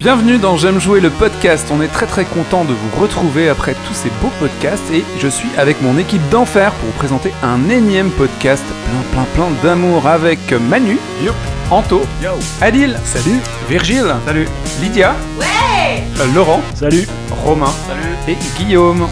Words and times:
Bienvenue 0.00 0.38
dans 0.38 0.56
J'aime 0.56 0.80
jouer 0.80 0.98
le 1.00 1.10
podcast. 1.10 1.68
On 1.70 1.82
est 1.82 1.88
très 1.88 2.06
très 2.06 2.24
content 2.24 2.64
de 2.64 2.72
vous 2.72 3.00
retrouver 3.02 3.50
après 3.50 3.74
tous 3.86 3.92
ces 3.92 4.08
beaux 4.22 4.30
podcasts 4.38 4.90
et 4.92 5.04
je 5.18 5.28
suis 5.28 5.48
avec 5.58 5.82
mon 5.82 5.98
équipe 5.98 6.26
d'enfer 6.30 6.72
pour 6.72 6.86
vous 6.88 6.96
présenter 6.96 7.32
un 7.42 7.68
énième 7.68 8.10
podcast 8.10 8.64
plein 8.86 9.02
plein 9.12 9.24
plein 9.34 9.50
d'amour 9.62 10.06
avec 10.06 10.52
Manu, 10.52 10.96
Yo. 11.22 11.32
Anto, 11.70 12.00
Yo. 12.22 12.30
Adil, 12.62 12.96
Salut. 13.04 13.40
Virgile, 13.68 14.14
Salut. 14.26 14.48
Lydia, 14.80 15.14
euh, 15.42 16.34
Laurent, 16.34 16.62
Salut. 16.74 17.06
Romain 17.44 17.70
Salut. 17.86 18.16
et 18.26 18.36
Guillaume. 18.58 19.06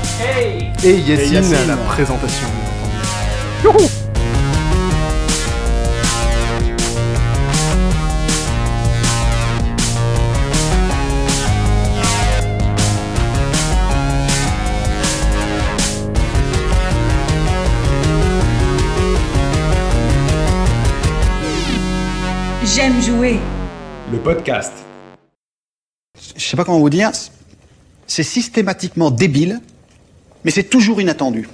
Et 0.85 0.95
Yacine. 1.01 1.55
à 1.55 1.67
la 1.67 1.77
présentation. 1.77 2.47
Youhou 3.63 3.77
jouer. 23.19 23.37
Le 24.13 24.19
podcast. 24.19 24.73
je 26.37 26.41
sais 26.41 26.57
pas 26.57 26.65
comment 26.65 26.79
vous 26.79 26.89
dire, 26.89 27.11
c'est 28.07 28.23
systématiquement 28.23 29.11
débile, 29.11 29.61
mais 30.45 30.53
c'est 30.53 30.63
toujours 30.63 31.01
inattendu. 31.01 31.49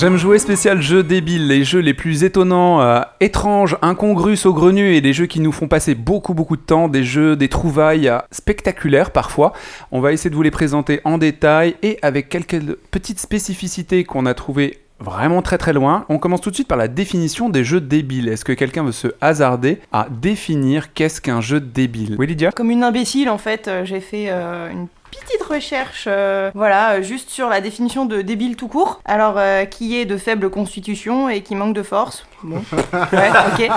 J'aime 0.00 0.16
jouer 0.16 0.38
spécial 0.38 0.80
jeux 0.80 1.02
débiles, 1.02 1.46
les 1.46 1.62
jeux 1.62 1.80
les 1.80 1.92
plus 1.92 2.24
étonnants, 2.24 2.80
euh, 2.80 3.02
étranges, 3.20 3.76
incongrus, 3.82 4.40
saugrenus 4.40 4.96
et 4.96 5.02
des 5.02 5.12
jeux 5.12 5.26
qui 5.26 5.40
nous 5.40 5.52
font 5.52 5.68
passer 5.68 5.94
beaucoup 5.94 6.32
beaucoup 6.32 6.56
de 6.56 6.62
temps, 6.62 6.88
des 6.88 7.04
jeux, 7.04 7.36
des 7.36 7.50
trouvailles 7.50 8.08
euh, 8.08 8.18
spectaculaires 8.30 9.10
parfois. 9.10 9.52
On 9.92 10.00
va 10.00 10.14
essayer 10.14 10.30
de 10.30 10.34
vous 10.34 10.42
les 10.42 10.50
présenter 10.50 11.02
en 11.04 11.18
détail 11.18 11.76
et 11.82 11.98
avec 12.00 12.30
quelques 12.30 12.62
petites 12.90 13.20
spécificités 13.20 14.04
qu'on 14.04 14.24
a 14.24 14.32
trouvées 14.32 14.78
vraiment 15.00 15.42
très 15.42 15.58
très 15.58 15.72
loin. 15.72 16.04
On 16.08 16.18
commence 16.18 16.40
tout 16.40 16.50
de 16.50 16.54
suite 16.54 16.68
par 16.68 16.78
la 16.78 16.88
définition 16.88 17.48
des 17.48 17.64
jeux 17.64 17.80
débiles. 17.80 18.28
Est-ce 18.28 18.44
que 18.44 18.52
quelqu'un 18.52 18.84
veut 18.84 18.92
se 18.92 19.08
hasarder 19.20 19.80
à 19.92 20.06
définir 20.10 20.92
qu'est-ce 20.92 21.20
qu'un 21.20 21.40
jeu 21.40 21.60
débile? 21.60 22.16
Oui 22.18 22.26
Lydia? 22.26 22.52
Comme 22.52 22.70
une 22.70 22.84
imbécile, 22.84 23.30
en 23.30 23.38
fait, 23.38 23.68
euh, 23.68 23.84
j'ai 23.84 24.00
fait 24.00 24.26
euh, 24.28 24.70
une 24.70 24.88
petite 25.10 25.42
recherche, 25.42 26.04
euh, 26.06 26.50
voilà, 26.54 27.02
juste 27.02 27.30
sur 27.30 27.48
la 27.48 27.60
définition 27.60 28.06
de 28.06 28.22
débile 28.22 28.56
tout 28.56 28.68
court. 28.68 29.00
Alors, 29.04 29.38
qui 29.70 29.96
est 29.96 30.04
de 30.04 30.16
faible 30.16 30.50
constitution 30.50 31.28
et 31.28 31.42
qui 31.42 31.56
manque 31.56 31.74
de 31.74 31.82
force? 31.82 32.26
Bon, 32.42 32.56
ouais, 32.56 33.30
ok. 33.52 33.70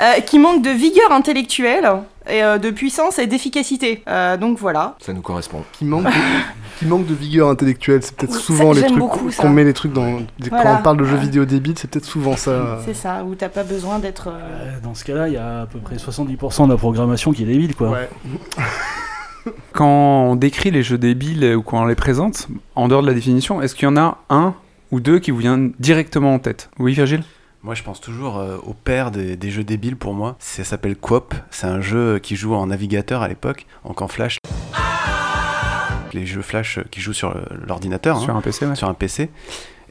Euh, 0.00 0.20
qui 0.26 0.38
manque 0.38 0.62
de 0.62 0.70
vigueur 0.70 1.10
intellectuelle 1.12 1.88
et 2.28 2.42
euh, 2.42 2.58
de 2.58 2.70
puissance 2.70 3.18
et 3.18 3.26
d'efficacité. 3.26 4.02
Euh, 4.08 4.36
donc 4.36 4.58
voilà. 4.58 4.96
Ça 5.00 5.12
nous 5.12 5.22
correspond. 5.22 5.62
Qui 5.72 5.84
manque, 5.84 6.04
de, 6.04 6.10
qui 6.78 6.86
manque 6.86 7.06
de 7.06 7.14
vigueur 7.14 7.48
intellectuelle. 7.48 8.02
C'est 8.02 8.14
peut-être 8.16 8.34
Ça, 8.34 8.40
souvent 8.40 8.72
les 8.72 8.82
trucs 8.82 9.36
qu'on 9.36 9.48
met 9.48 9.64
les 9.64 9.72
trucs 9.72 9.92
dans. 9.92 10.20
Voilà. 10.48 10.64
Quand 10.64 10.76
on 10.80 10.82
parle 10.82 10.96
de 10.98 11.04
jeux 11.04 11.16
vidéo 11.16 11.44
débiles, 11.44 11.74
c'est 11.78 11.88
peut-être 11.90 12.04
souvent 12.04 12.36
ça. 12.36 12.78
C'est 12.84 12.94
ça, 12.94 13.24
où 13.24 13.34
t'as 13.34 13.48
pas 13.48 13.64
besoin 13.64 13.98
d'être. 13.98 14.28
euh, 14.28 14.32
Euh, 14.40 14.80
Dans 14.82 14.94
ce 14.94 15.04
cas-là, 15.04 15.28
il 15.28 15.34
y 15.34 15.38
a 15.38 15.62
à 15.62 15.66
peu 15.66 15.78
près 15.78 15.96
70% 15.96 16.66
de 16.66 16.72
la 16.72 16.76
programmation 16.78 17.32
qui 17.32 17.42
est 17.42 17.46
débile, 17.46 17.74
quoi. 17.76 17.90
Ouais. 17.90 18.08
Quand 19.72 19.86
on 20.30 20.36
décrit 20.36 20.70
les 20.70 20.82
jeux 20.82 20.98
débiles 20.98 21.54
ou 21.56 21.62
quand 21.62 21.80
on 21.82 21.86
les 21.86 21.94
présente, 21.94 22.48
en 22.74 22.88
dehors 22.88 23.00
de 23.02 23.06
la 23.06 23.14
définition, 23.14 23.62
est-ce 23.62 23.74
qu'il 23.74 23.84
y 23.84 23.88
en 23.90 23.96
a 23.96 24.18
un 24.28 24.54
ou 24.90 25.00
deux 25.00 25.20
qui 25.20 25.30
vous 25.30 25.38
viennent 25.38 25.72
directement 25.78 26.34
en 26.34 26.38
tête? 26.38 26.68
Oui 26.78 26.92
Virgile? 26.92 27.22
Moi, 27.62 27.74
je 27.74 27.82
pense 27.82 28.00
toujours 28.00 28.38
euh, 28.38 28.56
au 28.64 28.72
père 28.72 29.10
des, 29.10 29.36
des 29.36 29.50
jeux 29.50 29.64
débiles 29.64 29.96
pour 29.96 30.14
moi. 30.14 30.36
Ça 30.38 30.62
s'appelle 30.64 30.96
Coop. 30.96 31.34
C'est 31.50 31.66
un 31.66 31.80
jeu 31.80 32.18
qui 32.20 32.36
joue 32.36 32.54
en 32.54 32.66
navigateur 32.68 33.22
à 33.22 33.28
l'époque, 33.28 33.66
donc 33.84 34.00
en 34.00 34.08
flash. 34.08 34.38
Les 36.14 36.24
jeux 36.24 36.42
flash 36.42 36.78
qui 36.90 37.00
jouent 37.00 37.12
sur 37.12 37.30
euh, 37.36 37.42
l'ordinateur, 37.66 38.16
hein, 38.16 38.20
Sur 38.20 38.36
un 38.36 38.40
PC, 38.40 38.66
ouais. 38.66 38.74
sur 38.76 38.88
un 38.88 38.94
PC. 38.94 39.30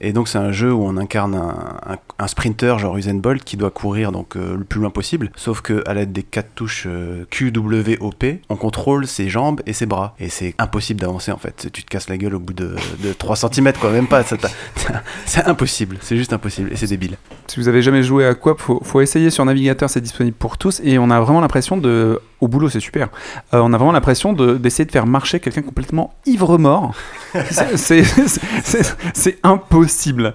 Et 0.01 0.13
donc, 0.13 0.27
c'est 0.27 0.37
un 0.37 0.51
jeu 0.51 0.71
où 0.73 0.83
on 0.83 0.97
incarne 0.97 1.35
un, 1.35 1.97
un- 2.19 2.27
sprinter 2.27 2.77
genre 2.79 2.97
Usain 2.97 3.15
Bolt 3.15 3.43
qui 3.43 3.57
doit 3.57 3.69
courir 3.71 4.11
donc 4.11 4.35
euh, 4.35 4.57
le 4.57 4.63
plus 4.63 4.79
loin 4.81 4.89
possible. 4.89 5.31
Sauf 5.35 5.61
que 5.61 5.83
à 5.87 5.93
l'aide 5.93 6.11
des 6.11 6.23
quatre 6.23 6.49
touches 6.55 6.85
euh, 6.87 7.25
Q, 7.29 7.51
W, 7.51 7.97
O, 8.01 8.11
P, 8.11 8.41
on 8.49 8.55
contrôle 8.55 9.07
ses 9.07 9.29
jambes 9.29 9.61
et 9.65 9.73
ses 9.73 9.85
bras. 9.85 10.15
Et 10.19 10.29
c'est 10.29 10.53
impossible 10.59 10.99
d'avancer 10.99 11.31
en 11.31 11.37
fait. 11.37 11.69
Tu 11.71 11.83
te 11.83 11.89
casses 11.89 12.09
la 12.09 12.17
gueule 12.17 12.35
au 12.35 12.39
bout 12.39 12.53
de, 12.53 12.75
de 13.03 13.13
3 13.13 13.35
cm, 13.35 13.73
quoi. 13.79 13.91
Même 13.91 14.07
pas. 14.07 14.23
C'est 15.25 15.45
impossible. 15.45 15.97
C'est 16.01 16.17
juste 16.17 16.33
impossible. 16.33 16.71
Et 16.71 16.75
c'est 16.75 16.87
débile. 16.87 17.17
Si 17.47 17.59
vous 17.59 17.67
avez 17.67 17.81
jamais 17.81 18.03
joué 18.03 18.25
à 18.25 18.33
Coop, 18.33 18.59
faut, 18.59 18.81
faut 18.83 19.01
essayer 19.01 19.29
sur 19.29 19.45
navigateur, 19.45 19.89
c'est 19.89 20.01
disponible 20.01 20.35
pour 20.37 20.57
tous 20.57 20.81
et 20.83 20.97
on 20.99 21.09
a 21.09 21.19
vraiment 21.19 21.41
l'impression 21.41 21.77
de, 21.77 22.19
au 22.41 22.47
boulot 22.47 22.69
c'est 22.69 22.79
super, 22.79 23.09
Euh, 23.53 23.59
on 23.63 23.73
a 23.73 23.77
vraiment 23.77 23.91
l'impression 23.91 24.33
de- 24.33 24.55
d'essayer 24.55 24.85
de 24.85 24.91
faire 24.91 25.05
marcher 25.07 25.39
quelqu'un 25.39 25.61
complètement 25.61 26.13
ivre-mort. 26.25 26.93
C'est- 27.75 29.39
impossible. 29.43 30.33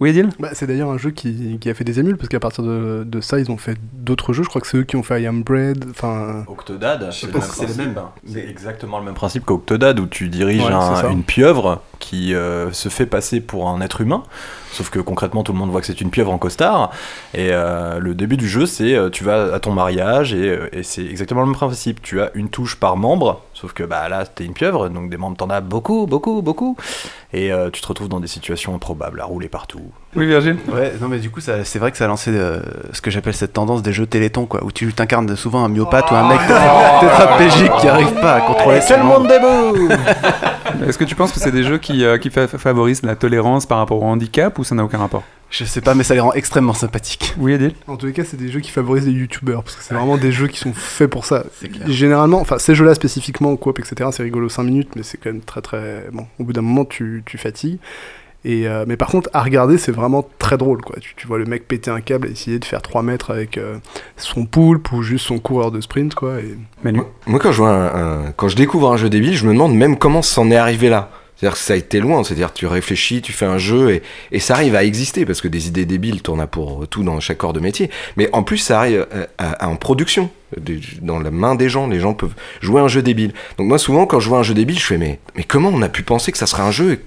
Oui 0.00 0.10
Adil? 0.10 0.30
Bah, 0.40 0.48
c'est 0.52 0.66
d'ailleurs 0.66 0.90
un 0.90 0.98
jeu 0.98 1.10
qui, 1.12 1.58
qui 1.60 1.70
a 1.70 1.74
fait 1.74 1.84
des 1.84 2.00
émules, 2.00 2.16
parce 2.16 2.28
qu'à 2.28 2.40
partir 2.40 2.64
de, 2.64 3.04
de 3.06 3.20
ça, 3.20 3.38
ils 3.38 3.50
ont 3.52 3.56
fait 3.56 3.76
d'autres 3.92 4.32
jeux. 4.32 4.42
Je 4.42 4.48
crois 4.48 4.60
que 4.60 4.66
c'est 4.66 4.78
eux 4.78 4.82
qui 4.82 4.96
ont 4.96 5.04
fait 5.04 5.22
I 5.22 5.26
Am 5.28 5.44
Bread. 5.44 5.84
Enfin. 5.90 6.42
Octodad, 6.48 7.08
c'est 7.12 7.26
le 7.28 7.74
même 7.76 7.94
c'est 8.26 8.40
exactement 8.48 8.98
le 8.98 9.04
même 9.04 9.14
principe 9.14 9.44
qu'Octodad 9.44 10.00
où 10.00 10.06
tu 10.06 10.28
diriges 10.28 10.64
Ouais, 10.64 10.72
un- 10.72 11.10
une 11.10 11.22
pieuvre 11.22 11.82
qui 12.00 12.34
euh, 12.34 12.72
se 12.72 12.88
fait 12.88 13.06
passer 13.06 13.40
pour 13.40 13.68
un 13.68 13.80
être 13.80 14.00
humain. 14.00 14.24
Sauf 14.72 14.90
que 14.90 14.98
concrètement, 14.98 15.42
tout 15.42 15.52
le 15.52 15.58
monde 15.58 15.70
voit 15.70 15.80
que 15.80 15.86
c'est 15.86 16.00
une 16.00 16.10
pieuvre 16.10 16.32
en 16.32 16.38
costard. 16.38 16.90
Et 17.34 17.50
euh, 17.50 17.98
le 17.98 18.14
début 18.14 18.36
du 18.36 18.48
jeu, 18.48 18.66
c'est 18.66 18.94
euh, 18.94 19.10
tu 19.10 19.22
vas 19.22 19.54
à 19.54 19.60
ton 19.60 19.72
mariage 19.72 20.32
et, 20.32 20.48
euh, 20.48 20.68
et 20.72 20.82
c'est 20.82 21.04
exactement 21.04 21.42
le 21.42 21.46
même 21.46 21.54
principe. 21.54 22.00
Tu 22.02 22.20
as 22.20 22.30
une 22.34 22.48
touche 22.48 22.76
par 22.76 22.96
membre. 22.96 23.42
Sauf 23.52 23.74
que 23.74 23.82
bah, 23.82 24.08
là, 24.08 24.24
t'es 24.26 24.44
une 24.44 24.54
pieuvre, 24.54 24.88
donc 24.88 25.10
des 25.10 25.18
membres, 25.18 25.36
t'en 25.36 25.50
as 25.50 25.60
beaucoup, 25.60 26.06
beaucoup, 26.06 26.42
beaucoup. 26.42 26.76
Et 27.34 27.50
tu 27.72 27.80
te 27.80 27.86
retrouves 27.86 28.08
dans 28.08 28.20
des 28.20 28.26
situations 28.26 28.74
improbables, 28.74 29.20
à 29.20 29.24
rouler 29.24 29.48
partout. 29.48 29.90
Oui 30.14 30.26
Virgile 30.26 30.56
Ouais, 30.70 30.92
non 31.00 31.08
mais 31.08 31.18
du 31.18 31.30
coup, 31.30 31.40
ça- 31.40 31.64
c'est 31.64 31.78
vrai 31.78 31.90
que 31.90 31.96
ça 31.96 32.04
a 32.04 32.08
lancé 32.08 32.30
euh, 32.34 32.60
ce 32.92 33.00
que 33.00 33.10
j'appelle 33.10 33.32
cette 33.34 33.54
tendance 33.54 33.82
des 33.82 33.92
jeux 33.94 34.04
télétons, 34.06 34.44
quoi, 34.44 34.62
où 34.62 34.70
tu 34.70 34.92
t'incarnes 34.92 35.34
souvent 35.36 35.64
un 35.64 35.68
myopathe 35.68 36.10
ou 36.10 36.14
un 36.14 36.28
mec 36.28 36.38
tétraplégique 37.00 37.72
qui 37.80 37.88
arrive 37.88 38.12
pas 38.20 38.34
à 38.34 38.40
contrôler 38.42 38.80
tout 38.80 38.92
le 38.96 39.04
monde 39.04 39.26
debout 39.26 39.88
Est-ce 40.86 40.98
que 40.98 41.04
tu 41.04 41.14
penses 41.14 41.32
que 41.32 41.40
c'est 41.40 41.50
des 41.52 41.62
jeux 41.64 41.78
qui, 41.78 42.04
euh, 42.04 42.18
qui 42.18 42.28
fa- 42.30 42.48
favorisent 42.48 43.02
la 43.02 43.14
tolérance 43.16 43.66
par 43.66 43.78
rapport 43.78 44.02
au 44.02 44.06
handicap 44.06 44.58
ou 44.58 44.64
ça 44.64 44.74
n'a 44.74 44.84
aucun 44.84 44.98
rapport? 44.98 45.22
Je 45.50 45.64
sais 45.64 45.80
pas, 45.82 45.94
mais 45.94 46.02
ça 46.02 46.14
les 46.14 46.20
rend 46.20 46.32
extrêmement 46.32 46.72
sympathiques. 46.72 47.34
Oui 47.38 47.52
Adil? 47.54 47.74
En 47.86 47.96
tous 47.96 48.06
les 48.06 48.12
cas, 48.12 48.22
c'est 48.24 48.38
des 48.38 48.48
jeux 48.48 48.60
qui 48.60 48.70
favorisent 48.70 49.06
les 49.06 49.12
youtubeurs, 49.12 49.62
parce 49.62 49.76
que 49.76 49.82
c'est 49.82 49.94
vraiment 49.94 50.16
des 50.16 50.32
jeux 50.32 50.46
qui 50.48 50.58
sont 50.58 50.72
faits 50.72 51.10
pour 51.10 51.26
ça. 51.26 51.44
C'est 51.60 51.68
clair. 51.68 51.86
Généralement, 51.90 52.40
enfin, 52.40 52.58
ces 52.58 52.74
jeux-là 52.74 52.94
spécifiquement, 52.94 53.54
coop, 53.56 53.78
etc., 53.78 54.08
c'est 54.12 54.22
rigolo 54.22 54.48
5 54.48 54.62
minutes, 54.62 54.90
mais 54.96 55.02
c'est 55.02 55.18
quand 55.18 55.30
même 55.30 55.42
très 55.42 55.60
très. 55.60 56.06
Bon, 56.12 56.26
au 56.38 56.44
bout 56.44 56.52
d'un 56.54 56.62
moment, 56.62 56.86
tu, 56.86 57.22
tu 57.26 57.36
fatigues. 57.38 57.78
Et, 58.44 58.66
euh, 58.66 58.84
mais 58.88 58.96
par 58.96 59.08
contre, 59.08 59.30
à 59.32 59.42
regarder, 59.42 59.78
c'est 59.78 59.92
vraiment 59.92 60.28
très 60.38 60.58
drôle, 60.58 60.80
quoi. 60.82 60.96
Tu, 61.00 61.14
tu 61.16 61.26
vois 61.28 61.38
le 61.38 61.44
mec 61.44 61.68
péter 61.68 61.90
un 61.92 62.00
câble 62.00 62.26
et 62.28 62.32
essayer 62.32 62.58
de 62.58 62.64
faire 62.64 62.82
3 62.82 63.02
mètres 63.04 63.30
avec 63.30 63.56
euh, 63.56 63.76
son 64.16 64.46
poulpe 64.46 64.90
ou 64.92 65.02
juste 65.02 65.26
son 65.26 65.38
coureur 65.38 65.70
de 65.70 65.80
sprint, 65.80 66.14
quoi. 66.14 66.40
Et... 66.40 66.56
Manu 66.82 67.02
Moi, 67.26 67.38
quand 67.38 67.52
je, 67.52 67.58
vois 67.58 67.70
un- 67.70 68.26
un- 68.26 68.32
quand 68.32 68.48
je 68.48 68.56
découvre 68.56 68.92
un 68.92 68.96
jeu 68.96 69.08
débile, 69.08 69.34
je 69.36 69.46
me 69.46 69.52
demande 69.52 69.74
même 69.76 69.96
comment 69.96 70.22
c'en 70.22 70.50
est 70.50 70.56
arrivé 70.56 70.88
là. 70.88 71.10
C'est-à-dire 71.36 71.54
que 71.58 71.64
ça 71.64 71.72
a 71.72 71.76
été 71.76 71.98
loin, 71.98 72.22
c'est-à-dire 72.22 72.52
que 72.52 72.58
tu 72.58 72.66
réfléchis, 72.66 73.20
tu 73.20 73.32
fais 73.32 73.46
un 73.46 73.58
jeu 73.58 73.90
et, 73.90 74.02
et 74.30 74.38
ça 74.38 74.54
arrive 74.54 74.76
à 74.76 74.84
exister 74.84 75.24
parce 75.26 75.40
que 75.40 75.48
des 75.48 75.66
idées 75.66 75.84
débiles, 75.86 76.22
t'en 76.22 76.38
as 76.38 76.46
pour 76.46 76.86
tout 76.86 77.02
dans 77.02 77.18
chaque 77.18 77.38
corps 77.38 77.52
de 77.52 77.58
métier. 77.58 77.90
Mais 78.16 78.28
en 78.32 78.44
plus, 78.44 78.58
ça 78.58 78.78
arrive 78.78 79.06
euh, 79.12 79.26
à- 79.38 79.64
à- 79.64 79.68
en 79.68 79.74
production, 79.74 80.30
dans 81.00 81.18
la 81.18 81.30
main 81.32 81.54
des 81.56 81.68
gens. 81.68 81.88
Les 81.88 81.98
gens 81.98 82.14
peuvent 82.14 82.34
jouer 82.60 82.80
un 82.80 82.86
jeu 82.88 83.02
débile. 83.02 83.32
Donc 83.58 83.66
moi, 83.66 83.78
souvent, 83.78 84.06
quand 84.06 84.20
je 84.20 84.28
vois 84.28 84.38
un 84.38 84.42
jeu 84.44 84.54
débile, 84.54 84.78
je 84.78 84.84
fais 84.86 84.98
mais, 84.98 85.18
mais 85.34 85.42
comment 85.42 85.70
on 85.72 85.82
a 85.82 85.88
pu 85.88 86.02
penser 86.04 86.30
que 86.30 86.38
ça 86.38 86.46
serait 86.46 86.62
un 86.62 86.70
jeu 86.70 87.00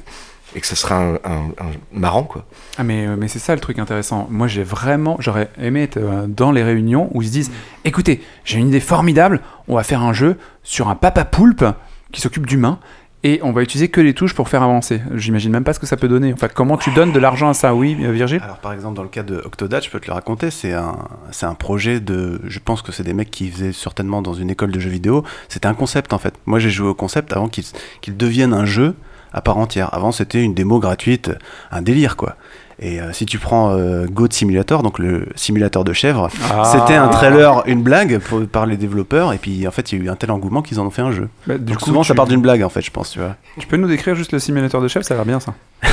et, 0.55 0.61
que 0.61 0.67
ça 0.67 0.75
serait 0.75 0.95
un, 0.95 1.15
un- 1.25 1.49
un 1.59 1.71
marrant 1.93 2.23
quoi 2.23 2.45
Ah 2.77 2.83
mais, 2.83 3.05
euh, 3.05 3.15
mais 3.17 3.27
c'est 3.27 3.39
ça 3.39 3.53
le 3.53 3.61
truc 3.61 3.77
intéressant. 3.79 4.27
Moi 4.31 4.47
j'ai 4.47 4.63
vraiment, 4.63 5.17
j'aurais 5.19 5.49
aimé 5.61 5.83
être 5.83 5.97
euh, 5.97 6.25
dans 6.27 6.51
les 6.51 6.63
réunions 6.63 7.09
où 7.13 7.21
ils 7.21 7.27
se 7.27 7.31
disent, 7.31 7.51
écoutez, 7.83 8.21
j'ai 8.43 8.57
une 8.59 8.69
idée 8.69 8.79
formidable, 8.79 9.41
on 9.67 9.75
va 9.75 9.83
faire 9.83 10.01
un 10.01 10.13
jeu 10.13 10.37
sur 10.63 10.87
un 10.89 10.95
papa 10.95 11.25
poulpe 11.25 11.65
qui 12.11 12.21
s'occupe 12.21 12.45
d'humains 12.47 12.79
et 13.23 13.39
on 13.41 13.51
va 13.51 13.63
utiliser 13.63 13.87
que 13.89 14.01
les 14.01 14.13
touches 14.13 14.35
pour 14.35 14.49
faire 14.49 14.61
avancer. 14.61 15.01
J'imagine 15.15 15.51
même 15.51 15.63
pas 15.63 15.73
ce 15.73 15.79
que 15.79 15.87
ça 15.87 15.97
peut 15.97 16.07
donner. 16.07 16.31
Enfin, 16.31 16.47
comment 16.47 16.77
tu 16.77 16.91
donnes 16.91 17.11
de 17.11 17.17
l'argent 17.17 17.49
à 17.49 17.55
ça 17.55 17.73
Oui, 17.73 17.97
euh, 18.01 18.11
Virgile? 18.11 18.39
Alors 18.43 18.59
par 18.59 18.71
exemple 18.71 18.95
dans 18.95 19.01
le 19.03 19.09
cas 19.09 19.23
de 19.23 19.37
Octodad, 19.43 19.83
je 19.83 19.89
peux 19.89 19.99
te 19.99 20.05
le 20.07 20.13
raconter, 20.13 20.51
c'est 20.51 20.73
un, 20.73 20.95
c'est 21.31 21.47
un 21.47 21.55
projet 21.55 21.99
de, 21.99 22.39
je 22.45 22.59
pense 22.59 22.83
que 22.83 22.91
c'est 22.91 23.01
des 23.03 23.13
mecs 23.15 23.31
qui 23.31 23.49
faisaient 23.49 23.73
certainement 23.73 24.21
dans 24.21 24.35
une 24.35 24.51
école 24.51 24.71
de 24.71 24.79
jeux 24.79 24.91
vidéo, 24.91 25.23
c'était 25.49 25.67
un 25.67 25.73
concept 25.73 26.13
en 26.13 26.19
fait. 26.19 26.35
Moi 26.45 26.59
j'ai 26.59 26.69
joué 26.69 26.87
au 26.87 26.93
concept 26.93 27.33
avant 27.33 27.47
qu'il 27.47 27.63
qu'il 28.01 28.15
devienne 28.15 28.53
un 28.53 28.65
jeu 28.65 28.93
à 29.35 29.41
part 29.41 29.57
entière. 29.57 29.93
Avant 29.93 30.11
c'était 30.11 30.41
une 30.41 30.55
démo 30.55 30.79
gratuite, 30.79 31.29
un 31.71 31.83
délire 31.83 32.15
quoi. 32.15 32.35
Et 32.79 32.99
euh, 32.99 33.13
si 33.13 33.25
tu 33.25 33.37
prends 33.37 33.69
euh, 33.71 34.05
Goat 34.05 34.27
Simulator, 34.31 34.83
donc 34.83 34.99
le 34.99 35.27
simulateur 35.35 35.83
de 35.85 35.93
chèvre, 35.93 36.29
Ah. 36.51 36.63
c'était 36.65 36.95
un 36.95 37.07
trailer, 37.07 37.63
une 37.67 37.81
blague 37.83 38.19
pour- 38.19 38.45
par 38.47 38.65
les 38.65 38.75
développeurs, 38.75 39.31
et 39.31 39.37
puis 39.37 39.65
en 39.67 39.71
fait 39.71 39.91
il 39.93 39.99
y 39.99 40.01
a 40.01 40.05
eu 40.05 40.09
un 40.09 40.15
tel 40.17 40.29
engouement 40.31 40.61
qu'ils 40.61 40.79
en 40.81 40.85
ont 40.85 40.89
fait 40.89 41.01
un 41.01 41.11
jeu. 41.13 41.29
Bah, 41.47 41.57
du 41.57 41.63
Donc 41.71 41.77
coup, 41.77 41.85
souvent 41.85 42.03
ça 42.03 42.15
part 42.15 42.27
d'une 42.27 42.41
blague 42.41 42.63
en 42.63 42.69
fait, 42.69 42.81
je 42.81 42.91
pense, 42.91 43.11
tu 43.11 43.19
vois. 43.19 43.35
Tu 43.59 43.67
peux 43.67 43.77
nous 43.77 43.87
décrire 43.87 44.15
juste 44.15 44.31
le 44.33 44.39
simulateur 44.39 44.81
de 44.81 44.87
chef 44.89 45.03
Ça 45.03 45.13
a 45.13 45.17
l'air 45.17 45.25
bien 45.25 45.39
ça. 45.39 45.53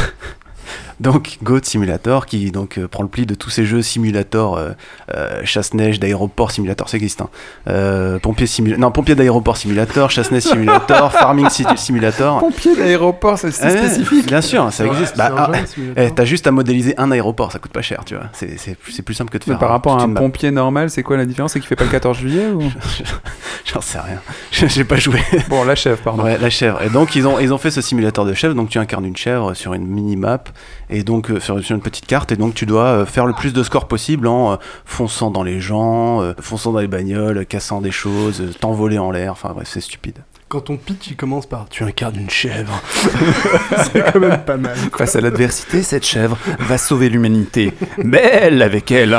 Donc 1.01 1.39
Goat 1.43 1.61
Simulator 1.65 2.27
qui 2.27 2.51
donc 2.51 2.79
euh, 2.79 2.87
prend 2.89 3.03
le 3.03 3.09
pli 3.09 3.27
de 3.27 3.35
tous 3.35 3.51
ces 3.51 3.65
jeux 3.65 3.83
simulator 3.83 4.57
euh, 4.57 4.71
euh, 5.15 5.41
chasse-neige 5.45 5.99
d'aéroport 6.01 6.51
simulator 6.51 6.89
ça 6.89 6.97
existe 6.97 7.21
hein. 7.21 7.29
Euh, 7.69 8.19
pompier 8.19 8.47
simulator 8.47 8.81
non 8.81 8.91
pompier 8.91 9.15
d'aéroport 9.15 9.57
simulator 9.57 10.11
chasse-neige 10.11 10.43
simulator 10.45 11.13
farming 11.19 11.49
si- 11.49 11.65
simulator 11.77 12.39
Pompier 12.41 12.77
d'aéroport, 12.77 13.39
c'est 13.39 13.51
spécifique. 13.53 14.27
bien 14.27 14.41
sûr 14.41 14.73
ça 14.73 14.87
existe 14.87 15.17
Bah, 15.17 15.33
ah, 15.37 15.51
eh, 15.97 16.11
t'as 16.11 16.25
juste 16.25 16.47
à 16.47 16.51
modéliser 16.51 16.95
un 16.99 17.11
aéroport 17.11 17.53
ça 17.53 17.59
coûte 17.59 17.73
pas 17.73 17.83
cher 17.83 18.05
tu 18.05 18.15
vois 18.15 18.27
c'est 18.33 18.59
c'est- 18.59 18.77
c'est 18.91 19.03
plus 19.03 19.15
simple 19.15 19.31
que 19.31 19.39
de 19.39 19.45
Mais 19.47 19.53
faire 19.53 19.59
par 19.59 19.71
euh, 19.71 19.73
rapport 19.73 19.99
à 19.99 20.03
un 20.05 20.09
pompier 20.13 20.51
normal, 20.51 20.91
c'est 20.91 21.03
quoi 21.03 21.17
la 21.17 21.25
différence? 21.27 21.53
C'est 21.53 21.61
qu'il 21.61 21.69
fait 21.69 21.77
pas 21.77 21.85
le 21.85 21.91
14 21.91 22.17
juillet 22.19 22.49
ou? 22.49 22.63
J'en 23.65 23.81
sais 23.81 23.99
rien 23.99 24.21
j'ai 24.53 24.85
pas 24.85 24.97
joué 24.97 25.21
Bon, 25.49 25.65
la 25.65 25.75
chèvre, 25.75 25.99
pardon. 26.03 26.23
Ouais, 26.25 26.39
la 26.39 26.51
chèvre. 26.51 26.83
Et 26.83 26.89
donc 26.89 27.17
ils 27.17 27.27
ont 27.27 27.39
ils 27.41 27.53
ont 27.53 27.59
fait 27.59 27.71
ce 27.71 27.81
simulateur 27.81 28.25
de 28.25 28.35
chèvre. 28.35 28.55
Donc 28.55 28.69
tu 28.69 28.79
incarnes 28.79 29.05
une 29.05 29.17
chèvre 29.17 29.55
sur 29.55 29.75
une 29.75 29.87
mini 29.87 30.17
map 30.17 30.45
et 30.93 31.03
donc 31.03 31.31
euh, 31.31 31.41
sur, 31.41 31.57
une 31.57 31.81
petite 31.81 32.07
carte. 32.07 32.31
Et 32.31 32.37
donc 32.37 32.55
tu 32.55 32.67
dois 32.67 32.85
euh, 32.85 33.07
faire 33.07 33.27
le 33.27 33.33
plus 33.33 33.53
de 33.53 33.63
scores 33.63 33.89
possible 33.89 34.27
en 34.29 34.53
euh, 34.53 34.57
fonçant 34.85 35.31
dans 35.31 35.43
les 35.43 35.61
gens, 35.61 36.23
euh, 36.23 36.35
fonçant 36.41 36.73
dans 36.73 36.81
les 36.81 36.87
bagnoles, 36.87 37.45
cassant 37.47 37.81
des 37.81 37.91
choses, 37.91 38.41
euh, 38.41 38.53
t'envoler 38.61 38.99
en 38.99 39.11
l'air. 39.11 39.33
Enfin 39.33 39.53
bref, 39.55 39.69
c'est 39.71 39.81
stupide. 39.81 40.19
Quand 40.49 40.61
ton 40.61 40.77
pitch 40.77 41.09
il 41.09 41.17
commence 41.17 41.47
par 41.47 41.67
tu 41.71 41.83
incarnes 41.83 42.17
une 42.17 42.31
chèvre, 42.31 42.79
c'est 43.91 44.13
quand 44.13 44.21
même 44.21 44.45
pas 44.45 44.59
mal. 44.59 44.77
Face 44.95 45.17
à 45.17 45.23
l'adversité, 45.23 45.83
cette 45.83 46.05
chèvre 46.05 46.37
va 46.59 46.77
sauver 46.77 47.09
l'humanité. 47.09 47.73
Belle 48.05 48.61
avec 48.61 48.93
elle. 48.93 49.19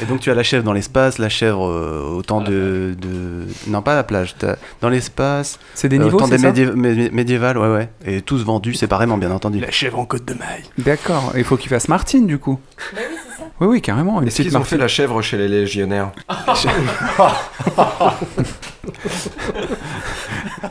Et 0.00 0.04
donc 0.04 0.20
tu 0.20 0.30
as 0.30 0.34
la 0.34 0.42
chèvre 0.42 0.64
dans 0.64 0.72
l'espace, 0.72 1.18
la 1.18 1.28
chèvre 1.28 1.66
euh, 1.68 2.16
au 2.16 2.22
temps 2.22 2.40
de, 2.40 2.94
de 3.00 3.46
non 3.66 3.82
pas 3.82 3.92
à 3.92 3.96
la 3.96 4.04
plage, 4.04 4.34
dans 4.80 4.88
l'espace. 4.88 5.58
C'est 5.74 5.88
des 5.88 5.98
euh, 5.98 6.02
au 6.02 6.04
niveaux, 6.04 6.20
c'est 6.26 6.38
médié- 6.38 6.70
mé- 6.72 7.10
médiévales, 7.12 7.58
ouais 7.58 7.68
ouais. 7.68 7.88
Et 8.04 8.22
tous 8.22 8.44
vendus 8.44 8.74
séparément 8.74 9.18
bien 9.18 9.30
entendu. 9.30 9.58
La 9.60 9.70
chèvre 9.70 9.98
en 9.98 10.04
côte 10.04 10.24
de 10.24 10.34
maille. 10.34 10.64
D'accord. 10.78 11.32
Il 11.36 11.44
faut 11.44 11.56
qu'il 11.56 11.68
fasse 11.70 11.88
Martine, 11.88 12.26
du 12.26 12.38
coup. 12.38 12.58
Oui, 13.60 13.66
oui, 13.66 13.82
carrément. 13.82 14.22
Est-ce 14.22 14.36
qu'ils 14.42 14.48
ont 14.56 14.62
fait 14.62 14.76
Martine. 14.76 14.78
la 14.78 14.88
chèvre 14.88 15.20
chez 15.22 15.36
les 15.36 15.48
légionnaires 15.48 16.12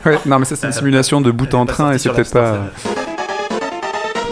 Ouais, 0.04 0.18
non, 0.26 0.38
mais 0.38 0.44
ça, 0.44 0.56
c'est 0.56 0.66
une 0.66 0.72
simulation 0.72 1.20
de 1.20 1.30
bout 1.30 1.52
en 1.54 1.66
train 1.66 1.92
et 1.92 1.98
c'est 1.98 2.10
peut-être 2.10 2.32
pas. 2.32 2.58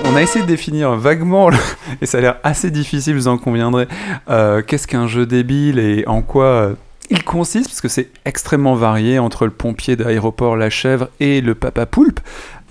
On 0.08 0.14
a 0.14 0.22
essayé 0.22 0.44
de 0.44 0.48
définir 0.48 0.94
vaguement, 0.94 1.50
et 2.00 2.06
ça 2.06 2.18
a 2.18 2.20
l'air 2.20 2.36
assez 2.44 2.70
difficile, 2.70 3.14
vous 3.14 3.28
en 3.28 3.38
conviendrez, 3.38 3.88
euh, 4.30 4.62
qu'est-ce 4.62 4.86
qu'un 4.86 5.06
jeu 5.08 5.26
débile 5.26 5.78
et 5.78 6.04
en 6.06 6.22
quoi 6.22 6.44
euh, 6.44 6.74
il 7.10 7.24
consiste, 7.24 7.68
parce 7.68 7.80
que 7.80 7.88
c'est 7.88 8.10
extrêmement 8.24 8.74
varié 8.74 9.18
entre 9.18 9.44
le 9.44 9.50
pompier 9.50 9.96
d'aéroport, 9.96 10.56
la 10.56 10.70
chèvre 10.70 11.08
et 11.20 11.40
le 11.40 11.54
papa 11.54 11.86
poulpe. 11.86 12.20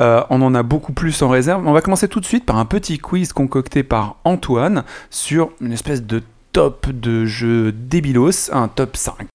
Euh, 0.02 0.24
on 0.30 0.42
en 0.42 0.56
a 0.56 0.64
beaucoup 0.64 0.94
plus 0.94 1.22
en 1.22 1.30
réserve. 1.30 1.66
On 1.66 1.74
va 1.74 1.82
commencer 1.82 2.08
tout 2.08 2.20
de 2.20 2.26
suite 2.26 2.46
par 2.46 2.58
un 2.58 2.66
petit 2.66 2.98
quiz 2.98 3.32
concocté 3.32 3.84
par 3.84 4.18
Antoine 4.24 4.84
sur 5.10 5.52
une 5.62 5.72
espèce 5.72 6.04
de 6.04 6.22
top 6.52 6.90
de 6.90 7.26
jeux 7.26 7.72
débilos, 7.72 8.50
un 8.52 8.68
top 8.68 8.98
5. 8.98 9.28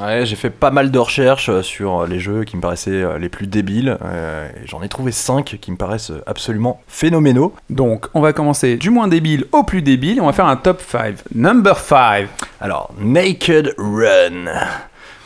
Ouais, 0.00 0.26
j'ai 0.26 0.36
fait 0.36 0.50
pas 0.50 0.70
mal 0.70 0.90
de 0.90 0.98
recherches 0.98 1.48
euh, 1.48 1.62
sur 1.62 2.00
euh, 2.02 2.06
les 2.06 2.18
jeux 2.20 2.44
qui 2.44 2.56
me 2.56 2.60
paraissaient 2.60 2.90
euh, 2.90 3.18
les 3.18 3.28
plus 3.28 3.46
débiles. 3.46 3.96
euh, 4.04 4.48
et 4.50 4.66
J'en 4.66 4.82
ai 4.82 4.88
trouvé 4.88 5.10
5 5.12 5.58
qui 5.60 5.70
me 5.72 5.76
paraissent 5.76 6.12
absolument 6.26 6.80
phénoménaux. 6.88 7.54
Donc, 7.70 8.06
on 8.14 8.20
va 8.20 8.32
commencer 8.32 8.76
du 8.76 8.90
moins 8.90 9.08
débile 9.08 9.46
au 9.52 9.62
plus 9.62 9.82
débile 9.82 10.18
et 10.18 10.20
on 10.20 10.26
va 10.26 10.32
faire 10.32 10.46
un 10.46 10.56
top 10.56 10.82
5. 10.86 11.16
Number 11.34 11.78
5. 11.78 12.28
Alors, 12.60 12.90
Naked 13.00 13.74
Run. 13.78 14.50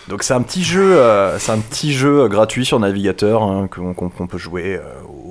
Donc 0.08 0.24
c'est 0.24 0.34
un 0.34 0.42
petit 0.42 0.64
jeu, 0.64 0.96
euh, 0.98 1.38
c'est 1.38 1.52
un 1.52 1.58
petit 1.60 1.92
jeu 1.92 2.26
gratuit 2.26 2.64
sur 2.64 2.80
navigateur 2.80 3.44
hein, 3.44 3.68
qu'on 3.68 4.26
peut 4.26 4.38
jouer 4.38 4.74
euh, 4.74 4.82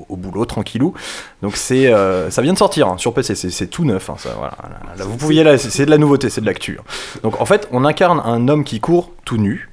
au, 0.10 0.16
boulot 0.18 0.46
tranquillou. 0.46 0.94
Donc 1.42 1.56
c'est, 1.56 1.88
euh, 1.88 2.30
ça 2.30 2.42
vient 2.42 2.54
de 2.54 2.58
sortir 2.58 2.88
hein, 2.88 2.98
sur 2.98 3.14
PC, 3.14 3.36
c'est 3.36 3.68
tout 3.68 3.86
neuf. 3.86 4.10
hein, 4.10 4.16
ça, 4.18 4.30
voilà. 4.38 4.54
Là, 4.62 4.96
là, 4.98 5.06
vous 5.06 5.18
pouviez 5.18 5.44
là, 5.44 5.58
c'est 5.58 5.86
de 5.86 5.92
la 5.92 5.98
nouveauté, 5.98 6.30
c'est 6.30 6.42
de 6.42 6.46
l'actu. 6.46 6.78
hein. 6.80 6.84
Donc 7.24 7.40
en 7.42 7.46
fait, 7.46 7.68
on 7.72 7.86
incarne 7.86 8.22
un 8.24 8.48
homme 8.48 8.64
qui 8.64 8.80
court 8.80 9.12
tout 9.26 9.38
nu. 9.38 9.70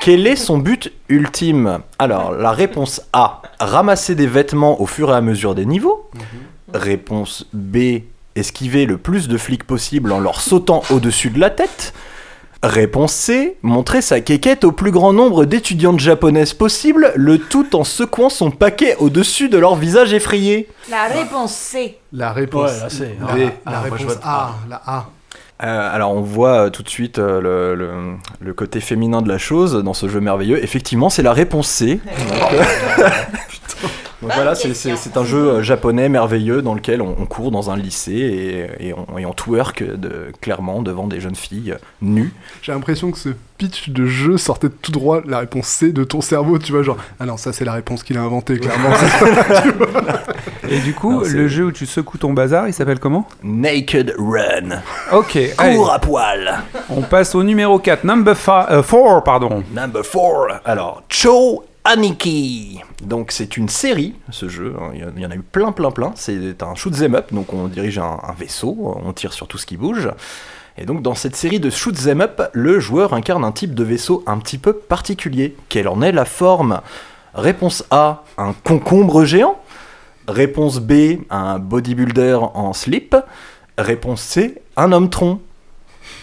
Quel 0.00 0.26
est 0.26 0.36
son 0.36 0.58
but 0.58 0.92
ultime? 1.08 1.80
Alors 1.98 2.32
la 2.32 2.52
réponse 2.52 3.00
A 3.12 3.42
ramasser 3.58 4.14
des 4.14 4.26
vêtements 4.26 4.80
au 4.80 4.86
fur 4.86 5.10
et 5.10 5.14
à 5.14 5.20
mesure 5.20 5.54
des 5.54 5.66
niveaux. 5.66 6.08
Réponse 6.72 7.46
B 7.52 7.76
esquiver 8.36 8.86
le 8.86 8.98
plus 8.98 9.28
de 9.28 9.38
flics 9.38 9.64
possible 9.64 10.12
en 10.12 10.18
leur 10.20 10.40
sautant 10.40 10.82
au-dessus 10.90 11.30
de 11.30 11.38
la 11.40 11.50
tête. 11.50 11.94
Réponse 12.66 13.12
C, 13.12 13.58
montrer 13.60 14.00
sa 14.00 14.20
quéquette 14.20 14.64
au 14.64 14.72
plus 14.72 14.90
grand 14.90 15.12
nombre 15.12 15.44
d'étudiantes 15.44 16.00
japonaises 16.00 16.54
possible, 16.54 17.12
le 17.14 17.36
tout 17.38 17.76
en 17.76 17.84
secouant 17.84 18.30
son 18.30 18.50
paquet 18.50 18.96
au-dessus 19.00 19.50
de 19.50 19.58
leur 19.58 19.76
visage 19.76 20.14
effrayé. 20.14 20.66
La 20.90 21.04
réponse 21.04 21.52
C. 21.52 21.98
La 22.12 22.32
réponse 22.32 22.70
Ouais, 22.70 23.16
là, 23.20 23.26
La, 23.36 23.50
Ah, 23.66 23.70
la 23.70 23.76
ah, 23.76 23.80
réponse 23.82 24.16
A, 24.22 24.54
la 24.70 24.82
A. 24.86 25.06
Euh, 25.62 25.94
alors 25.94 26.12
on 26.12 26.20
voit 26.22 26.66
euh, 26.66 26.70
tout 26.70 26.82
de 26.82 26.88
suite 26.88 27.18
euh, 27.18 27.40
le, 27.40 27.74
le- 27.76 28.14
le 28.40 28.54
côté 28.54 28.80
féminin 28.80 29.20
de 29.22 29.28
la 29.28 29.38
chose 29.38 29.74
dans 29.84 29.94
ce 29.94 30.08
jeu 30.08 30.20
merveilleux. 30.20 30.62
Effectivement, 30.64 31.10
c'est 31.10 31.22
la 31.22 31.32
réponse 31.34 31.68
C. 31.68 32.00
Donc, 32.18 32.60
euh, 34.24 34.28
Donc 34.28 34.32
voilà, 34.34 34.54
c'est- 34.54 35.16
un 35.16 35.24
jeu 35.24 35.48
euh, 35.48 35.62
japonais 35.62 36.08
merveilleux 36.08 36.62
dans 36.62 36.74
lequel 36.74 37.00
on, 37.02 37.14
on 37.20 37.26
court 37.26 37.50
dans 37.50 37.70
un 37.70 37.76
lycée 37.76 38.68
et, 38.80 38.88
et 38.88 38.94
on, 38.94 39.18
et 39.18 39.26
on 39.26 39.32
twerk 39.32 39.82
de, 39.82 40.32
clairement 40.40 40.82
devant 40.82 41.06
des 41.06 41.20
jeunes 41.20 41.36
filles 41.36 41.72
euh, 41.72 41.78
nues. 42.02 42.32
J'ai 42.62 42.72
l'impression 42.72 43.10
que 43.10 43.18
ce 43.18 43.30
pitch 43.58 43.90
de 43.90 44.06
jeu 44.06 44.36
sortait 44.36 44.68
tout 44.68 44.90
droit 44.92 45.20
la 45.26 45.38
réponse 45.40 45.66
C 45.66 45.92
de 45.92 46.02
ton 46.04 46.20
cerveau, 46.20 46.58
tu 46.58 46.72
vois, 46.72 46.82
genre, 46.82 46.96
ah 47.20 47.26
non, 47.26 47.36
ça 47.36 47.52
c'est 47.52 47.64
la 47.64 47.72
réponse 47.72 48.02
qu'il 48.02 48.18
a 48.18 48.22
inventée, 48.22 48.58
clairement. 48.58 48.90
Et 50.68 50.78
du 50.80 50.94
coup, 50.94 51.12
Non, 51.12 51.20
le 51.20 51.46
jeu 51.48 51.64
où 51.66 51.72
tu 51.72 51.86
secoues 51.86 52.18
ton 52.18 52.32
bazar, 52.32 52.66
il 52.68 52.72
s'appelle 52.72 52.98
comment? 52.98 53.28
Naked 53.42 54.14
Run. 54.18 54.80
Ok, 55.12 55.38
allez, 55.58 55.76
Cours 55.76 55.92
à 55.92 55.98
poil. 55.98 56.54
on 56.90 57.02
passe 57.02 57.34
au 57.34 57.42
numéro 57.42 57.78
4, 57.78 58.04
number 58.04 58.34
4, 58.36 59.22
pardon. 59.22 59.62
Number 59.74 60.02
4. 60.02 60.62
Alors, 60.64 61.02
Cho 61.08 61.64
Aniki. 61.84 62.80
Donc, 63.02 63.30
c'est 63.30 63.56
une 63.56 63.68
série, 63.68 64.14
ce 64.30 64.48
jeu. 64.48 64.74
hein, 64.80 64.92
Il 64.94 65.20
y 65.22 65.26
en- 65.26 65.30
a 65.30 65.34
eu 65.34 65.42
plein, 65.42 65.70
plein, 65.72 65.90
plein. 65.90 66.12
C'est 66.16 66.62
un 66.62 66.74
shoot 66.74 66.94
'em 67.02 67.14
up. 67.14 67.32
Donc, 67.32 67.52
on 67.52 67.68
dirige 67.68 67.98
un, 67.98 68.18
vaisseau. 68.38 68.96
On 69.04 69.12
tire 69.12 69.32
sur 69.32 69.46
tout 69.46 69.58
ce 69.58 69.66
qui 69.66 69.76
bouge. 69.76 70.08
Et 70.78 70.86
donc, 70.86 71.02
dans 71.02 71.14
cette 71.14 71.36
série 71.36 71.60
de 71.60 71.70
shoot 71.70 71.94
'em 72.06 72.22
up, 72.22 72.42
le 72.52 72.80
joueur 72.80 73.12
incarne 73.12 73.44
un 73.44 73.52
type 73.52 73.74
de 73.74 73.84
vaisseau 73.84 74.24
un 74.26 74.38
petit 74.38 74.58
peu 74.58 74.72
particulier. 74.72 75.56
Quelle 75.68 75.88
en 75.88 76.00
est 76.02 76.12
la 76.12 76.24
forme? 76.24 76.80
Réponse 77.34 77.84
A, 77.90 78.24
un 78.38 78.54
concombre 78.54 79.24
géant. 79.24 79.60
Réponse 80.26 80.80
B, 80.80 81.18
un 81.30 81.58
bodybuilder 81.58 82.38
en 82.54 82.72
slip. 82.72 83.14
Réponse 83.76 84.22
C, 84.22 84.62
un 84.76 84.90
homme 84.92 85.10
tronc. 85.10 85.40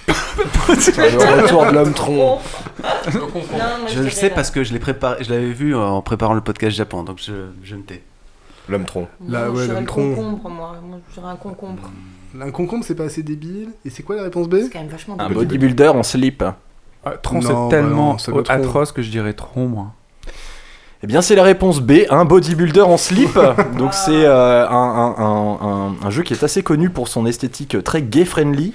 Le 0.07 1.41
retour 1.41 1.65
de 1.65 1.71
l'homme 1.71 1.93
tronc. 1.93 2.39
Je 3.87 3.99
le 4.01 4.09
sais 4.09 4.29
parce 4.29 4.51
que 4.51 4.63
je 4.63 4.73
l'ai 4.73 4.79
préparé, 4.79 5.23
je 5.23 5.29
l'avais 5.29 5.51
vu 5.51 5.75
en 5.75 6.01
préparant 6.01 6.33
le 6.33 6.41
podcast 6.41 6.75
Japon, 6.75 7.03
donc 7.03 7.19
je, 7.23 7.33
je 7.63 7.75
me 7.75 7.83
tais. 7.83 8.01
L'homme 8.69 8.85
tronc. 8.85 9.07
Là, 9.27 9.49
ouais, 9.49 9.67
le 9.67 9.85
tronc. 9.85 10.15
concombre, 10.15 10.49
moi. 10.49 10.75
Moi, 10.87 10.99
je 11.09 11.19
dirais 11.19 11.31
un 11.31 11.35
concombre. 11.35 11.89
Un 12.39 12.51
concombre, 12.51 12.85
c'est 12.85 12.95
pas 12.95 13.05
assez 13.05 13.23
débile. 13.23 13.69
Et 13.83 13.89
c'est 13.89 14.03
quoi 14.03 14.15
la 14.15 14.23
réponse 14.23 14.47
B? 14.47 14.57
C'est 14.63 14.69
quand 14.69 14.79
même 14.79 14.87
vachement 14.87 15.15
Un 15.19 15.27
débile. 15.27 15.37
bodybuilder 15.37 15.87
en 15.89 16.03
slip. 16.03 16.43
Ah, 17.03 17.11
tronc, 17.21 17.41
Non, 17.41 17.47
c'est 17.47 17.53
bah 17.53 17.67
tellement 17.69 18.17
non, 18.27 18.43
atroce 18.47 18.91
que 18.91 19.01
je 19.01 19.09
dirais 19.09 19.33
tronc, 19.33 19.65
moi. 19.67 19.87
Eh 21.03 21.07
bien, 21.07 21.23
c'est 21.23 21.33
la 21.33 21.41
réponse 21.41 21.81
B, 21.81 22.01
un 22.11 22.25
bodybuilder 22.25 22.81
en 22.81 22.95
slip. 22.97 23.33
Donc, 23.79 23.93
c'est 23.95 24.23
euh, 24.25 24.67
un, 24.69 24.71
un- 24.71 25.15
un- 25.17 25.67
un- 25.67 25.95
un 26.05 26.09
jeu 26.11 26.21
qui 26.21 26.33
est 26.33 26.43
assez 26.43 26.61
connu 26.61 26.91
pour 26.91 27.07
son 27.07 27.25
esthétique 27.25 27.83
très 27.83 28.03
gay-friendly. 28.03 28.71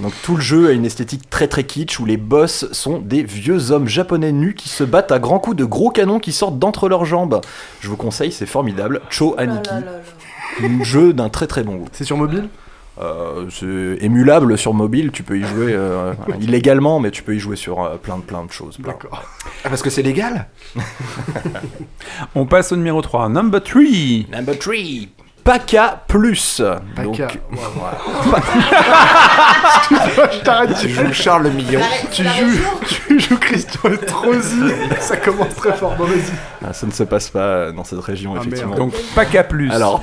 Donc, 0.00 0.12
tout 0.22 0.36
le 0.36 0.40
jeu 0.40 0.68
a 0.68 0.72
une 0.72 0.86
esthétique 0.86 1.28
très 1.28 1.48
très 1.48 1.64
kitsch 1.64 2.00
où 2.00 2.06
les 2.06 2.16
boss 2.16 2.66
sont 2.72 2.98
des 2.98 3.22
vieux 3.22 3.72
hommes 3.72 3.88
japonais 3.88 4.32
nus 4.32 4.54
qui 4.54 4.70
se 4.70 4.84
battent 4.84 5.12
à 5.12 5.18
grands 5.18 5.38
coups 5.38 5.56
de 5.56 5.66
gros 5.66 5.90
canons 5.90 6.18
qui 6.18 6.32
sortent 6.32 6.58
d'entre 6.58 6.88
leurs 6.88 7.04
jambes. 7.04 7.42
Je 7.80 7.88
vous 7.90 7.96
conseille, 7.98 8.32
c'est 8.32 8.46
formidable. 8.46 9.02
Cho 9.10 9.34
Oh 9.36 9.40
Aniki, 9.40 9.68
jeu 10.82 11.12
d'un 11.12 11.28
très 11.28 11.46
très 11.46 11.62
bon 11.62 11.76
goût. 11.76 11.88
C'est 11.92 12.04
sur 12.04 12.16
mobile? 12.16 12.48
Euh, 12.98 13.46
c'est 13.50 14.04
émulable 14.04 14.56
sur 14.56 14.72
mobile, 14.72 15.10
tu 15.12 15.22
peux 15.22 15.38
y 15.38 15.42
jouer 15.42 15.72
euh, 15.74 16.14
illégalement, 16.40 16.98
mais 16.98 17.10
tu 17.10 17.22
peux 17.22 17.34
y 17.34 17.38
jouer 17.38 17.56
sur 17.56 17.82
euh, 17.82 17.96
plein 17.96 18.16
de 18.16 18.22
plein 18.22 18.44
de 18.44 18.50
choses. 18.50 18.78
plein. 18.78 18.92
D'accord. 18.92 19.22
Ah, 19.64 19.68
parce 19.68 19.82
que 19.82 19.90
c'est 19.90 20.02
légal? 20.02 20.46
On 22.34 22.46
passe 22.46 22.72
au 22.72 22.76
numéro 22.76 23.02
3, 23.02 23.28
number 23.28 23.62
3. 23.62 23.82
Number 24.32 24.58
3, 24.58 24.74
PACA 25.46 26.02
Plus. 26.08 26.60
Paca. 26.96 27.04
Donc, 27.04 27.18
Ouais, 27.18 27.28
ouais. 28.32 28.40
je 30.32 30.40
t'arrête, 30.44 30.70
tu 30.80 30.88
Tu 30.88 30.92
joues, 30.92 31.12
Charles 31.12 31.44
le 31.44 31.50
Million. 31.50 31.80
tu 32.10 32.24
joues, 32.24 32.60
tu 33.06 33.20
joues 33.20 33.38
Christian 33.38 33.90
Estrosi. 33.92 34.56
Ça 35.00 35.16
commence 35.16 35.54
très 35.54 35.72
fort. 35.72 35.94
Bon, 35.96 36.04
vas-y. 36.04 36.32
Ah, 36.68 36.72
ça 36.72 36.86
ne 36.86 36.90
se 36.92 37.04
passe 37.04 37.28
pas 37.30 37.70
dans 37.70 37.84
cette 37.84 38.00
région, 38.00 38.32
Ah, 38.36 38.40
effectivement. 38.40 38.70
merde. 38.70 38.80
Donc, 38.80 38.94
pas 39.14 39.24
qu'à 39.24 39.44
plus. 39.44 39.70
Alors, 39.70 40.02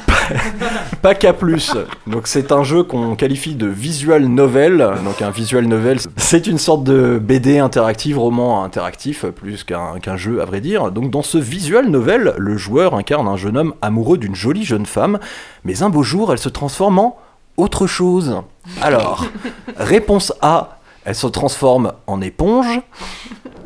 PACA 1.02 1.34
Plus. 1.34 1.74
Donc, 2.08 2.28
c'est 2.28 2.52
un 2.54 2.64
jeu 2.64 2.84
qu'on 2.84 3.16
qualifie 3.16 3.56
de 3.56 3.68
visual 3.68 4.24
novel. 4.26 4.78
Donc, 5.04 5.22
un 5.22 5.30
visual 5.32 5.66
novel, 5.66 5.98
c'est 6.16 6.48
une 6.48 6.58
sorte 6.58 6.84
de 6.86 7.20
BD 7.22 7.60
interactive, 7.60 8.18
roman 8.18 8.64
interactif, 8.64 9.26
plus 9.26 9.64
qu'un 9.66 10.00
qu'un 10.02 10.16
jeu, 10.16 10.42
à 10.42 10.46
vrai 10.46 10.62
dire. 10.62 10.92
Donc, 10.92 11.10
dans 11.12 11.22
ce 11.22 11.38
visual 11.38 11.88
novel, 11.90 12.34
le 12.38 12.56
joueur 12.58 12.94
incarne 12.96 13.28
un 13.28 13.36
jeune 13.36 13.58
homme 13.58 13.74
amoureux 13.82 14.18
d'une 14.18 14.36
jolie 14.36 14.64
jeune 14.64 14.86
femme 14.86 15.20
mais 15.64 15.82
un 15.84 15.90
beau 15.90 16.04
jour, 16.04 16.32
elle 16.32 16.40
se 16.40 16.50
transforme 16.50 17.00
en 17.00 17.18
autre 17.58 17.88
chose. 17.88 18.42
Alors, 18.82 19.26
réponse 19.78 20.34
A, 20.42 20.80
elle 21.06 21.16
se 21.16 21.28
transforme 21.28 21.94
en 22.08 22.22
éponge. 22.22 22.80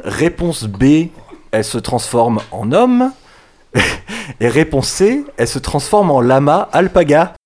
Réponse 0.03 0.63
B, 0.65 1.07
elle 1.51 1.63
se 1.63 1.77
transforme 1.77 2.39
en 2.51 2.71
homme. 2.71 3.11
Et 4.39 4.47
réponse 4.47 4.87
C, 4.89 5.25
elle 5.37 5.47
se 5.47 5.59
transforme 5.59 6.11
en 6.11 6.21
lama 6.21 6.67
alpaga. 6.71 7.33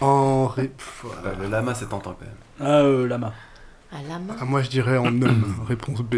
En 0.00 0.46
ré- 0.46 0.68
pff, 0.68 1.04
Euh, 1.24 1.34
le 1.42 1.48
lama, 1.48 1.74
c'est 1.74 1.88
tentant 1.88 2.14
quand 2.18 2.24
même. 2.24 2.36
Ah, 2.60 2.80
euh, 2.82 3.06
lama. 3.08 3.32
Ah, 3.92 3.96
la 4.08 4.18
main. 4.18 4.36
ah, 4.40 4.44
moi 4.44 4.62
je 4.62 4.68
dirais 4.70 4.96
en 4.98 5.06
homme. 5.06 5.64
Réponse 5.66 6.00
B. 6.02 6.16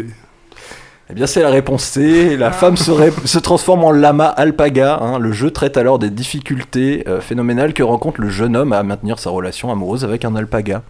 Eh 1.11 1.13
bien, 1.13 1.27
c'est 1.27 1.41
la 1.41 1.49
réponse 1.49 1.83
C. 1.83 2.37
La 2.37 2.51
femme 2.51 2.77
se, 2.77 3.39
transforme 3.39 3.83
en 3.83 3.91
lama 3.91 4.27
alpaga. 4.27 4.97
hein. 5.01 5.19
Le 5.19 5.33
jeu 5.33 5.51
traite 5.51 5.75
alors 5.75 5.99
des 5.99 6.09
difficultés 6.09 7.03
euh, 7.05 7.19
phénoménales 7.19 7.73
que 7.73 7.83
rencontre 7.83 8.21
le 8.21 8.29
jeune 8.29 8.55
homme 8.55 8.71
à 8.71 8.81
maintenir 8.81 9.19
sa 9.19 9.29
relation 9.29 9.71
amoureuse 9.71 10.05
avec 10.05 10.23
un 10.23 10.35
alpaga. 10.37 10.83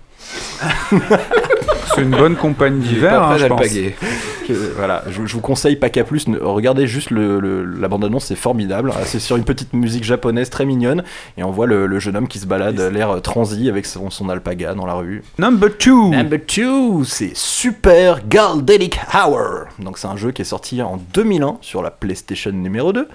C'est 1.96 2.04
une 2.04 2.12
bonne 2.12 2.36
compagne 2.36 2.80
d'hiver, 2.80 3.24
hein, 3.24 3.36
prêt 3.36 3.40
je 3.40 3.48
pense. 3.48 3.60
Que- 4.54 4.74
voilà, 4.76 5.04
je, 5.10 5.26
je 5.26 5.34
vous 5.34 5.42
conseille 5.42 5.76
Paca 5.76 6.04
Plus. 6.04 6.26
Regardez 6.42 6.88
juste 6.88 7.10
le, 7.12 7.40
le- 7.40 7.64
la 7.64 7.88
bande-annonce, 7.88 8.26
c'est 8.26 8.36
formidable. 8.36 8.92
Ah, 8.96 9.02
C'est 9.06 9.20
sur 9.20 9.36
une 9.38 9.44
petite 9.44 9.74
musique 9.74 10.04
japonaise 10.04 10.50
très 10.50 10.66
mignonne. 10.66 11.04
Et 11.38 11.44
on 11.44 11.52
voit 11.52 11.68
le, 11.68 11.86
le 11.88 12.00
jeune 12.00 12.16
homme 12.18 12.28
qui 12.28 12.40
se 12.40 12.46
balade, 12.46 12.80
l'air 12.80 13.22
transi 13.22 13.70
avec 13.70 13.86
son, 13.86 14.10
son 14.10 14.30
alpaga 14.30 14.74
dans 14.74 14.86
la 14.86 14.94
rue. 14.94 15.24
Number 15.40 15.70
2 15.84 15.92
Number 16.16 16.40
2, 16.40 17.04
c'est 17.06 17.36
Super 17.36 18.28
Galdelic 18.28 19.00
Hour. 19.14 19.66
Donc 19.80 19.98
c'est 19.98 20.08
un 20.08 20.18
jeu 20.18 20.32
qui 20.32 20.42
est 20.42 20.46
sorti 20.46 20.82
en 20.82 20.98
2001 21.14 21.58
sur 21.62 21.82
la 21.84 21.92
PlayStation 21.92 22.52
numéro 22.52 22.94
2. 22.94 23.08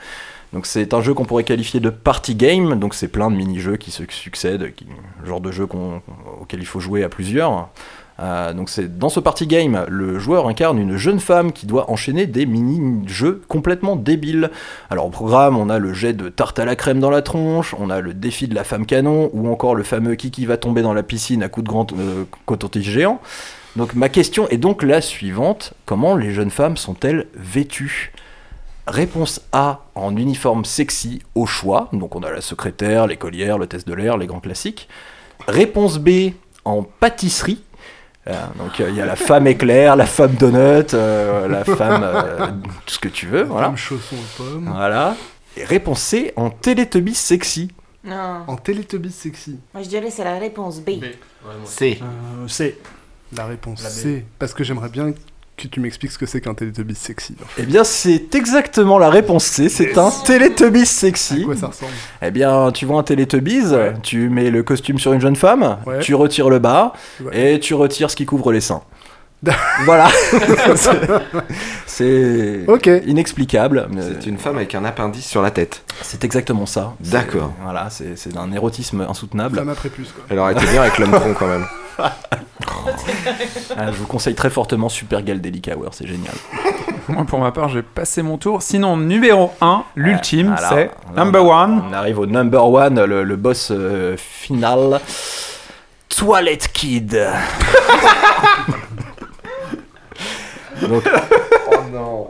Donc 0.53 0.65
c'est 0.67 0.95
un 0.95 1.03
jeu 1.03 1.13
qu'on 1.13 1.25
pourrait 1.25 1.45
qualifier 1.45 1.81
de 1.81 1.91
party 1.91 2.35
game. 2.37 2.79
Donc 2.79 2.95
c'est 2.95 3.09
plein 3.09 3.31
de 3.31 3.37
mini-jeux 3.37 3.77
qui 3.77 3.91
se 3.91 4.05
succèdent, 4.09 4.73
qui, 4.75 4.87
genre 5.27 5.41
de 5.41 5.51
jeu 5.51 5.67
qu'on- 5.67 6.01
auquel 6.41 6.61
il 6.61 6.67
faut 6.67 6.81
jouer 6.81 7.03
à 7.03 7.09
plusieurs. 7.09 7.69
Euh, 8.19 8.55
donc 8.55 8.71
c'est 8.71 8.99
dans 8.99 9.09
ce 9.11 9.21
party 9.21 9.47
game, 9.47 9.85
le 9.89 10.19
joueur 10.19 10.49
incarne 10.49 10.79
une 10.79 10.97
jeune 10.97 11.21
femme 11.21 11.53
qui 11.53 11.67
doit 11.67 11.91
enchaîner 11.91 12.27
des 12.27 12.47
mini-jeux 12.47 13.43
complètement 13.47 13.95
débiles. 13.95 14.51
Alors 14.89 15.07
au 15.07 15.11
programme, 15.11 15.57
on 15.57 15.69
a 15.69 15.79
le 15.79 15.93
jet 15.93 16.15
de 16.15 16.29
tarte 16.29 16.59
à 16.59 16.65
la 16.65 16.77
crème 16.77 16.99
dans 16.99 17.11
la 17.11 17.23
tronche, 17.23 17.75
on 17.79 17.91
a 17.91 18.01
le 18.01 18.15
défi 18.15 18.49
de 18.49 18.55
la 18.55 18.65
femme 18.65 18.87
canon, 18.87 19.31
ou 19.35 19.51
encore 19.51 19.75
le 19.75 19.83
fameux 19.83 20.15
Kiki 20.15 20.47
va 20.47 20.57
tomber 20.57 20.83
dans 20.83 20.95
la 20.95 21.03
piscine 21.03 21.43
à 21.43 21.49
coups 21.49 21.65
de 21.65 21.69
grand 21.69 21.93
euh, 21.93 22.25
coton-tige 22.47 22.91
géant. 22.91 23.21
Donc 23.77 23.95
ma 23.95 24.09
question 24.09 24.49
est 24.49 24.57
donc 24.57 24.83
la 24.83 25.03
suivante 25.03 25.75
comment 25.85 26.17
les 26.17 26.33
jeunes 26.33 26.51
femmes 26.51 26.79
sont-elles 26.79 27.27
vêtues? 27.35 28.13
Réponse 28.87 29.43
A 29.53 29.81
en 29.95 30.17
uniforme 30.17 30.65
sexy 30.65 31.21
au 31.35 31.45
choix, 31.45 31.89
donc 31.93 32.15
on 32.15 32.21
a 32.21 32.31
la 32.31 32.41
secrétaire, 32.41 33.09
l'écolière, 33.09 33.59
le 33.59 33.67
test 33.67 33.87
de 33.87 33.93
l'air, 33.93 34.17
les 34.17 34.27
grands 34.27 34.41
classiques. 34.41 34.89
Réponse 35.49 35.99
B 35.99 36.31
en 36.65 36.83
pâtisserie. 36.83 37.61
Donc 38.27 38.81
euh, 38.81 38.91
il 38.91 38.97
y 38.97 39.01
a 39.01 39.07
la 39.07 39.15
femme 39.15 39.47
éclair, 39.47 39.95
la 39.95 40.07
femme 40.07 40.35
donut, 40.35 40.95
euh, 40.95 41.47
la 41.47 41.65
femme 41.65 42.03
euh, 42.03 42.47
tout 42.85 42.95
ce 42.95 42.99
que 42.99 43.09
tu 43.09 43.27
veux, 43.27 43.45
voilà. 43.45 43.69
Femme 43.69 43.77
chausson 43.77 44.17
aux 44.17 44.43
pommes. 44.43 44.69
Voilà. 44.75 45.17
Et 45.57 45.65
réponse 45.65 46.01
C 46.01 46.33
en 46.35 46.51
Teletubbies 46.51 47.15
sexy. 47.15 47.71
Non. 48.03 48.43
En 48.47 48.57
Teletubbies 48.57 49.13
sexy. 49.13 49.61
Moi, 49.73 49.83
je 49.85 49.89
dirais 49.89 50.11
c'est 50.11 50.25
la 50.25 50.39
réponse 50.39 50.81
B. 50.81 50.91
C. 51.65 52.01
Euh, 52.03 52.49
c'est. 52.49 52.79
La 53.33 53.47
réponse 53.47 53.83
La 53.83 53.91
B. 53.91 53.93
C. 53.93 54.25
Parce 54.39 54.55
que 54.55 54.65
j'aimerais 54.65 54.89
bien 54.89 55.13
que 55.57 55.69
tu 55.69 55.81
m'expliques 55.81 56.13
ce 56.13 56.19
que 56.19 56.27
c'est 56.27 56.41
qu'un 56.41 56.53
Teletubbies 56.55 56.95
sexy. 56.95 57.35
en 57.43 57.47
fait. 57.47 57.63
Eh 57.63 57.67
bien 57.67 57.83
c'est 57.83 58.35
exactement 58.35 58.99
la 58.99 59.09
réponse 59.09 59.45
C, 59.45 59.69
c'est 59.71 59.97
un 59.97 60.11
Teletubbies 60.11 60.85
sexy. 60.87 61.41
À 61.43 61.45
quoi 61.45 61.57
ça 61.57 61.67
ressemble? 61.69 61.93
Eh 62.23 62.31
bien, 62.31 62.71
tu 62.73 62.85
vois 62.85 62.99
un 63.01 63.03
Teletubbies, 63.03 63.69
Ouais. 63.73 63.95
tu 64.03 64.29
mets 64.29 64.51
le 64.51 64.63
costume 64.63 64.99
sur 64.99 65.13
une 65.15 65.21
jeune 65.21 65.37
femme, 65.37 65.79
Ouais. 65.87 66.01
tu 66.01 66.15
retires 66.15 66.51
le 66.51 66.59
bas 66.59 66.93
Ouais. 67.25 67.55
et 67.55 67.61
tu 67.61 67.73
retires 67.75 68.11
ce 68.11 68.17
qui 68.17 68.27
couvre 68.27 68.53
les 68.53 68.61
seins. 68.61 68.83
voilà. 69.85 70.09
C'est- 71.97 72.65
C'est 72.67 72.71
Ok. 72.71 72.91
inexplicable. 73.07 73.87
mais 73.91 74.03
C'est 74.03 74.27
une 74.27 74.37
femme 74.39 74.57
avec 74.57 74.75
un 74.75 74.85
appendice 74.85 75.27
sur 75.27 75.41
la 75.43 75.51
tête. 75.51 75.83
C'est 76.03 76.25
exactement 76.25 76.67
ça. 76.67 76.93
D'accord. 77.01 77.53
Voilà, 77.63 77.89
c'est 77.91 78.17
c'est 78.19 78.33
d'un 78.35 78.53
érotisme 78.53 79.07
insoutenable. 79.09 79.57
Femme 79.59 79.69
après 79.71 79.89
plus 79.89 80.13
quoi. 80.13 80.25
Elle 80.29 80.39
aurait 80.39 80.53
été 80.53 80.67
bien 80.67 80.83
avec 80.83 80.99
l'homme 80.99 81.13
tronc 81.13 81.35
quand 81.39 81.47
même. 81.49 81.67
Ah, 83.77 83.87
je 83.93 83.97
vous 83.99 84.07
conseille 84.07 84.35
très 84.35 84.51
fortement 84.51 84.89
Super 84.89 85.23
Galdelic 85.23 85.69
Hour, 85.75 85.89
c'est 85.93 86.07
génial. 86.07 86.35
Moi, 87.09 87.25
pour 87.25 87.39
ma 87.41 87.51
part, 87.53 87.69
j'ai 87.69 87.83
passé 87.83 88.23
mon 88.23 88.37
tour. 88.39 88.63
Sinon, 88.63 88.97
numéro 88.97 89.53
1, 89.61 89.85
l'ultime, 89.97 90.55
Alors, 90.57 90.71
c'est 90.71 90.91
number 91.17 91.45
on- 91.45 91.63
one. 91.63 91.83
On 91.91 91.93
arrive 91.93 92.19
au 92.19 92.27
number 92.27 92.65
one, 92.69 93.05
le, 93.05 93.25
le 93.25 93.37
boss 93.37 93.71
euh, 93.73 94.17
final. 94.19 95.01
Toilette 96.09 96.71
Kid. 96.73 97.19
Donc, 100.83 101.05
donc 101.93 102.29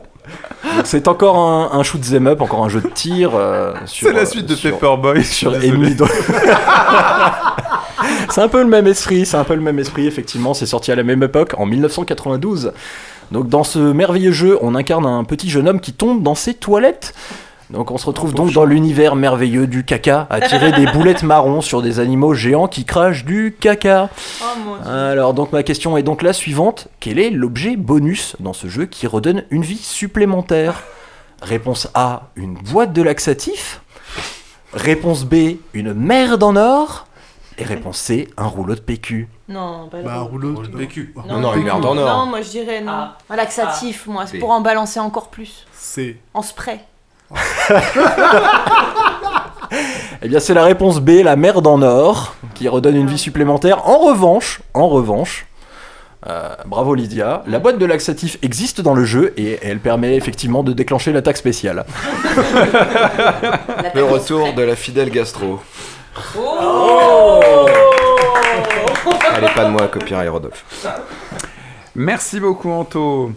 c'est 0.85 1.09
encore 1.09 1.37
un, 1.39 1.71
un 1.79 1.83
shoot 1.83 2.01
'em 2.13 2.27
up, 2.27 2.41
encore 2.41 2.65
un 2.65 2.69
jeu 2.69 2.81
de 2.81 2.89
tir. 2.89 3.31
euh, 3.35 3.73
sur, 3.87 4.09
C'est 4.09 4.15
la 4.15 4.23
euh, 4.23 4.27
suite 4.27 4.47
de 4.47 4.55
sur- 4.55 4.73
Paperboy. 4.73 5.25
sur 5.25 5.53
Désolé. 5.53 5.69
Emily 5.69 5.95
Do- 5.95 6.07
c'est 8.31 8.43
un 8.43 8.49
peu 8.49 8.63
le 8.63 8.69
même 8.69 8.87
esprit, 8.87 9.27
c'est 9.27 9.37
un 9.37 9.45
peu 9.45 9.55
le 9.55 9.61
même 9.61 9.79
esprit, 9.79 10.07
effectivement. 10.07 10.55
C'est 10.55 10.67
sorti 10.67 10.93
à 10.93 10.97
la 10.97 11.03
même 11.03 11.23
époque, 11.23 11.55
en 11.59 11.67
1992. 11.67 12.73
Donc, 13.33 13.49
dans 13.49 13.65
ce 13.65 13.79
merveilleux 13.79 14.33
jeu, 14.33 14.59
on 14.61 14.75
incarne 14.75 15.07
un 15.07 15.25
petit 15.25 15.51
jeune 15.51 15.69
homme 15.69 15.81
qui 15.81 15.93
tombe 15.93 16.23
dans 16.23 16.35
ses 16.35 16.55
toilettes. 16.55 17.15
Donc, 17.71 17.91
on 17.91 17.99
se 17.99 18.07
retrouve 18.07 18.33
donc 18.33 18.53
dans 18.53 18.65
l'univers 18.65 19.17
merveilleux 19.17 19.67
du 19.67 19.85
caca, 19.85 20.27
à 20.31 20.41
tirer 20.41 20.71
des 20.73 20.87
boulettes 20.93 21.25
marrons 21.25 21.61
sur 21.61 21.83
des 21.83 21.99
animaux 21.99 22.33
géants 22.33 22.69
qui 22.69 22.85
crachent 22.85 23.25
du 23.25 23.57
caca. 23.59 24.09
Oh 24.43 24.45
mon 24.65 24.77
dieu. 24.77 24.87
Alors, 24.89 25.35
donc, 25.35 25.53
ma 25.53 25.63
question 25.65 25.97
est 25.97 26.05
donc 26.05 26.23
la 26.23 26.33
suivante 26.33 26.89
quel 27.01 27.19
est 27.19 27.31
l'objet 27.31 27.77
bonus 27.77 28.37
dans 28.39 28.53
ce 28.53 28.69
jeu 28.69 28.87
qui 28.87 29.07
redonne 29.09 29.43
une 29.51 29.63
vie 29.63 29.77
supplémentaire? 29.79 30.85
Réponse 31.43 31.89
A 31.95 32.31
une 32.37 32.55
boîte 32.55 32.93
de 32.93 33.03
laxatif. 33.03 33.81
Réponse 34.73 35.25
B 35.25 35.57
une 35.75 35.93
merde 35.93 36.43
en 36.43 36.57
or. 36.57 37.07
Et 37.59 37.65
réponse 37.65 37.99
C 37.99 38.29
un 38.37 38.47
rouleau 38.47 38.75
de 38.75 38.81
PQ. 38.81 39.29
Non, 39.49 39.89
pas 39.89 39.99
le 39.99 40.05
Bah, 40.05 40.17
un 40.17 40.21
rouleau. 40.23 40.63
de- 40.63 40.77
PQ. 40.77 41.15
Non, 41.27 41.41
non, 41.41 41.55
une 41.55 41.65
merde 41.65 41.85
en 41.85 41.97
or. 41.97 42.19
Non, 42.19 42.27
moi 42.27 42.43
je 42.43 42.51
dirais 42.51 42.81
non. 42.81 42.93
Ah. 42.93 43.19
Un 43.31 43.37
laxatif, 43.37 44.07
moi, 44.07 44.27
c'est 44.27 44.37
B. 44.37 44.41
pour 44.41 44.51
en 44.51 44.61
balancer 44.61 45.01
encore 45.01 45.29
plus. 45.29 45.67
C. 45.73 46.21
En 46.35 46.43
spray. 46.43 46.81
Eh 50.23 50.29
bien, 50.29 50.41
c'est 50.41 50.55
la 50.55 50.65
réponse 50.65 51.01
B, 51.01 51.23
la 51.23 51.37
merde 51.37 51.67
en 51.67 51.83
or, 51.83 52.35
qui 52.55 52.69
redonne 52.69 52.97
une 52.97 53.07
vie 53.07 53.19
supplémentaire. 53.19 53.87
En 53.89 53.99
revanche, 53.99 54.61
en 54.73 54.89
revanche, 54.89 55.47
euh, 56.27 56.55
bravo 56.65 56.95
Lydia, 56.95 57.43
la 57.47 57.59
boîte 57.59 57.79
de 57.79 57.87
laxatif 57.87 58.39
existe 58.43 58.81
dans 58.81 58.95
le 58.95 59.05
jeu 59.05 59.35
et 59.37 59.59
elle 59.63 59.79
permet 59.79 60.17
effectivement 60.17 60.63
de 60.63 60.73
déclencher 60.73 61.13
l'attaque 61.13 61.37
spéciale. 61.37 61.85
Le 63.95 64.03
retour 64.03 64.53
de 64.55 64.63
la 64.63 64.75
fidèle 64.75 65.11
gastro. 65.11 65.61
Allez, 69.33 69.49
pas 69.55 69.65
de 69.65 69.71
moi, 69.71 69.87
copyright 69.89 70.31
Rodolphe. 70.31 70.65
Merci 71.95 72.41
beaucoup, 72.41 72.71
Anto. 72.71 73.33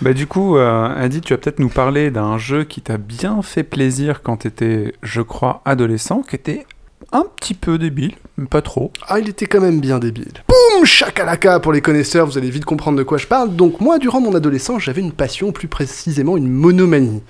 Bah 0.00 0.12
du 0.12 0.28
coup, 0.28 0.56
euh, 0.56 0.94
Adi, 0.96 1.20
tu 1.20 1.32
vas 1.32 1.38
peut-être 1.38 1.58
nous 1.58 1.68
parler 1.68 2.12
d'un 2.12 2.38
jeu 2.38 2.62
qui 2.62 2.80
t'a 2.80 2.98
bien 2.98 3.42
fait 3.42 3.64
plaisir 3.64 4.22
quand 4.22 4.38
t'étais, 4.38 4.92
je 5.02 5.20
crois, 5.22 5.60
adolescent, 5.64 6.22
qui 6.22 6.36
était 6.36 6.66
un 7.10 7.24
petit 7.36 7.54
peu 7.54 7.78
débile, 7.78 8.14
mais 8.36 8.46
pas 8.46 8.62
trop. 8.62 8.92
Ah, 9.08 9.18
il 9.18 9.28
était 9.28 9.46
quand 9.46 9.60
même 9.60 9.80
bien 9.80 9.98
débile. 9.98 10.32
Boum 10.46 10.84
Chakalaka 10.84 11.58
Pour 11.58 11.72
les 11.72 11.80
connaisseurs, 11.80 12.26
vous 12.26 12.38
allez 12.38 12.50
vite 12.50 12.64
comprendre 12.64 12.96
de 12.96 13.02
quoi 13.02 13.18
je 13.18 13.26
parle. 13.26 13.56
Donc, 13.56 13.80
moi, 13.80 13.98
durant 13.98 14.20
mon 14.20 14.34
adolescence, 14.34 14.82
j'avais 14.82 15.00
une 15.00 15.12
passion, 15.12 15.50
plus 15.50 15.68
précisément 15.68 16.36
une 16.36 16.48
monomanie. 16.48 17.22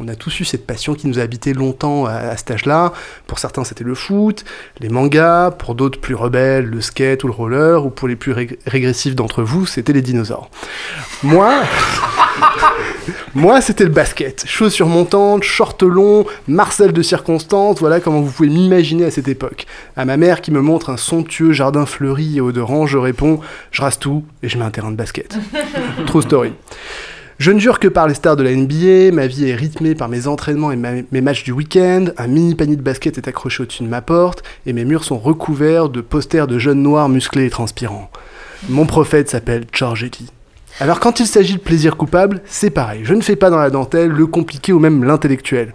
On 0.00 0.06
a 0.06 0.14
tous 0.14 0.38
eu 0.40 0.44
cette 0.44 0.64
passion 0.64 0.94
qui 0.94 1.08
nous 1.08 1.18
a 1.18 1.22
habité 1.22 1.52
longtemps 1.54 2.06
à, 2.06 2.12
à 2.12 2.36
cet 2.36 2.52
âge-là. 2.52 2.92
Pour 3.26 3.38
certains, 3.40 3.64
c'était 3.64 3.82
le 3.82 3.94
foot, 3.96 4.44
les 4.78 4.88
mangas, 4.90 5.50
pour 5.50 5.74
d'autres 5.74 6.00
plus 6.00 6.14
rebelles, 6.14 6.66
le 6.66 6.80
skate 6.80 7.24
ou 7.24 7.26
le 7.26 7.32
roller, 7.32 7.84
ou 7.84 7.90
pour 7.90 8.06
les 8.06 8.14
plus 8.14 8.32
rég- 8.32 8.58
régressifs 8.66 9.16
d'entre 9.16 9.42
vous, 9.42 9.66
c'était 9.66 9.92
les 9.92 10.02
dinosaures. 10.02 10.50
Moi, 11.24 11.52
moi, 13.34 13.60
c'était 13.60 13.84
le 13.84 13.90
basket. 13.90 14.44
Chaussures 14.46 14.86
montantes, 14.86 15.42
shorts 15.42 15.78
longs, 15.82 16.26
Marcel 16.46 16.92
de 16.92 17.02
circonstance, 17.02 17.80
voilà 17.80 17.98
comment 17.98 18.20
vous 18.20 18.30
pouvez 18.30 18.48
m'imaginer 18.50 19.04
à 19.04 19.10
cette 19.10 19.26
époque. 19.28 19.66
À 19.96 20.04
ma 20.04 20.16
mère 20.16 20.40
qui 20.42 20.52
me 20.52 20.60
montre 20.60 20.90
un 20.90 20.96
somptueux 20.96 21.52
jardin 21.52 21.86
fleuri 21.86 22.36
et 22.36 22.40
odorant, 22.40 22.86
je 22.86 22.98
réponds 22.98 23.40
Je 23.72 23.82
rase 23.82 23.98
tout 23.98 24.24
et 24.44 24.48
je 24.48 24.58
mets 24.58 24.64
un 24.64 24.70
terrain 24.70 24.90
de 24.92 24.96
basket. 24.96 25.36
True 26.06 26.22
story. 26.22 26.52
Je 27.38 27.52
ne 27.52 27.60
jure 27.60 27.78
que 27.78 27.86
par 27.86 28.08
les 28.08 28.14
stars 28.14 28.34
de 28.34 28.42
la 28.42 28.52
NBA, 28.52 29.14
ma 29.14 29.28
vie 29.28 29.48
est 29.48 29.54
rythmée 29.54 29.94
par 29.94 30.08
mes 30.08 30.26
entraînements 30.26 30.72
et 30.72 30.76
mes 30.76 31.20
matchs 31.20 31.44
du 31.44 31.52
week-end, 31.52 32.06
un 32.16 32.26
mini 32.26 32.56
panier 32.56 32.74
de 32.74 32.82
basket 32.82 33.16
est 33.16 33.28
accroché 33.28 33.62
au-dessus 33.62 33.84
de 33.84 33.88
ma 33.88 34.02
porte, 34.02 34.42
et 34.66 34.72
mes 34.72 34.84
murs 34.84 35.04
sont 35.04 35.20
recouverts 35.20 35.88
de 35.88 36.00
posters 36.00 36.48
de 36.48 36.58
jeunes 36.58 36.82
noirs 36.82 37.08
musclés 37.08 37.46
et 37.46 37.50
transpirants. 37.50 38.10
Mon 38.68 38.86
prophète 38.86 39.30
s'appelle 39.30 39.66
George 39.72 40.02
Eddy. 40.02 40.26
Alors 40.80 40.98
quand 40.98 41.20
il 41.20 41.28
s'agit 41.28 41.54
de 41.54 41.60
plaisir 41.60 41.96
coupable, 41.96 42.42
c'est 42.44 42.70
pareil. 42.70 43.02
Je 43.04 43.14
ne 43.14 43.20
fais 43.20 43.36
pas 43.36 43.50
dans 43.50 43.58
la 43.58 43.70
dentelle 43.70 44.10
le 44.10 44.26
compliqué 44.26 44.72
ou 44.72 44.80
même 44.80 45.04
l'intellectuel. 45.04 45.74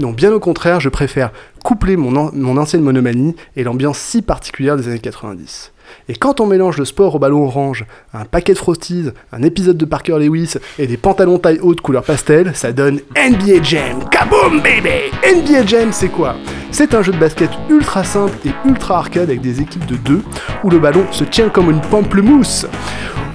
Non, 0.00 0.10
bien 0.10 0.32
au 0.32 0.40
contraire, 0.40 0.80
je 0.80 0.88
préfère 0.88 1.30
coupler 1.62 1.96
mon 1.96 2.56
ancienne 2.56 2.82
monomanie 2.82 3.36
et 3.54 3.62
l'ambiance 3.62 3.98
si 3.98 4.20
particulière 4.20 4.76
des 4.76 4.88
années 4.88 4.98
90. 4.98 5.73
Et 6.08 6.14
quand 6.14 6.40
on 6.40 6.46
mélange 6.46 6.78
le 6.78 6.84
sport 6.84 7.14
au 7.14 7.18
ballon 7.18 7.44
orange, 7.44 7.84
un 8.12 8.24
paquet 8.24 8.52
de 8.52 8.58
Frosties, 8.58 9.10
un 9.32 9.42
épisode 9.42 9.76
de 9.76 9.84
Parker 9.84 10.18
Lewis 10.18 10.54
et 10.78 10.86
des 10.86 10.96
pantalons 10.96 11.38
taille 11.38 11.60
haute 11.60 11.80
couleur 11.80 12.02
pastel, 12.02 12.52
ça 12.54 12.72
donne 12.72 13.00
NBA 13.16 13.62
Jam. 13.62 14.08
Kaboom 14.10 14.60
baby 14.60 15.10
NBA 15.24 15.66
Jam 15.66 15.92
c'est 15.92 16.08
quoi? 16.08 16.36
C'est 16.70 16.94
un 16.94 17.02
jeu 17.02 17.12
de 17.12 17.18
basket 17.18 17.50
ultra 17.70 18.04
simple 18.04 18.36
et 18.46 18.50
ultra 18.66 18.98
arcade 18.98 19.30
avec 19.30 19.40
des 19.40 19.60
équipes 19.60 19.86
de 19.86 19.96
deux 19.96 20.22
où 20.62 20.70
le 20.70 20.78
ballon 20.78 21.04
se 21.10 21.24
tient 21.24 21.48
comme 21.48 21.70
une 21.70 21.80
pamplemousse. 21.80 22.66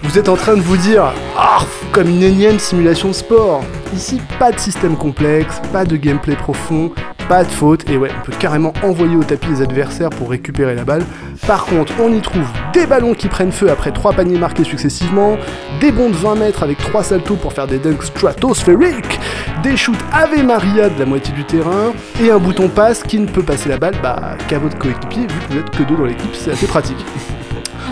Vous 0.03 0.18
êtes 0.18 0.29
en 0.29 0.36
train 0.36 0.56
de 0.56 0.62
vous 0.62 0.77
dire 0.77 1.13
Ah, 1.38 1.60
comme 1.91 2.08
une 2.10 2.24
énième 2.24 2.58
simulation 2.58 3.10
de 3.10 3.13
sport. 3.13 3.63
Ici, 3.94 4.22
pas 4.39 4.51
de 4.51 4.60
système 4.60 4.96
complexe, 4.96 5.62
pas 5.74 5.84
de 5.84 5.96
gameplay 5.98 6.36
profond, 6.36 6.91
pas 7.27 7.44
de 7.44 7.50
faute, 7.50 7.89
et 7.89 7.98
ouais, 7.98 8.10
on 8.18 8.25
peut 8.25 8.34
carrément 8.39 8.74
envoyer 8.82 9.15
au 9.15 9.24
tapis 9.24 9.50
les 9.50 9.62
adversaires 9.62 10.10
pour 10.10 10.29
récupérer 10.29 10.74
la 10.74 10.84
balle. 10.84 11.03
Par 11.46 11.65
contre, 11.65 11.94
on 12.00 12.13
y 12.13 12.22
trouve 12.22 12.48
des 12.74 12.86
ballons 12.86 13.13
qui 13.13 13.27
prennent 13.27 13.51
feu 13.51 13.70
après 13.70 13.91
trois 13.91 14.13
paniers 14.13 14.39
marqués 14.39 14.63
successivement, 14.63 15.38
des 15.82 15.91
bonds 15.91 16.10
de 16.10 16.15
20 16.15 16.36
mètres 16.36 16.63
avec 16.63 16.77
trois 16.77 17.03
saltos 17.03 17.36
pour 17.36 17.53
faire 17.53 17.68
des 17.68 17.77
dunks 17.77 18.03
stratosphériques, 18.03 19.20
des 19.63 19.75
shoots 19.75 19.96
Ave 20.12 20.44
Maria 20.44 20.89
de 20.89 21.00
la 21.00 21.06
moitié 21.06 21.34
du 21.34 21.44
terrain, 21.44 21.94
et 22.22 22.32
un 22.32 22.39
bouton 22.39 22.70
passe 22.70 23.03
qui 23.03 23.20
ne 23.20 23.27
peut 23.27 23.44
passer 23.44 23.70
la 23.70 23.77
balle 23.77 23.96
bah, 24.01 24.38
qu'à 24.48 24.60
votre 24.60 24.77
coéquipier, 24.77 25.22
vu 25.22 25.27
que 25.27 25.53
vous 25.53 25.60
êtes 25.60 25.70
que 25.70 25.84
deux 25.84 25.96
dans 25.96 26.06
l'équipe, 26.06 26.34
c'est 26.34 26.51
assez 26.51 26.68
pratique. 26.68 27.06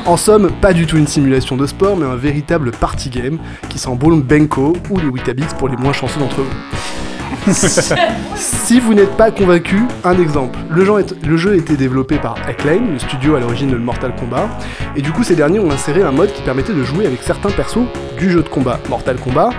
En 0.08 0.16
somme, 0.16 0.50
pas 0.62 0.72
du 0.74 0.86
tout 0.86 0.98
une 0.98 1.08
simulation 1.08 1.58
de 1.58 1.68
sport, 1.68 1.98
mais 1.98 2.06
un 2.06 2.16
véritable 2.16 2.72
party 2.72 3.10
game 3.10 3.38
qui 3.70 3.78
sent 3.78 3.94
bon 4.00 4.10
le 4.10 4.22
Benko 4.22 4.74
ou 4.90 5.00
les 5.00 5.08
Weetabix 5.08 5.54
pour 5.58 5.68
les 5.68 5.76
moins 5.76 5.92
chanceux 5.92 6.20
d'entre 6.20 6.38
vous. 6.42 7.52
si 8.36 8.80
vous 8.80 8.94
n'êtes 8.94 9.16
pas 9.18 9.32
convaincu, 9.32 9.82
un 10.06 10.18
exemple. 10.20 10.58
Le 10.70 10.86
jeu, 10.86 11.00
est- 11.00 11.26
le 11.26 11.36
jeu 11.38 11.52
a 11.52 11.56
été 11.56 11.76
développé 11.76 12.18
par 12.18 12.36
Acclaim, 12.48 12.82
le 12.94 13.00
studio 13.00 13.36
à 13.36 13.40
l'origine 13.42 13.70
de 13.70 13.76
Mortal 13.78 14.14
Kombat, 14.16 14.48
et 14.96 15.02
du 15.02 15.12
coup 15.12 15.24
ces 15.24 15.36
derniers 15.36 15.60
ont 15.60 15.72
inséré 15.72 16.02
un 16.04 16.12
mode 16.12 16.32
qui 16.34 16.42
permettait 16.42 16.74
de 16.74 16.84
jouer 16.84 17.06
avec 17.06 17.22
certains 17.24 17.50
persos 17.52 17.86
du 18.18 18.30
jeu 18.32 18.44
de 18.44 18.50
combat 18.50 18.80
Mortal 18.90 19.18
Kombat 19.18 19.50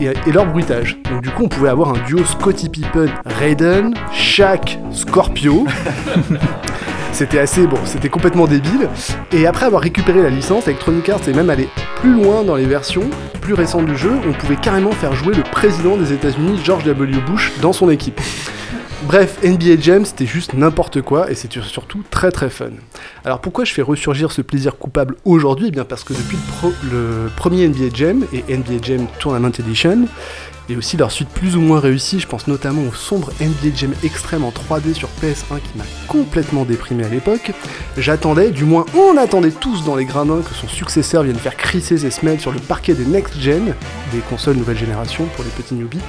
et, 0.00 0.06
et 0.06 0.32
leur 0.32 0.46
bruitage. 0.46 0.98
Donc 1.10 1.22
du 1.22 1.30
coup 1.30 1.44
on 1.44 1.48
pouvait 1.48 1.68
avoir 1.68 1.90
un 1.90 1.98
duo 2.06 2.24
Scotty 2.24 2.68
Pippen, 2.68 3.06
Raiden, 3.24 3.94
Shaq, 4.12 4.78
Scorpio. 4.92 5.66
C'était 7.12 7.38
assez 7.38 7.66
bon, 7.66 7.78
c'était 7.84 8.08
complètement 8.08 8.46
débile. 8.46 8.88
Et 9.32 9.46
après 9.46 9.66
avoir 9.66 9.82
récupéré 9.82 10.22
la 10.22 10.30
licence, 10.30 10.68
Electronic 10.68 11.08
Arts 11.08 11.28
est 11.28 11.34
même 11.34 11.50
allé 11.50 11.68
plus 11.96 12.12
loin 12.12 12.44
dans 12.44 12.56
les 12.56 12.66
versions 12.66 13.08
plus 13.40 13.54
récentes 13.54 13.86
du 13.86 13.96
jeu. 13.96 14.12
On 14.28 14.32
pouvait 14.32 14.56
carrément 14.56 14.92
faire 14.92 15.14
jouer 15.14 15.34
le 15.34 15.42
président 15.42 15.96
des 15.96 16.12
États-Unis, 16.12 16.60
George 16.64 16.84
W. 16.84 17.18
Bush, 17.26 17.52
dans 17.60 17.72
son 17.72 17.90
équipe. 17.90 18.20
Bref, 19.06 19.38
NBA 19.44 19.80
Jam, 19.80 20.04
c'était 20.04 20.26
juste 20.26 20.54
n'importe 20.54 21.00
quoi 21.00 21.30
et 21.30 21.36
c'était 21.36 21.60
surtout 21.62 22.02
très 22.10 22.32
très 22.32 22.50
fun. 22.50 22.70
Alors 23.24 23.40
pourquoi 23.40 23.64
je 23.64 23.72
fais 23.72 23.82
ressurgir 23.82 24.32
ce 24.32 24.42
plaisir 24.42 24.78
coupable 24.78 25.14
aujourd'hui? 25.24 25.68
Eh 25.68 25.70
bien 25.70 25.84
parce 25.84 26.02
que 26.02 26.12
depuis 26.12 26.36
le, 26.90 27.30
premier 27.36 27.68
NBA 27.68 27.94
Jam 27.94 28.24
et 28.32 28.42
NBA 28.56 28.82
Jam 28.82 29.06
Tournament 29.20 29.52
Edition, 29.60 30.08
et 30.68 30.76
aussi 30.76 30.96
leur 30.96 31.10
suite 31.10 31.28
plus 31.28 31.56
ou 31.56 31.60
moins 31.60 31.80
réussie, 31.80 32.20
je 32.20 32.26
pense 32.26 32.46
notamment 32.46 32.82
au 32.82 32.92
sombre 32.92 33.30
NBA 33.40 33.74
Jam 33.74 33.92
Extreme 34.02 34.44
en 34.44 34.50
3D 34.50 34.94
sur 34.94 35.08
PS1 35.22 35.60
qui 35.60 35.78
m'a 35.78 35.84
complètement 36.08 36.64
déprimé 36.64 37.04
à 37.04 37.08
l'époque, 37.08 37.52
j'attendais, 37.96 38.50
du 38.50 38.64
moins 38.64 38.84
on 38.94 39.16
attendait 39.16 39.50
tous 39.50 39.84
dans 39.84 39.96
les 39.96 40.04
gradins 40.04 40.42
que 40.42 40.54
son 40.54 40.68
successeur 40.68 41.22
vienne 41.22 41.36
faire 41.36 41.56
crisser 41.56 41.98
ses 41.98 42.10
semelles 42.10 42.40
sur 42.40 42.52
le 42.52 42.60
parquet 42.60 42.94
des 42.94 43.04
Next 43.04 43.38
Gen, 43.40 43.74
des 44.12 44.20
consoles 44.28 44.56
nouvelle 44.56 44.78
génération 44.78 45.26
pour 45.36 45.44
les 45.44 45.50
petits 45.50 45.74
newbies, 45.74 46.00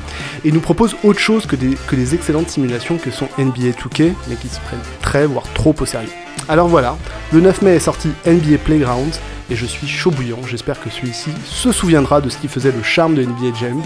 et 0.43 0.51
nous 0.51 0.61
propose 0.61 0.95
autre 1.03 1.19
chose 1.19 1.45
que, 1.45 1.55
des, 1.55 1.75
que 1.87 1.95
les 1.95 2.15
excellentes 2.15 2.49
simulations 2.49 2.97
que 2.97 3.11
sont 3.11 3.27
NBA 3.37 3.71
2K, 3.71 4.13
mais 4.27 4.35
qui 4.35 4.47
se 4.47 4.59
prennent 4.61 4.79
très 5.01 5.25
voire 5.25 5.45
trop 5.53 5.75
au 5.79 5.85
sérieux. 5.85 6.09
Alors 6.49 6.67
voilà, 6.67 6.97
le 7.31 7.41
9 7.41 7.61
mai 7.61 7.75
est 7.75 7.79
sorti 7.79 8.09
NBA 8.25 8.59
Playgrounds, 8.63 9.19
et 9.49 9.55
je 9.55 9.65
suis 9.65 9.87
chaud 9.87 10.11
bouillant, 10.11 10.39
j'espère 10.45 10.79
que 10.79 10.89
celui-ci 10.89 11.31
se 11.45 11.71
souviendra 11.71 12.21
de 12.21 12.29
ce 12.29 12.37
qui 12.37 12.47
faisait 12.47 12.71
le 12.71 12.83
charme 12.83 13.15
de 13.15 13.23
NBA 13.23 13.57
Jam, 13.59 13.81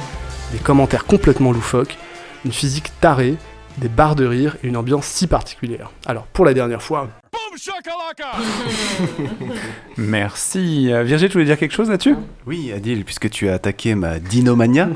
des 0.52 0.60
commentaires 0.60 1.06
complètement 1.06 1.52
loufoques, 1.52 1.98
une 2.46 2.52
physique 2.52 2.92
tarée, 3.00 3.36
des 3.78 3.90
barres 3.90 4.16
de 4.16 4.26
rire 4.26 4.58
et 4.64 4.68
une 4.68 4.78
ambiance 4.78 5.06
si 5.06 5.28
particulière. 5.28 5.92
Alors 6.06 6.26
pour 6.28 6.46
la 6.46 6.54
dernière 6.54 6.82
fois, 6.82 7.10
Merci. 9.98 10.92
Euh, 10.92 11.04
Virgile, 11.04 11.28
tu 11.28 11.34
voulais 11.34 11.46
dire 11.46 11.58
quelque 11.58 11.74
chose 11.74 11.90
là-dessus? 11.90 12.16
Oui, 12.48 12.72
Adil, 12.72 13.04
puisque 13.04 13.30
tu 13.30 13.50
as 13.50 13.54
attaqué 13.54 13.96
ma 13.96 14.20
dinomania, 14.20 14.90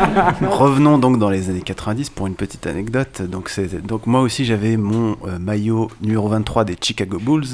revenons 0.42 0.98
donc 0.98 1.18
dans 1.18 1.30
les 1.30 1.50
années 1.50 1.62
90 1.62 2.10
pour 2.10 2.26
une 2.26 2.34
petite 2.34 2.66
anecdote. 2.66 3.22
Donc, 3.22 3.50
moi 4.06 4.20
aussi 4.20 4.44
j'avais 4.44 4.76
mon 4.76 5.16
euh, 5.26 5.38
maillot 5.38 5.90
numéro 6.00 6.28
23 6.28 6.64
des 6.64 6.76
Chicago 6.80 7.18
Bulls 7.18 7.46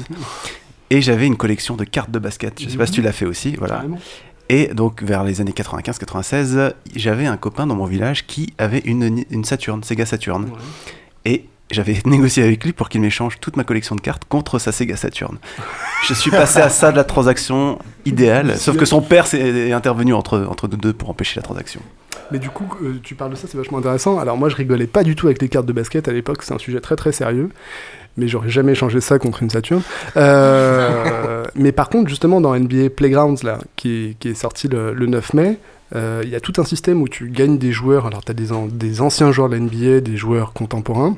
et 0.89 1.01
j'avais 1.01 1.27
une 1.27 1.37
collection 1.37 1.75
de 1.75 1.83
cartes 1.83 2.11
de 2.11 2.19
basket. 2.19 2.61
Je 2.61 2.69
sais 2.69 2.77
pas 2.77 2.85
si 2.85 2.93
tu 2.93 3.01
l'as 3.01 3.11
fait 3.11 3.25
aussi, 3.25 3.55
voilà. 3.55 3.83
Et 4.49 4.67
donc 4.67 5.01
vers 5.01 5.23
les 5.23 5.41
années 5.41 5.53
95-96, 5.53 6.73
j'avais 6.95 7.25
un 7.25 7.37
copain 7.37 7.65
dans 7.65 7.75
mon 7.75 7.85
village 7.85 8.27
qui 8.27 8.53
avait 8.57 8.79
une, 8.85 9.23
une 9.29 9.43
Saturn, 9.43 9.83
Sega 9.83 10.05
Saturn. 10.05 10.49
Et 11.25 11.45
j'avais 11.71 11.97
négocié 12.05 12.43
avec 12.43 12.63
lui 12.63 12.73
pour 12.73 12.89
qu'il 12.89 13.01
m'échange 13.01 13.39
toute 13.39 13.57
ma 13.57 13.63
collection 13.63 13.95
de 13.95 14.01
cartes 14.01 14.25
contre 14.25 14.59
sa 14.59 14.71
Sega 14.71 14.95
Saturn. 14.95 15.37
Je 16.07 16.13
suis 16.13 16.31
passé 16.31 16.59
à 16.59 16.69
ça 16.69 16.91
de 16.91 16.97
la 16.97 17.03
transaction 17.03 17.79
idéale, 18.05 18.55
sauf 18.57 18.77
que 18.77 18.85
son 18.85 19.01
père 19.01 19.27
s'est 19.27 19.39
est 19.39 19.71
intervenu 19.71 20.13
entre, 20.13 20.45
entre 20.49 20.67
nous 20.67 20.77
deux 20.77 20.93
pour 20.93 21.09
empêcher 21.09 21.39
la 21.39 21.43
transaction. 21.43 21.81
Mais 22.31 22.39
du 22.39 22.49
coup, 22.49 22.67
euh, 22.81 22.99
tu 23.03 23.13
parles 23.13 23.31
de 23.31 23.35
ça, 23.35 23.47
c'est 23.47 23.57
vachement 23.57 23.77
intéressant. 23.77 24.19
Alors 24.19 24.37
moi, 24.37 24.49
je 24.49 24.55
rigolais 24.55 24.87
pas 24.87 25.03
du 25.03 25.15
tout 25.15 25.27
avec 25.27 25.41
les 25.41 25.49
cartes 25.49 25.65
de 25.65 25.73
basket 25.73 26.07
à 26.07 26.11
l'époque, 26.11 26.41
c'est 26.43 26.53
un 26.53 26.57
sujet 26.57 26.79
très 26.79 26.95
très 26.95 27.11
sérieux. 27.11 27.49
Mais 28.17 28.27
j'aurais 28.27 28.49
jamais 28.49 28.73
échangé 28.73 29.01
ça 29.01 29.19
contre 29.19 29.43
une 29.43 29.49
Saturn. 29.49 29.81
Euh, 30.15 31.43
mais 31.55 31.71
par 31.71 31.89
contre, 31.89 32.09
justement, 32.09 32.39
dans 32.39 32.57
NBA 32.57 32.89
Playgrounds, 32.95 33.43
là, 33.43 33.59
qui 33.75 34.15
est, 34.23 34.33
sorti 34.33 34.67
le, 34.67 34.93
le 34.93 35.05
9 35.05 35.33
mai, 35.33 35.57
euh, 35.95 36.21
il 36.23 36.29
y 36.29 36.35
a 36.35 36.39
tout 36.39 36.53
un 36.57 36.63
système 36.63 37.01
où 37.01 37.07
tu 37.07 37.29
gagnes 37.29 37.57
des 37.57 37.71
joueurs. 37.71 38.05
Alors, 38.05 38.23
tu 38.23 38.31
as 38.31 38.35
des, 38.35 38.47
des 38.71 39.01
anciens 39.01 39.31
joueurs 39.31 39.49
de 39.49 39.55
la 39.55 39.61
NBA, 39.61 40.01
des 40.01 40.17
joueurs 40.17 40.53
contemporains. 40.53 41.17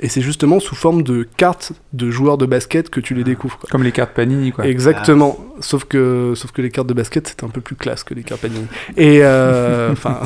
Et 0.00 0.08
c'est 0.08 0.20
justement 0.20 0.60
sous 0.60 0.76
forme 0.76 1.02
de 1.02 1.26
cartes 1.36 1.72
de 1.92 2.08
joueurs 2.10 2.38
de 2.38 2.46
basket 2.46 2.88
que 2.88 3.00
tu 3.00 3.14
les 3.14 3.24
découvres. 3.24 3.58
quoi. 3.58 3.68
Comme 3.70 3.82
les 3.82 3.90
cartes 3.90 4.12
Panini, 4.14 4.52
quoi. 4.52 4.64
Exactement. 4.66 5.36
Sauf 5.60 5.84
que, 5.84 6.34
sauf 6.36 6.52
que 6.52 6.62
les 6.62 6.70
cartes 6.70 6.86
de 6.86 6.94
basket, 6.94 7.26
c'est 7.26 7.42
un 7.44 7.48
peu 7.48 7.60
plus 7.60 7.74
classe 7.74 8.04
que 8.04 8.14
les 8.14 8.22
cartes 8.22 8.42
Panini. 8.42 8.66
Et 8.96 9.20
euh, 9.22 9.90
enfin, 9.92 10.20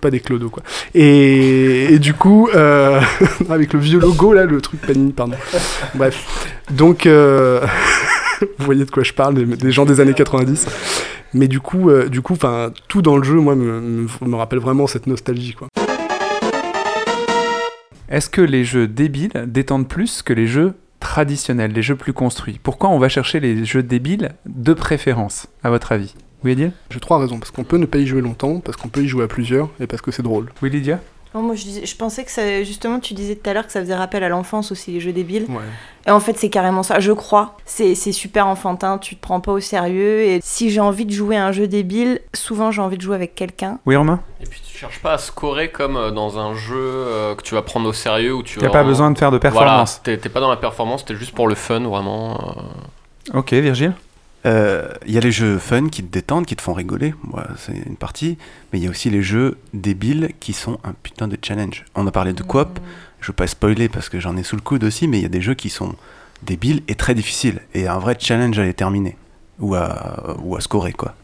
pas 0.00 0.10
des 0.10 0.20
clodos 0.20 0.48
quoi. 0.50 0.62
Et, 0.94 1.92
et 1.94 1.98
du 1.98 2.14
coup, 2.14 2.48
euh, 2.54 3.00
avec 3.50 3.72
le 3.72 3.80
vieux 3.80 3.98
logo 3.98 4.32
là, 4.32 4.44
le 4.44 4.60
truc 4.60 4.80
Panini, 4.80 5.12
pardon. 5.12 5.36
Bref. 5.94 6.46
Donc, 6.70 7.06
euh, 7.06 7.66
vous 8.58 8.64
voyez 8.64 8.84
de 8.84 8.90
quoi 8.90 9.02
je 9.02 9.12
parle, 9.12 9.34
des, 9.34 9.44
des 9.44 9.72
gens 9.72 9.84
des 9.86 9.98
années 10.00 10.14
90. 10.14 10.66
Mais 11.34 11.48
du 11.48 11.58
coup, 11.58 11.90
euh, 11.90 12.08
du 12.08 12.20
coup, 12.22 12.34
enfin, 12.34 12.70
tout 12.86 13.02
dans 13.02 13.16
le 13.16 13.24
jeu, 13.24 13.34
moi, 13.34 13.56
me, 13.56 13.80
me, 13.80 14.06
me 14.24 14.36
rappelle 14.36 14.60
vraiment 14.60 14.86
cette 14.86 15.08
nostalgie 15.08 15.54
quoi. 15.54 15.66
Est-ce 18.08 18.30
que 18.30 18.40
les 18.40 18.64
jeux 18.64 18.86
débiles 18.86 19.46
détendent 19.48 19.88
plus 19.88 20.22
que 20.22 20.32
les 20.32 20.46
jeux 20.46 20.74
traditionnels, 21.00 21.72
les 21.72 21.82
jeux 21.82 21.96
plus 21.96 22.12
construits? 22.12 22.60
Pourquoi 22.62 22.88
on 22.90 23.00
va 23.00 23.08
chercher 23.08 23.40
les 23.40 23.64
jeux 23.64 23.82
débiles 23.82 24.30
de 24.46 24.74
préférence, 24.74 25.48
à 25.64 25.70
votre 25.70 25.90
avis? 25.90 26.14
Oui, 26.44 26.52
Lydia? 26.52 26.70
J'ai 26.90 27.00
trois 27.00 27.18
raisons. 27.18 27.40
Parce 27.40 27.50
qu'on 27.50 27.64
peut 27.64 27.78
ne 27.78 27.86
pas 27.86 27.98
y 27.98 28.06
jouer 28.06 28.20
longtemps, 28.20 28.60
parce 28.60 28.76
qu'on 28.76 28.86
peut 28.86 29.02
y 29.02 29.08
jouer 29.08 29.24
à 29.24 29.26
plusieurs, 29.26 29.70
et 29.80 29.88
parce 29.88 30.02
que 30.02 30.12
c'est 30.12 30.22
drôle. 30.22 30.52
Oui, 30.62 30.70
Lydia? 30.70 31.00
Non, 31.36 31.42
moi, 31.42 31.54
je, 31.54 31.94
pensais 31.96 32.24
que 32.24 32.30
ça, 32.30 32.62
justement, 32.62 32.98
tu 32.98 33.12
disais 33.12 33.36
tout 33.36 33.50
à 33.50 33.52
l'heure 33.52 33.66
que 33.66 33.72
ça 33.72 33.80
faisait 33.80 33.94
rappel 33.94 34.24
à 34.24 34.30
l'enfance 34.30 34.72
aussi, 34.72 34.90
les 34.90 35.00
jeux 35.00 35.12
débiles. 35.12 35.44
Ouais. 35.50 35.60
Et 36.06 36.10
en 36.10 36.18
fait, 36.18 36.38
c'est 36.38 36.48
carrément 36.48 36.82
ça, 36.82 36.98
je 36.98 37.12
crois. 37.12 37.58
C'est 37.66 37.94
c'est 37.94 38.12
super 38.12 38.46
enfantin, 38.46 38.96
tu 38.96 39.16
te 39.16 39.20
prends 39.20 39.40
pas 39.40 39.52
au 39.52 39.60
sérieux. 39.60 40.22
Et 40.22 40.40
si 40.42 40.70
j'ai 40.70 40.80
envie 40.80 41.04
de 41.04 41.10
jouer 41.10 41.36
à 41.36 41.44
un 41.44 41.52
jeu 41.52 41.68
débile, 41.68 42.22
souvent 42.32 42.70
j'ai 42.70 42.80
envie 42.80 42.96
de 42.96 43.02
jouer 43.02 43.16
avec 43.16 43.34
quelqu'un. 43.34 43.80
Oui, 43.84 43.96
Romain? 43.96 44.20
Et 44.40 44.46
puis 44.46 44.62
tu 44.66 44.78
cherches 44.78 45.00
pas 45.00 45.12
à 45.12 45.18
scorer 45.18 45.70
comme 45.70 45.98
euh, 45.98 46.10
dans 46.10 46.38
un 46.38 46.54
jeu 46.54 46.74
euh, 46.78 47.34
que 47.34 47.42
tu 47.42 47.54
vas 47.54 47.60
prendre 47.60 47.86
au 47.86 47.92
sérieux 47.92 48.32
où 48.32 48.42
tu 48.42 48.58
vas 48.58 48.70
pas 48.70 48.82
besoin 48.82 49.10
de 49.10 49.18
faire 49.18 49.30
de 49.30 49.36
performance. 49.36 50.00
Voilà, 50.02 50.16
t'es 50.16 50.22
t'es 50.22 50.30
pas 50.30 50.40
dans 50.40 50.48
la 50.48 50.56
performance, 50.56 51.04
t'es 51.04 51.16
juste 51.16 51.34
pour 51.34 51.48
le 51.48 51.54
fun 51.54 51.80
vraiment. 51.80 52.40
euh. 53.34 53.38
Ok, 53.38 53.52
Virgile? 53.52 53.92
Euh, 54.46 54.88
Il 55.06 55.12
y 55.12 55.18
a 55.18 55.20
les 55.20 55.32
jeux 55.32 55.58
fun 55.58 55.88
qui 55.88 56.02
te 56.02 56.12
détendent, 56.12 56.46
qui 56.46 56.56
te 56.56 56.62
font 56.62 56.72
rigoler, 56.72 57.14
moi 57.24 57.46
c'est 57.56 57.76
une 57.86 57.96
partie, 57.96 58.38
mais 58.72 58.78
il 58.78 58.84
y 58.84 58.86
a 58.86 58.90
aussi 58.90 59.10
les 59.10 59.22
jeux 59.22 59.58
débiles 59.74 60.30
qui 60.40 60.52
sont 60.52 60.78
un 60.84 60.92
putain 61.02 61.26
de 61.26 61.36
challenge. 61.42 61.84
On 61.94 62.06
a 62.06 62.12
parlé 62.12 62.32
de 62.32 62.42
coop, 62.42 62.78
je 63.20 63.28
veux 63.28 63.32
pas 63.32 63.46
spoiler 63.46 63.88
parce 63.88 64.08
que 64.08 64.20
j'en 64.20 64.36
ai 64.36 64.42
sous 64.44 64.56
le 64.56 64.62
coude 64.62 64.84
aussi, 64.84 65.08
mais 65.08 65.18
il 65.18 65.22
y 65.22 65.26
a 65.26 65.30
des 65.30 65.40
jeux 65.40 65.54
qui 65.54 65.68
sont 65.68 65.96
débiles 66.42 66.82
et 66.86 66.94
très 66.94 67.14
difficiles, 67.14 67.60
et 67.74 67.88
un 67.88 67.98
vrai 67.98 68.16
challenge 68.18 68.58
à 68.58 68.64
les 68.64 68.74
terminer, 68.74 69.16
ou 69.58 69.74
à, 69.74 70.36
ou 70.42 70.54
à 70.56 70.60
scorer 70.60 70.92
quoi. 70.92 71.14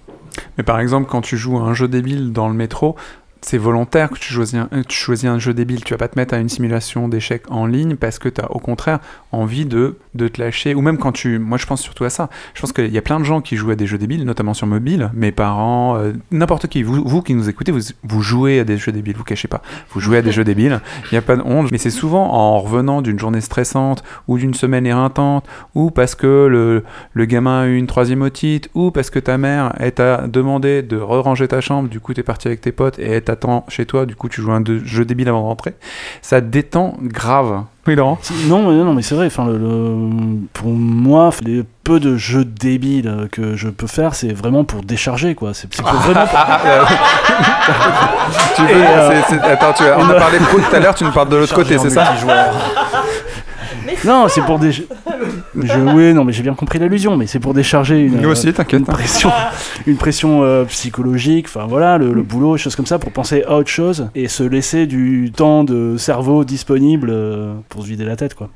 Mais 0.56 0.64
par 0.64 0.80
exemple, 0.80 1.08
quand 1.08 1.20
tu 1.20 1.36
joues 1.36 1.58
à 1.58 1.62
un 1.62 1.74
jeu 1.74 1.88
débile 1.88 2.32
dans 2.32 2.48
le 2.48 2.54
métro, 2.54 2.96
c'est 3.42 3.58
volontaire 3.58 4.08
que 4.10 4.18
tu 4.18 4.32
choisis, 4.32 4.54
un, 4.54 4.68
tu 4.88 4.96
choisis 4.96 5.28
un 5.28 5.38
jeu 5.38 5.52
débile. 5.52 5.82
Tu 5.84 5.92
vas 5.92 5.98
pas 5.98 6.08
te 6.08 6.18
mettre 6.18 6.34
à 6.34 6.38
une 6.38 6.48
simulation 6.48 7.08
d'échecs 7.08 7.42
en 7.50 7.66
ligne 7.66 7.96
parce 7.96 8.18
que 8.18 8.28
tu 8.28 8.40
as 8.40 8.50
au 8.52 8.60
contraire 8.60 9.00
envie 9.32 9.66
de, 9.66 9.98
de 10.14 10.28
te 10.28 10.40
lâcher. 10.40 10.74
Ou 10.74 10.80
même 10.80 10.96
quand 10.96 11.12
tu. 11.12 11.38
Moi, 11.38 11.58
je 11.58 11.66
pense 11.66 11.82
surtout 11.82 12.04
à 12.04 12.10
ça. 12.10 12.30
Je 12.54 12.60
pense 12.60 12.72
qu'il 12.72 12.92
y 12.92 12.98
a 12.98 13.02
plein 13.02 13.18
de 13.18 13.24
gens 13.24 13.40
qui 13.40 13.56
jouent 13.56 13.72
à 13.72 13.74
des 13.74 13.86
jeux 13.86 13.98
débiles, 13.98 14.24
notamment 14.24 14.54
sur 14.54 14.66
mobile. 14.66 15.10
Mes 15.12 15.32
parents, 15.32 15.96
euh, 15.96 16.12
n'importe 16.30 16.68
qui. 16.68 16.82
Vous, 16.82 17.02
vous 17.04 17.22
qui 17.22 17.34
nous 17.34 17.48
écoutez, 17.48 17.72
vous, 17.72 17.80
vous 18.04 18.22
jouez 18.22 18.60
à 18.60 18.64
des 18.64 18.76
jeux 18.76 18.92
débiles, 18.92 19.16
vous 19.16 19.24
cachez 19.24 19.48
pas. 19.48 19.62
Vous 19.90 20.00
jouez 20.00 20.18
à 20.18 20.22
des 20.22 20.32
jeux 20.32 20.44
débiles. 20.44 20.80
Il 21.10 21.14
n'y 21.14 21.18
a 21.18 21.22
pas 21.22 21.36
de 21.36 21.42
honte. 21.42 21.70
Mais 21.72 21.78
c'est 21.78 21.90
souvent 21.90 22.32
en 22.32 22.60
revenant 22.60 23.02
d'une 23.02 23.18
journée 23.18 23.40
stressante 23.40 24.04
ou 24.28 24.38
d'une 24.38 24.54
semaine 24.54 24.86
éreintante 24.86 25.46
ou 25.74 25.90
parce 25.90 26.14
que 26.14 26.46
le, 26.46 26.84
le 27.12 27.24
gamin 27.24 27.62
a 27.62 27.66
eu 27.66 27.76
une 27.76 27.88
troisième 27.88 28.22
otite 28.22 28.70
ou 28.74 28.92
parce 28.92 29.10
que 29.10 29.18
ta 29.18 29.36
mère 29.36 29.74
t'a 29.94 30.28
demandé 30.28 30.82
de 30.82 30.96
re-ranger 30.96 31.48
ta 31.48 31.60
chambre. 31.60 31.88
Du 31.88 31.98
coup, 31.98 32.14
tu 32.14 32.20
es 32.20 32.22
parti 32.22 32.46
avec 32.46 32.60
tes 32.60 32.72
potes 32.72 32.98
et 32.98 33.10
elle 33.10 33.22
t'attend 33.34 33.64
chez 33.68 33.86
toi. 33.86 34.04
Du 34.06 34.14
coup, 34.16 34.28
tu 34.28 34.40
joues 34.42 34.52
un 34.52 34.62
jeu 34.84 35.04
débile 35.04 35.28
avant 35.28 35.40
de 35.42 35.46
rentrer. 35.46 35.74
Ça 36.20 36.40
détend 36.40 36.94
grave. 37.02 37.62
Oui, 37.86 37.96
Laurent 37.96 38.18
Non, 38.46 38.70
mais, 38.70 38.84
non, 38.84 38.94
mais 38.94 39.02
c'est 39.02 39.14
vrai. 39.16 39.26
Enfin, 39.26 39.44
le, 39.46 39.58
le- 39.58 40.36
pour 40.52 40.68
moi, 40.70 41.30
les 41.44 41.64
peu 41.82 41.98
de 41.98 42.16
jeux 42.16 42.44
débiles 42.44 43.28
que 43.32 43.56
je 43.56 43.68
peux 43.68 43.88
faire, 43.88 44.14
c'est 44.14 44.32
vraiment 44.32 44.62
pour 44.62 44.82
décharger, 44.82 45.34
quoi. 45.34 45.52
C'est 45.54 45.72
c'est 45.74 45.82
pour 45.82 45.92
vraiment. 45.94 46.26
Tu 48.56 48.62
veux- 48.62 48.68
euh, 48.70 49.22
c'est- 49.28 49.34
c'est- 49.36 49.42
Attends, 49.42 49.72
tu, 49.72 49.82
on 49.84 50.08
a 50.10 50.14
parlé 50.14 50.38
pro 50.38 50.58
tout 50.58 50.76
à 50.76 50.78
l'heure, 50.78 50.94
tu 50.94 51.04
nous 51.04 51.10
parles 51.12 51.28
de 51.28 51.36
l'autre 51.36 51.54
côté, 51.54 51.78
c'est 51.78 51.90
ça 51.90 52.12
Non, 54.04 54.26
c'est 54.28 54.42
pour 54.42 54.58
des. 54.58 54.72
Je... 54.72 54.82
Oui, 55.54 56.14
non, 56.14 56.24
mais 56.24 56.32
j'ai 56.32 56.42
bien 56.42 56.54
compris 56.54 56.78
l'allusion, 56.78 57.16
mais 57.16 57.26
c'est 57.26 57.38
pour 57.38 57.54
décharger 57.54 58.00
une, 58.00 58.20
Nous 58.20 58.28
aussi, 58.28 58.52
t'inquiète. 58.52 58.80
une 58.80 58.86
pression, 58.86 59.30
une 59.86 59.96
pression 59.96 60.42
euh, 60.42 60.64
psychologique, 60.64 61.46
enfin 61.48 61.66
voilà, 61.68 61.98
le, 61.98 62.12
le 62.12 62.22
boulot, 62.22 62.54
des 62.56 62.62
choses 62.62 62.76
comme 62.76 62.86
ça, 62.86 62.98
pour 62.98 63.12
penser 63.12 63.44
à 63.46 63.56
autre 63.56 63.70
chose 63.70 64.08
et 64.14 64.28
se 64.28 64.42
laisser 64.42 64.86
du 64.86 65.32
temps 65.34 65.64
de 65.64 65.96
cerveau 65.96 66.44
disponible 66.44 67.10
euh, 67.10 67.54
pour 67.68 67.82
se 67.82 67.88
vider 67.88 68.04
la 68.04 68.16
tête, 68.16 68.34
quoi. 68.34 68.48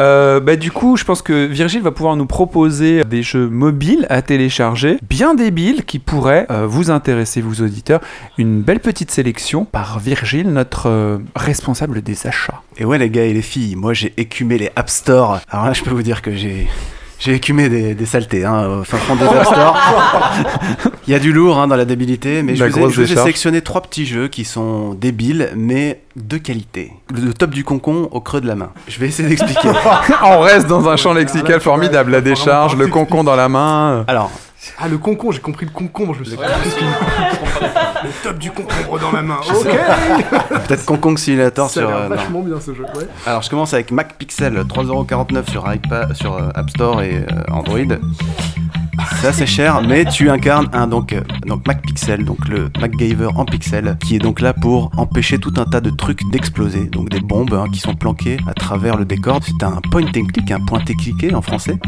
Euh, 0.00 0.40
bah, 0.40 0.56
du 0.56 0.70
coup, 0.70 0.96
je 0.96 1.04
pense 1.04 1.22
que 1.22 1.46
Virgile 1.46 1.82
va 1.82 1.90
pouvoir 1.90 2.16
nous 2.16 2.26
proposer 2.26 3.04
des 3.04 3.22
jeux 3.22 3.48
mobiles 3.48 4.06
à 4.10 4.22
télécharger, 4.22 4.98
bien 5.08 5.34
débiles, 5.34 5.84
qui 5.84 5.98
pourraient 5.98 6.46
euh, 6.50 6.66
vous 6.66 6.90
intéresser, 6.90 7.40
vous 7.40 7.62
auditeurs. 7.62 8.00
Une 8.38 8.62
belle 8.62 8.80
petite 8.80 9.10
sélection 9.10 9.64
par 9.64 9.98
Virgile, 9.98 10.52
notre 10.52 10.88
euh, 10.88 11.18
responsable 11.34 12.02
des 12.02 12.26
achats. 12.26 12.62
Et 12.78 12.84
ouais, 12.84 12.98
les 12.98 13.10
gars 13.10 13.24
et 13.24 13.32
les 13.32 13.42
filles, 13.42 13.76
moi 13.76 13.94
j'ai 13.94 14.12
écumé 14.16 14.58
les 14.58 14.70
App 14.76 14.90
Store. 14.90 15.40
Alors 15.50 15.66
là, 15.66 15.72
je 15.72 15.82
peux 15.82 15.90
vous 15.90 16.02
dire 16.02 16.22
que 16.22 16.34
j'ai. 16.34 16.68
J'ai 17.18 17.32
écumé 17.34 17.68
des, 17.70 17.94
des 17.94 18.04
saletés, 18.06 18.44
hein, 18.44 18.66
au 18.80 18.84
fin 18.84 18.98
fond 18.98 19.16
des 19.16 19.24
App 19.24 19.46
Store. 19.46 19.76
Il 21.08 21.12
y 21.12 21.14
a 21.14 21.18
du 21.18 21.32
lourd 21.32 21.58
hein, 21.58 21.66
dans 21.66 21.76
la 21.76 21.84
débilité, 21.86 22.42
mais 22.42 22.54
je 22.56 22.62
La 22.64 22.68
vous, 22.70 22.76
ai, 22.76 22.80
grosse 22.80 22.92
je 22.92 22.96
vous 22.96 23.02
ai 23.02 23.08
décharge. 23.08 23.24
sélectionné 23.24 23.60
trois 23.62 23.80
petits 23.80 24.04
jeux 24.04 24.28
qui 24.28 24.44
sont 24.44 24.92
débiles, 24.94 25.50
mais 25.56 26.02
de 26.16 26.36
qualité. 26.36 26.92
Le 27.14 27.32
top 27.32 27.50
du 27.50 27.64
concon 27.64 28.08
au 28.12 28.20
creux 28.20 28.40
de 28.42 28.46
la 28.46 28.54
main. 28.54 28.70
Je 28.88 28.98
vais 28.98 29.06
essayer 29.08 29.28
d'expliquer. 29.28 29.70
On 30.24 30.40
reste 30.40 30.66
dans 30.66 30.88
un 30.88 30.96
champ 30.96 31.14
lexical 31.14 31.60
formidable. 31.60 32.10
La 32.12 32.20
décharge, 32.20 32.76
le 32.76 32.86
concon 32.88 33.24
dans 33.24 33.36
la 33.36 33.48
main. 33.48 34.04
Alors, 34.08 34.30
Ah, 34.78 34.88
le 34.88 34.98
concombre, 34.98 35.32
j'ai 35.32 35.40
compris 35.40 35.64
le 35.64 35.72
concombre, 35.72 36.12
je 36.14 36.20
me 36.20 36.24
suis 36.24 36.36
Le 38.04 38.10
top 38.22 38.38
du 38.38 38.50
concombre 38.50 38.98
dans 39.00 39.12
la 39.12 39.22
main. 39.22 39.38
Ok 39.48 39.66
peut-être 40.66 40.84
Concon 40.84 41.16
Simulator 41.16 41.68
Ça 41.70 41.80
a 41.80 41.82
sur. 41.82 41.90
euh, 41.96 42.02
non. 42.08 42.14
vachement 42.14 42.42
bien 42.42 42.60
ce 42.60 42.74
jeu, 42.74 42.82
ouais. 42.96 43.06
Alors 43.26 43.42
je 43.42 43.50
commence 43.50 43.72
avec 43.74 43.90
Mac 43.90 44.14
Pixel, 44.16 44.54
3,49€ 44.54 45.50
sur, 45.50 45.72
iPad, 45.72 46.14
sur 46.14 46.34
euh, 46.36 46.48
App 46.54 46.70
Store 46.70 47.02
et 47.02 47.16
euh, 47.30 47.52
Android. 47.52 47.78
C'est 49.14 49.28
assez 49.28 49.46
cher, 49.46 49.82
mais 49.82 50.04
tu 50.04 50.30
incarnes 50.30 50.68
un 50.72 50.86
donc, 50.86 51.12
euh, 51.12 51.22
donc 51.46 51.66
Mac 51.66 51.82
Pixel, 51.82 52.24
donc 52.24 52.48
le 52.48 52.70
MacGyver 52.80 53.28
en 53.34 53.44
pixel, 53.44 53.96
qui 54.04 54.16
est 54.16 54.18
donc 54.18 54.40
là 54.40 54.52
pour 54.52 54.90
empêcher 54.96 55.38
tout 55.38 55.52
un 55.56 55.64
tas 55.64 55.80
de 55.80 55.90
trucs 55.90 56.20
d'exploser, 56.30 56.84
donc 56.86 57.08
des 57.08 57.20
bombes 57.20 57.54
hein, 57.54 57.66
qui 57.72 57.80
sont 57.80 57.94
planquées 57.94 58.36
à 58.46 58.54
travers 58.54 58.96
le 58.96 59.04
décor. 59.04 59.40
C'est 59.42 59.64
un 59.64 59.80
point 59.90 60.02
and 60.02 60.26
click, 60.32 60.50
un 60.50 60.60
pointé 60.60 60.94
cliqué 60.94 61.34
en 61.34 61.42
français, 61.42 61.78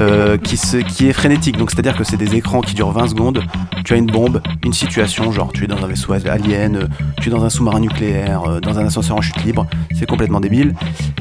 euh, 0.00 0.36
qui, 0.36 0.56
se, 0.56 0.76
qui 0.76 1.08
est 1.08 1.12
frénétique. 1.12 1.56
Donc 1.56 1.70
c'est-à-dire 1.70 1.96
que 1.96 2.04
c'est 2.04 2.16
des 2.16 2.34
écrans 2.34 2.60
qui 2.60 2.74
durent 2.74 2.92
20 2.92 3.08
secondes. 3.08 3.42
Tu 3.84 3.94
as 3.94 3.96
une 3.96 4.06
bombe, 4.06 4.40
une 4.64 4.72
situation, 4.72 5.32
genre 5.32 5.52
tu 5.52 5.64
es 5.64 5.66
dans 5.66 5.82
un 5.82 5.86
vaisseau 5.86 6.12
alien, 6.12 6.76
euh, 6.76 6.86
tu 7.20 7.28
es 7.28 7.32
dans 7.32 7.44
un 7.44 7.50
sous-marin 7.50 7.80
nucléaire, 7.80 8.60
dans 8.60 8.78
un 8.78 8.86
ascenseur 8.86 9.16
en 9.16 9.22
chute 9.22 9.42
libre. 9.44 9.66
C'est 9.94 10.06
complètement 10.06 10.40
débile. 10.40 10.74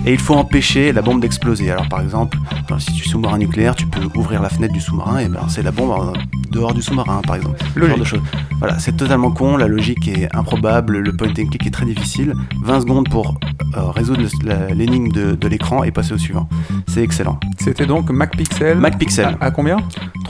Et 0.06 0.14
il 0.14 0.20
faut 0.20 0.36
empêcher 0.36 0.92
la 0.92 1.02
bombe 1.02 1.22
d'exploser. 1.22 1.72
Alors 1.72 1.90
par 1.90 2.02
exemple, 2.02 2.38
si 2.80 2.94
tu 2.94 3.06
es 3.06 3.10
sous-marin 3.10 3.38
nucléaire, 3.38 3.76
tu 3.76 3.88
peux 3.88 4.08
ouvrir 4.16 4.42
la 4.42 4.50
fenêtre 4.50 4.74
du 4.74 4.82
sous-marin 4.82 5.20
et 5.20 5.28
ben 5.28 5.45
c'est 5.50 5.64
la 5.64 5.72
bombe 5.72 6.14
dehors 6.52 6.74
du 6.74 6.82
sous-marin 6.82 7.22
par 7.26 7.36
exemple. 7.36 7.58
Ce 7.74 7.80
genre 7.88 7.98
de 7.98 8.04
choses. 8.04 8.22
Voilà, 8.60 8.80
c'est 8.80 8.96
totalement 8.96 9.32
con, 9.32 9.58
la 9.58 9.68
logique 9.68 10.08
est 10.08 10.34
improbable, 10.36 10.98
le 11.00 11.12
point 11.16 11.28
and 11.30 11.34
click 11.34 11.66
est 11.66 11.72
très 11.72 11.86
difficile. 11.86 12.34
20 12.64 12.82
secondes 12.82 13.10
pour 13.10 13.38
euh, 13.78 13.92
résoudre 13.92 14.22
le- 14.44 14.74
l'énigme 14.74 15.10
de, 15.12 15.36
de 15.36 15.48
l'écran 15.48 15.84
et 15.84 15.92
passer 15.92 16.14
au 16.14 16.18
suivant. 16.18 16.48
C'est 16.88 17.02
excellent. 17.04 17.40
C'était 17.60 17.86
donc 17.86 18.10
Mac 18.10 18.36
Pixel. 18.38 18.78
Mac 18.78 18.98
Pixel, 18.98 19.38
À, 19.42 19.46
à 19.48 19.52
combien? 19.52 19.78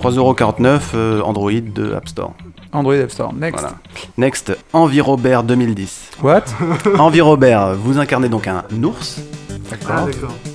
3,49€ 0.01 0.79
euh, 0.95 1.21
Android 1.21 1.51
de 1.51 1.93
App 1.93 2.07
Store. 2.07 2.33
Android 2.73 2.95
App 2.95 3.11
Store. 3.11 3.33
Next. 3.33 3.59
Voilà. 3.61 3.75
Next, 4.17 4.57
Envirobert 4.73 5.43
2010. 5.43 6.11
What? 6.23 6.43
Envirobert, 6.99 7.75
vous 7.75 7.99
incarnez 7.99 8.27
donc 8.29 8.47
un 8.47 8.63
ours 8.83 9.21
d'accord. 9.69 10.07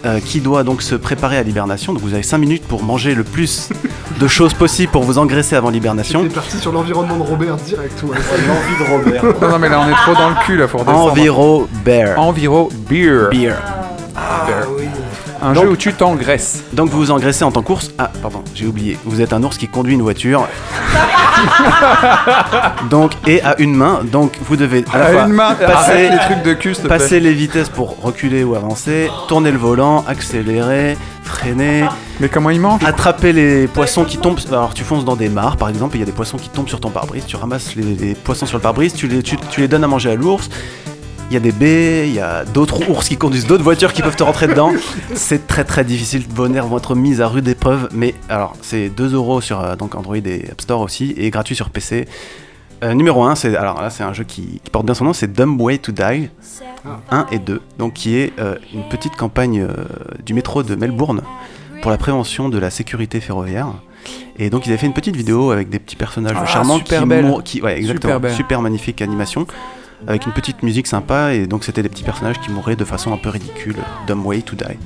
euh, 0.05 0.21
qui 0.21 0.41
doit 0.41 0.63
donc 0.63 0.83
se 0.83 0.95
préparer 0.95 1.37
à 1.37 1.43
l'hibernation. 1.43 1.93
Donc 1.93 2.03
vous 2.03 2.15
avez 2.15 2.23
5 2.23 2.39
minutes 2.39 2.65
pour 2.67 2.83
manger 2.83 3.15
le 3.15 3.25
plus 3.25 3.69
de 4.19 4.29
choses 4.29 4.55
possible 4.55 4.93
pour 4.93 5.03
vous 5.05 5.19
engraisser 5.19 5.57
avant 5.57 5.71
l'hibernation. 5.71 6.23
T'es 6.23 6.29
parti 6.29 6.59
sur 6.59 6.73
l'environnement 6.73 7.17
de 7.17 7.23
Robert 7.23 7.57
direct, 7.57 8.03
ouais. 8.03 8.17
L'envie 8.17 8.85
de 8.85 8.91
Robert. 8.91 9.25
Non, 9.41 9.49
non, 9.51 9.59
mais 9.59 9.69
là, 9.69 9.81
on 9.87 9.89
est 9.89 9.95
trop 9.95 10.15
dans 10.15 10.31
le 10.31 10.37
cul, 10.45 10.57
là, 10.57 10.69
faut 10.69 10.79
redescendre. 10.79 11.11
Envirobert. 11.13 12.19
Enviro 12.21 12.69
Beer. 12.89 13.29
Beer. 13.31 13.55
Ah, 14.17 14.47
oui. 14.77 14.80
Un 15.43 15.53
Donc- 15.53 15.65
jeu 15.65 15.71
où 15.71 15.77
tu 15.77 15.93
t'engraisses. 15.95 16.65
Donc 16.73 16.91
vous 16.91 16.99
vous 16.99 17.11
engraissez 17.11 17.45
en 17.45 17.51
tant 17.51 17.63
qu'ours. 17.63 17.91
Ah, 17.99 18.11
pardon, 18.21 18.43
j'ai 18.55 18.67
oublié. 18.67 18.99
Vous 19.05 19.21
êtes 19.21 19.33
un 19.33 19.43
ours 19.43 19.57
qui 19.57 19.69
conduit 19.69 19.95
une 19.95 20.03
voiture. 20.03 20.47
donc, 22.91 23.13
et 23.27 23.43
à 23.43 23.59
une 23.61 23.75
main. 23.75 24.01
Donc 24.05 24.33
vous 24.47 24.57
devez 24.57 24.85
à 24.93 24.99
la 24.99 25.05
À 25.07 25.13
fois 25.13 25.23
une 25.23 25.33
main, 25.33 25.55
passer, 25.55 26.11
les 26.11 26.19
trucs 26.19 26.43
de 26.43 26.53
cul, 26.55 26.75
passer 26.89 27.21
les 27.21 27.33
vitesses 27.33 27.69
pour 27.69 28.01
reculer 28.03 28.45
ou 28.45 28.55
avancer, 28.55 29.11
tourner 29.29 29.51
le 29.51 29.59
volant, 29.59 30.05
accélérer, 30.07 30.97
freiner, 31.23 31.85
Mais 32.21 32.29
comment 32.29 32.51
il 32.51 32.61
mange? 32.61 32.85
Attraper 32.85 33.33
les 33.33 33.67
poissons 33.67 34.05
qui 34.05 34.19
tombent. 34.19 34.39
Alors 34.51 34.75
tu 34.75 34.85
fonces 34.85 35.05
dans 35.05 35.17
des 35.17 35.29
mares 35.29 35.57
par 35.57 35.69
exemple, 35.69 35.97
il 35.97 36.01
y 36.01 36.03
a 36.03 36.07
des 36.07 36.13
poissons 36.13 36.37
qui 36.37 36.49
tombent 36.51 36.69
sur 36.69 36.81
ton 36.81 36.91
pare-brise, 36.91 37.25
tu 37.27 37.37
ramasses 37.37 37.75
les, 37.77 37.95
les 37.95 38.15
poissons 38.15 38.47
sur 38.47 38.59
le 38.59 38.63
pare-brise, 38.63 38.95
tu 38.95 39.09
les, 39.09 39.23
tu, 39.23 39.37
tu 39.51 39.61
les 39.61 39.69
donnes 39.69 39.85
à 39.85 39.89
manger 39.89 40.11
à 40.11 40.15
l'ours. 40.17 40.49
Il 41.31 41.35
y 41.35 41.37
a 41.37 41.41
des 41.41 41.53
baies, 41.53 42.09
il 42.09 42.15
y 42.15 42.19
a 42.19 42.45
d'autres 42.45 42.91
ours 42.91 43.09
qui 43.09 43.17
conduisent 43.17 43.47
d'autres 43.47 43.63
voitures 43.63 43.93
qui 43.93 44.03
peuvent 44.03 44.17
te 44.17 44.25
rentrer 44.25 44.49
dedans. 44.49 44.73
C'est 45.15 45.47
très 45.47 45.63
très 45.63 45.85
difficile. 45.85 46.25
Vos 46.29 46.49
nerfs 46.49 46.67
vont 46.67 46.79
être 46.79 46.97
mis 46.97 47.23
à 47.23 47.29
rude 47.29 47.47
épreuve. 47.47 47.89
Mais 47.93 48.17
alors, 48.29 48.55
c'est 48.63 48.89
2 48.89 49.15
euros 49.15 49.41
sur 49.41 49.61
euh, 49.61 49.77
donc 49.77 49.95
Android 49.95 50.17
et 50.17 50.49
App 50.51 50.61
Store 50.61 50.81
aussi, 50.81 51.15
et 51.17 51.31
gratuit 51.31 51.55
sur 51.55 51.71
PC. 51.71 52.09
Euh, 52.83 52.95
numéro 52.95 53.23
1, 53.23 53.37
c'est 53.37 53.55
alors 53.57 53.81
là 53.81 53.91
c'est 53.91 54.03
un 54.03 54.13
jeu 54.13 54.25
qui, 54.25 54.61
qui 54.65 54.71
porte 54.73 54.87
bien 54.87 54.95
son 54.95 55.05
nom, 55.05 55.13
c'est 55.13 55.33
Dumb 55.33 55.61
Way 55.61 55.79
to 55.79 55.93
Die 55.93 56.31
1 57.13 57.27
et 57.31 57.39
2, 57.39 57.61
donc 57.79 57.93
qui 57.93 58.17
est 58.17 58.33
euh, 58.41 58.57
une 58.75 58.89
petite 58.89 59.15
campagne 59.17 59.67
du 60.25 60.35
métro 60.35 60.63
de 60.63 60.75
Melbourne 60.75 61.21
pour 61.83 61.91
la 61.91 61.99
prévention 61.99 62.49
de 62.49 62.59
la 62.59 62.71
sécurité 62.71 63.21
ferroviaire. 63.21 63.69
Et 64.39 64.49
donc 64.51 64.67
ils 64.67 64.71
avaient 64.71 64.79
fait 64.79 64.87
une 64.87 64.95
petite 64.95 65.15
vidéo 65.15 65.51
avec 65.51 65.69
des 65.69 65.79
petits 65.79 65.95
personnages 65.97 66.37
Ah, 66.41 66.47
charmants 66.47 66.79
super 66.79 67.03
qui, 67.03 67.07
belle. 67.09 67.35
qui 67.45 67.63
ouais 67.63 67.77
exactement 67.79 68.19
super 68.35 68.63
magnifique 68.63 69.03
animation 69.03 69.47
avec 70.07 70.27
une 70.27 70.33
petite 70.33 70.63
musique 70.63 70.87
sympa 70.87 71.35
et 71.35 71.47
donc 71.47 71.65
c'était 71.65 71.83
des 71.83 71.89
petits 71.89 72.05
personnages 72.05 72.41
qui 72.41 72.51
mouraient 72.51 72.77
de 72.77 72.85
façon 72.85 73.13
un 73.13 73.17
peu 73.17 73.29
ridicule. 73.29 73.77
Dumb 74.07 74.25
Way 74.25 74.43
to 74.43 74.57
Die. 74.57 74.79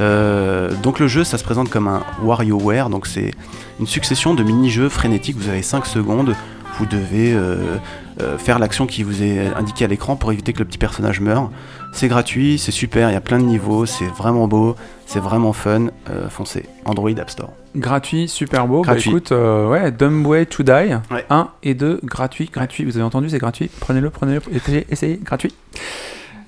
Euh, 0.00 0.70
donc 0.82 1.00
le 1.00 1.08
jeu, 1.08 1.24
ça 1.24 1.38
se 1.38 1.44
présente 1.44 1.70
comme 1.70 1.88
un 1.88 2.02
WarioWare, 2.22 2.90
donc 2.90 3.06
c'est 3.06 3.32
une 3.80 3.86
succession 3.86 4.34
de 4.34 4.42
mini-jeux 4.42 4.88
frénétiques. 4.88 5.36
Vous 5.36 5.48
avez 5.48 5.62
5 5.62 5.86
secondes, 5.86 6.34
vous 6.78 6.86
devez 6.86 7.32
euh, 7.32 7.76
euh, 8.20 8.38
faire 8.38 8.58
l'action 8.58 8.86
qui 8.86 9.02
vous 9.02 9.22
est 9.22 9.52
indiquée 9.54 9.84
à 9.84 9.88
l'écran 9.88 10.16
pour 10.16 10.32
éviter 10.32 10.52
que 10.52 10.60
le 10.60 10.64
petit 10.64 10.78
personnage 10.78 11.20
meure. 11.20 11.50
C'est 11.92 12.08
gratuit, 12.08 12.58
c'est 12.58 12.72
super, 12.72 13.10
il 13.10 13.14
y 13.14 13.16
a 13.16 13.20
plein 13.20 13.38
de 13.38 13.44
niveaux, 13.44 13.86
c'est 13.86 14.08
vraiment 14.08 14.46
beau, 14.46 14.76
c'est 15.06 15.20
vraiment 15.20 15.52
fun. 15.52 15.88
Foncez, 16.28 16.66
Android 16.84 17.10
App 17.18 17.30
Store. 17.30 17.50
Gratuit, 17.78 18.28
super 18.28 18.66
beau. 18.66 18.82
Gratuit. 18.82 19.10
Bah 19.10 19.16
écoute, 19.16 19.32
euh, 19.32 19.68
ouais, 19.68 19.92
Dumb 19.92 20.26
Way 20.26 20.46
to 20.46 20.64
Die. 20.64 20.70
Ouais. 21.10 21.24
1 21.30 21.48
et 21.62 21.74
2, 21.74 22.00
gratuit, 22.02 22.50
gratuit. 22.52 22.84
Vous 22.84 22.96
avez 22.96 23.04
entendu, 23.04 23.30
c'est 23.30 23.38
gratuit. 23.38 23.70
Prenez-le, 23.80 24.10
prenez-le, 24.10 24.40
essayez, 24.52 24.86
essayez, 24.90 25.20
gratuit. 25.22 25.54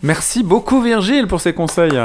Merci 0.03 0.43
beaucoup 0.43 0.83
Virgile 0.83 1.29
pour 1.29 1.41
ces 1.41 1.53
conseils. 1.53 1.99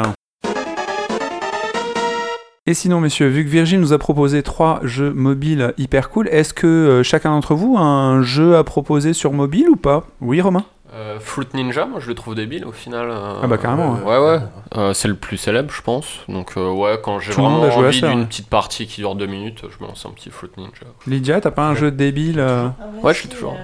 Et 2.68 2.74
sinon, 2.74 3.00
messieurs, 3.00 3.28
vu 3.28 3.46
que 3.46 3.50
Virgile 3.50 3.80
nous 3.80 3.94
a 3.94 3.98
proposé 3.98 4.44
trois 4.44 4.80
jeux 4.84 5.12
mobiles 5.14 5.74
hyper 5.78 6.10
cool, 6.10 6.28
est-ce 6.30 6.54
que 6.54 6.68
euh, 6.68 7.04
chacun 7.04 7.32
d'entre 7.32 7.56
vous 7.56 7.78
a 7.78 7.82
un 7.82 8.22
jeu 8.22 8.56
à 8.58 8.64
proposer 8.64 9.14
sur 9.14 9.34
mobile 9.34 9.70
ou 9.70 9.76
pas? 9.76 10.08
Oui, 10.22 10.42
Romain? 10.42 10.66
Euh, 10.96 11.20
Fruit 11.20 11.48
Ninja, 11.54 11.86
moi 11.86 12.00
je 12.00 12.08
le 12.08 12.16
trouve 12.16 12.36
débile 12.36 12.64
au 12.64 12.72
final. 12.72 13.10
euh, 13.10 13.34
Ah 13.44 13.48
bah, 13.48 13.58
carrément, 13.58 13.96
Ouais, 14.06 14.18
ouais. 14.18 14.40
Euh, 14.78 14.94
c'est 14.94 15.10
le 15.10 15.16
plus 15.16 15.36
célèbre, 15.36 15.70
je 15.74 15.82
pense. 15.82 16.20
Donc, 16.30 16.54
euh, 16.56 16.72
ouais, 16.72 16.98
quand 17.04 17.20
j'ai 17.20 17.34
vraiment 17.34 17.62
envie 17.64 18.00
d'une 18.02 18.20
ouais. 18.20 18.26
petite 18.26 18.50
partie 18.50 18.88
qui 18.88 19.02
dure 19.02 19.16
deux 19.16 19.26
minutes, 19.26 19.64
je 19.70 19.84
me 19.84 19.90
lance 19.90 20.06
un 20.06 20.12
petit 20.12 20.30
Fruit 20.30 20.52
Ninja. 20.58 20.86
Lydia, 21.06 21.42
t'as 21.42 21.52
pas 21.52 21.68
un 21.68 21.76
jeu 21.76 21.92
débile 21.92 22.40
euh 22.40 22.70
Ouais, 23.04 23.14
je 23.14 23.20
suis 23.20 23.28
toujours. 23.28 23.58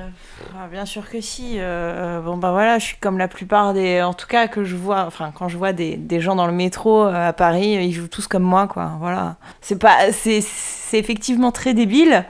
bien 0.70 0.86
sûr 0.86 1.10
que 1.10 1.22
si. 1.22 1.56
Euh, 1.58 2.20
bon 2.20 2.36
bah 2.38 2.52
voilà, 2.52 2.80
je 2.80 2.86
suis 2.86 2.98
comme 2.98 3.18
la 3.18 3.30
plupart 3.30 3.74
des, 3.74 4.02
en 4.02 4.14
tout 4.14 4.28
cas 4.28 4.48
que 4.48 4.66
je 4.66 4.76
vois, 4.76 5.06
enfin 5.06 5.32
quand 5.34 5.48
je 5.48 5.58
vois 5.58 5.72
des, 5.72 5.96
des 5.96 6.20
gens 6.20 6.36
dans 6.36 6.48
le 6.48 6.54
métro 6.54 7.06
euh, 7.06 7.30
à 7.30 7.34
Paris, 7.34 7.78
ils 7.82 7.94
jouent 7.94 8.08
tous 8.10 8.28
comme 8.28 8.44
moi 8.44 8.68
quoi. 8.68 8.92
Voilà. 9.00 9.38
C'est 9.62 9.80
pas, 9.80 10.12
c'est, 10.12 10.42
c'est 10.42 11.00
effectivement 11.00 11.52
très 11.52 11.74
débile. 11.74 12.26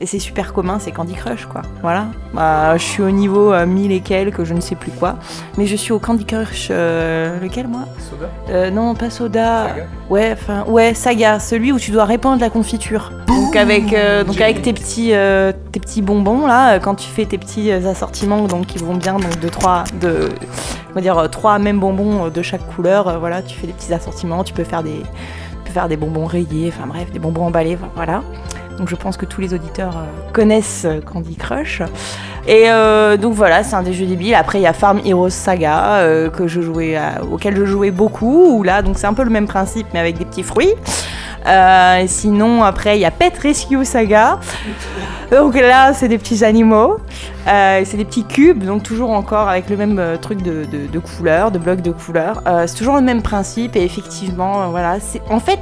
Et 0.00 0.06
c'est 0.06 0.18
super 0.18 0.52
commun, 0.52 0.78
c'est 0.80 0.90
Candy 0.90 1.14
Crush, 1.14 1.46
quoi. 1.46 1.62
Voilà. 1.80 2.06
Bah, 2.32 2.76
je 2.76 2.82
suis 2.82 3.02
au 3.02 3.10
niveau 3.12 3.52
euh, 3.52 3.64
1000 3.64 3.92
et 3.92 4.00
quelques, 4.00 4.42
je 4.42 4.52
ne 4.52 4.60
sais 4.60 4.74
plus 4.74 4.90
quoi. 4.90 5.16
Mais 5.56 5.66
je 5.66 5.76
suis 5.76 5.92
au 5.92 6.00
Candy 6.00 6.24
Crush. 6.24 6.68
euh, 6.72 7.38
lequel, 7.40 7.68
moi? 7.68 7.82
Soda? 8.10 8.28
Euh, 8.50 8.70
Non, 8.70 8.94
pas 8.96 9.08
Soda. 9.08 9.68
Saga? 9.68 9.82
Ouais, 10.10 10.32
enfin, 10.32 10.64
ouais, 10.66 10.94
Saga. 10.94 11.38
Celui 11.38 11.70
où 11.70 11.78
tu 11.78 11.92
dois 11.92 12.06
répandre 12.06 12.40
la 12.40 12.50
confiture. 12.50 13.12
Donc, 13.28 13.54
avec, 13.54 13.92
euh, 13.92 14.24
donc 14.24 14.40
avec 14.40 14.62
tes, 14.62 14.72
petits, 14.72 15.12
tes 15.70 15.80
petits 15.80 16.02
bonbons, 16.02 16.44
là, 16.46 16.80
quand 16.80 16.96
tu 16.96 17.08
fais 17.08 17.24
tes 17.24 17.38
petits 17.38 17.70
assortiments, 17.70 18.46
donc 18.46 18.66
qui 18.66 18.78
vont 18.78 18.94
bien, 18.96 19.14
donc 19.14 19.38
de 19.38 19.48
trois, 19.48 19.84
de, 20.00 20.28
on 20.90 20.94
va 20.94 21.00
dire, 21.02 21.30
trois 21.30 21.60
mêmes 21.60 21.78
bonbons 21.78 22.30
de 22.30 22.42
chaque 22.42 22.66
couleur. 22.74 23.20
voilà, 23.20 23.42
tu 23.42 23.56
fais 23.56 23.68
des 23.68 23.72
petits 23.72 23.94
assortiments, 23.94 24.42
tu 24.42 24.52
peux 24.54 24.64
faire 24.64 24.82
des, 24.82 25.02
tu 25.02 25.58
peux 25.66 25.70
faire 25.72 25.86
des 25.88 25.96
bonbons 25.96 26.26
rayés, 26.26 26.72
enfin 26.76 26.88
bref, 26.88 27.12
des 27.12 27.20
bonbons 27.20 27.46
emballés, 27.46 27.78
voilà. 27.94 28.22
Donc 28.78 28.88
je 28.88 28.96
pense 28.96 29.16
que 29.16 29.26
tous 29.26 29.40
les 29.40 29.54
auditeurs 29.54 29.96
euh, 29.96 30.32
connaissent 30.32 30.84
euh, 30.84 31.00
Candy 31.00 31.36
Crush. 31.36 31.82
Et 32.46 32.64
euh, 32.66 33.16
donc 33.16 33.34
voilà, 33.34 33.62
c'est 33.62 33.76
un 33.76 33.82
des 33.82 33.92
jeux 33.92 34.06
débiles. 34.06 34.34
Après 34.34 34.58
il 34.58 34.62
y 34.62 34.66
a 34.66 34.72
Farm 34.72 35.00
Heroes 35.04 35.30
Saga 35.30 35.96
euh, 35.96 36.30
que 36.30 36.46
je 36.46 36.60
jouais, 36.60 36.98
auquel 37.30 37.56
je 37.56 37.64
jouais 37.64 37.90
beaucoup. 37.90 38.56
Où 38.56 38.62
là 38.62 38.82
donc 38.82 38.98
c'est 38.98 39.06
un 39.06 39.14
peu 39.14 39.24
le 39.24 39.30
même 39.30 39.46
principe 39.46 39.86
mais 39.94 40.00
avec 40.00 40.18
des 40.18 40.24
petits 40.24 40.42
fruits. 40.42 40.74
Sinon 42.06 42.64
après 42.64 42.96
il 42.96 43.00
y 43.00 43.04
a 43.04 43.10
Pet 43.10 43.36
Rescue 43.36 43.84
Saga. 43.84 44.40
Donc 45.30 45.54
là 45.54 45.92
c'est 45.92 46.08
des 46.08 46.18
petits 46.18 46.44
animaux. 46.44 46.98
C'est 47.46 47.96
des 47.96 48.04
petits 48.06 48.24
cubes, 48.24 48.64
donc 48.64 48.82
toujours 48.82 49.10
encore 49.10 49.48
avec 49.48 49.68
le 49.68 49.76
même 49.76 50.00
truc 50.20 50.42
de, 50.42 50.64
de, 50.64 50.86
de 50.90 50.98
couleurs, 50.98 51.50
de 51.50 51.58
blocs 51.58 51.82
de 51.82 51.92
couleurs. 51.92 52.42
Euh, 52.46 52.64
c'est 52.66 52.76
toujours 52.76 52.96
le 52.96 53.02
même 53.02 53.20
principe 53.20 53.76
et 53.76 53.84
effectivement, 53.84 54.70
voilà. 54.70 54.96
En 55.28 55.40
fait, 55.40 55.60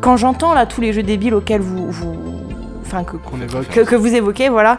quand 0.00 0.16
j'entends 0.16 0.54
là 0.54 0.66
tous 0.66 0.80
les 0.80 0.92
jeux 0.92 1.02
débiles 1.02 1.34
auxquels 1.34 1.60
vous, 1.60 1.90
vous 1.90 2.14
enfin 2.86 3.04
que, 3.04 3.94
vous 3.96 4.14
évoquez, 4.14 4.48
voilà. 4.48 4.78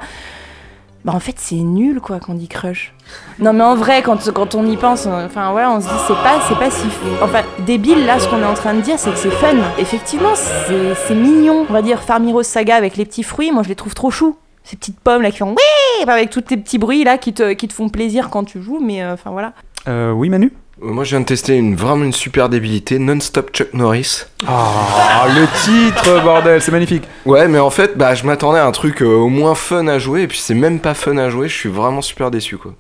Bah 1.06 1.13
en 1.15 1.20
fait 1.20 1.36
c'est 1.38 1.56
nul 1.56 2.02
quoi 2.02 2.20
Candy 2.20 2.48
Crush. 2.48 2.93
Non 3.39 3.54
mais 3.54 3.63
en 3.63 3.76
vrai 3.76 4.02
quand, 4.02 4.30
quand 4.34 4.56
on 4.56 4.65
y 4.65 4.76
pense, 4.76 5.06
on- 5.06 5.26
enfin 5.26 5.52
voilà 5.52 5.72
on 5.72 5.80
se 5.80 5.86
dit 5.88 5.93
c'est 6.08 6.13
pas 6.15 6.39
c'est 6.50 6.58
pas 6.58 6.70
si 6.70 6.86
enfin 7.22 7.43
débile 7.65 8.06
là 8.06 8.20
ce 8.20 8.28
qu'on 8.28 8.41
est 8.41 8.46
en 8.46 8.56
train 8.56 8.74
de 8.74 8.82
dire 8.82 8.96
c'est 9.00 9.12
que 9.12 9.17
c'est 9.17 9.30
fun. 9.32 9.56
Effectivement 9.78 10.36
c'est 10.36 10.96
c'est 10.96 11.15
mignon. 11.15 11.65
On 11.70 11.72
va 11.74 11.82
dire 11.82 12.02
Farm 12.02 12.28
Heroes 12.28 12.43
Saga 12.43 12.76
avec 12.76 12.98
les 12.98 13.06
petits 13.06 13.24
fruits, 13.24 13.52
moi 13.52 13.63
je 13.63 13.70
les 13.70 13.76
trouve 13.76 13.93
trop 13.93 14.12
choux. 14.12 14.36
Ces 14.63 14.76
petites 14.76 15.00
pommes 15.00 15.22
là 15.22 15.32
qui 15.32 15.38
font 15.38 15.52
oui 15.56 16.04
avec 16.10 16.30
tous 16.30 16.41
tes 16.41 16.58
petits 16.58 16.78
bruits 16.78 17.06
là 17.06 17.17
qui 17.17 17.32
te, 17.32 17.54
qui 17.54 17.70
te 17.70 17.74
font 17.74 17.88
plaisir 17.88 18.30
quand 18.30 18.43
tu 18.43 18.62
joues 18.62 18.80
mais 18.82 19.02
euh, 19.02 19.13
enfin 19.13 19.32
voilà. 19.32 19.54
Euh, 19.88 20.12
oui, 20.12 20.28
Manu? 20.30 20.52
Moi, 20.79 21.03
je 21.03 21.09
viens 21.09 21.21
de 21.21 21.25
tester 21.25 21.55
une, 21.55 21.75
vraiment 21.75 22.03
une 22.03 22.13
super 22.13 22.49
débilité, 22.49 22.99
Non-Stop 22.99 23.51
Chuck 23.51 23.73
Norris. 23.73 24.25
Ah, 24.45 25.25
le 25.27 25.47
titre, 25.63 26.21
bordel, 26.23 26.61
c'est 26.61 26.71
magnifique. 26.71 27.03
Ouais, 27.25 27.47
mais 27.47 27.57
en 27.57 27.71
fait, 27.71 27.97
bah, 27.97 28.13
je 28.13 28.23
m'attendais 28.25 28.59
à 28.59 28.67
un 28.67 28.71
truc 28.71 29.01
euh, 29.01 29.07
au 29.07 29.27
moins 29.27 29.55
fun 29.55 29.87
à 29.87 29.97
jouer, 29.97 30.21
et 30.21 30.27
puis 30.27 30.37
c'est 30.37 30.53
même 30.53 30.79
pas 30.79 30.93
fun 30.93 31.17
à 31.17 31.29
jouer, 31.29 31.49
je 31.49 31.55
suis 31.55 31.69
vraiment 31.69 32.03
super 32.03 32.29
déçu, 32.29 32.57
quoi. 32.57 32.75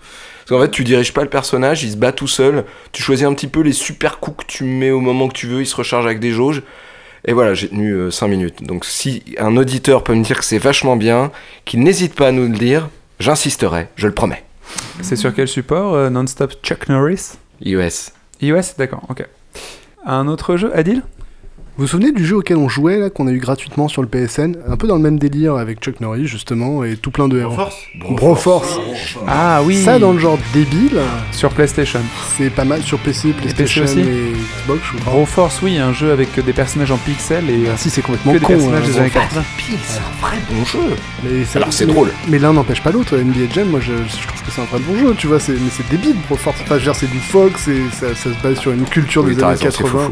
Parce 0.45 0.49
qu'en 0.51 0.63
fait, 0.63 0.69
tu 0.69 0.83
diriges 0.83 1.11
pas 1.11 1.23
le 1.23 1.29
personnage, 1.29 1.83
il 1.83 1.91
se 1.91 1.97
bat 1.97 2.11
tout 2.11 2.27
seul, 2.27 2.65
tu 2.91 3.01
choisis 3.01 3.25
un 3.25 3.33
petit 3.33 3.47
peu 3.47 3.61
les 3.61 3.73
super 3.73 4.19
coups 4.19 4.45
que 4.45 4.51
tu 4.51 4.63
mets 4.63 4.91
au 4.91 5.01
moment 5.01 5.27
que 5.27 5.33
tu 5.33 5.47
veux, 5.47 5.61
il 5.61 5.67
se 5.67 5.75
recharge 5.75 6.05
avec 6.05 6.19
des 6.19 6.31
jauges, 6.31 6.61
et 7.25 7.33
voilà, 7.33 7.55
j'ai 7.55 7.67
tenu 7.67 8.11
5 8.11 8.27
minutes. 8.27 8.63
Donc 8.63 8.85
si 8.85 9.23
un 9.39 9.57
auditeur 9.57 10.03
peut 10.03 10.13
me 10.13 10.23
dire 10.23 10.37
que 10.37 10.45
c'est 10.45 10.59
vachement 10.59 10.97
bien, 10.97 11.31
qu'il 11.65 11.81
n'hésite 11.81 12.13
pas 12.13 12.27
à 12.27 12.31
nous 12.31 12.43
le 12.47 12.57
dire, 12.57 12.89
j'insisterai, 13.19 13.87
je 13.95 14.05
le 14.05 14.13
promets. 14.13 14.43
C'est 15.01 15.15
sur 15.15 15.33
quel 15.33 15.47
support 15.47 15.95
euh, 15.95 16.09
Non-Stop 16.09 16.53
Chuck 16.63 16.89
Norris? 16.89 17.37
iOS. 17.61 18.11
iOS 18.41 18.75
D'accord, 18.77 19.03
ok. 19.09 19.27
Un 20.05 20.27
autre 20.27 20.57
jeu, 20.57 20.75
Adil? 20.75 21.01
Vous 21.77 21.83
vous 21.83 21.87
souvenez 21.87 22.11
du 22.11 22.25
jeu 22.25 22.37
auquel 22.37 22.57
on 22.57 22.67
jouait, 22.67 22.97
là, 22.97 23.11
qu'on 23.11 23.27
a 23.27 23.31
eu 23.31 23.37
gratuitement 23.37 23.87
sur 23.87 24.01
le 24.01 24.07
PSN 24.07 24.55
Un 24.67 24.77
peu 24.77 24.87
dans 24.87 24.95
le 24.95 25.01
même 25.01 25.19
délire 25.19 25.57
avec 25.57 25.79
Chuck 25.79 26.01
Norris, 26.01 26.25
justement, 26.25 26.83
et 26.83 26.97
tout 26.97 27.11
plein 27.11 27.27
de 27.27 27.37
héros. 27.39 27.55
Broforce. 28.09 28.79
Ah 29.27 29.61
oui 29.63 29.83
Ça, 29.83 29.99
dans 29.99 30.11
le 30.11 30.17
genre 30.17 30.39
débile, 30.53 30.99
Sur 31.31 31.51
PlayStation. 31.51 31.99
c'est 32.35 32.49
pas 32.49 32.65
mal 32.65 32.81
sur 32.81 32.97
PC, 32.97 33.29
PlayStation 33.33 33.83
aussi 33.83 33.99
et 33.99 34.33
Xbox, 34.63 34.81
je 34.91 34.97
crois. 35.01 35.13
Broforce, 35.13 35.61
oui, 35.61 35.77
un 35.77 35.93
jeu 35.93 36.11
avec 36.11 36.43
des 36.43 36.51
personnages 36.53 36.89
en 36.91 36.97
pixels 36.97 37.47
et 37.47 37.67
euh, 37.67 37.71
Ah, 37.75 37.77
si, 37.77 37.91
c'est 37.91 38.01
complètement 38.01 38.33
que 38.33 38.39
des 38.39 38.45
con. 38.45 38.53
personnages 38.53 38.83
hein, 38.83 38.87
des 38.87 38.97
années 38.99 39.09
Broforce. 39.09 39.35
80. 39.35 39.43
C'est 39.85 39.99
un 39.99 40.27
vrai 40.27 40.37
bon 40.49 40.65
jeu. 40.65 40.79
Mais 41.23 41.45
ça- 41.45 41.59
Alors, 41.59 41.71
c'est 41.73 41.85
drôle. 41.85 42.09
Mais 42.27 42.39
l'un 42.39 42.53
n'empêche 42.53 42.81
pas 42.81 42.89
l'autre. 42.91 43.15
NBA 43.15 43.53
Jam, 43.53 43.67
moi 43.69 43.79
je, 43.81 43.91
je 43.93 44.27
trouve 44.27 44.41
que 44.43 44.49
c'est 44.51 44.61
un 44.61 44.65
vrai 44.65 44.79
bon 44.79 44.97
jeu, 44.97 45.13
tu 45.15 45.27
vois. 45.27 45.39
c'est- 45.39 45.51
Mais 45.53 45.69
c'est 45.71 45.87
débile, 45.91 46.15
Broforce. 46.27 46.57
Enfin, 46.63 46.75
je 46.79 46.79
veux 46.79 46.91
dire, 46.91 46.95
c'est 46.95 47.11
du 47.11 47.19
Fox 47.19 47.67
et 47.67 47.81
ça, 47.91 48.15
ça 48.15 48.33
se 48.35 48.41
base 48.41 48.57
sur 48.57 48.71
une 48.71 48.85
culture 48.85 49.23
Oui, 49.23 49.35
des 49.35 49.43
années 49.43 49.51
raison, 49.51 49.67
c'est 49.69 49.83
80. 49.83 50.11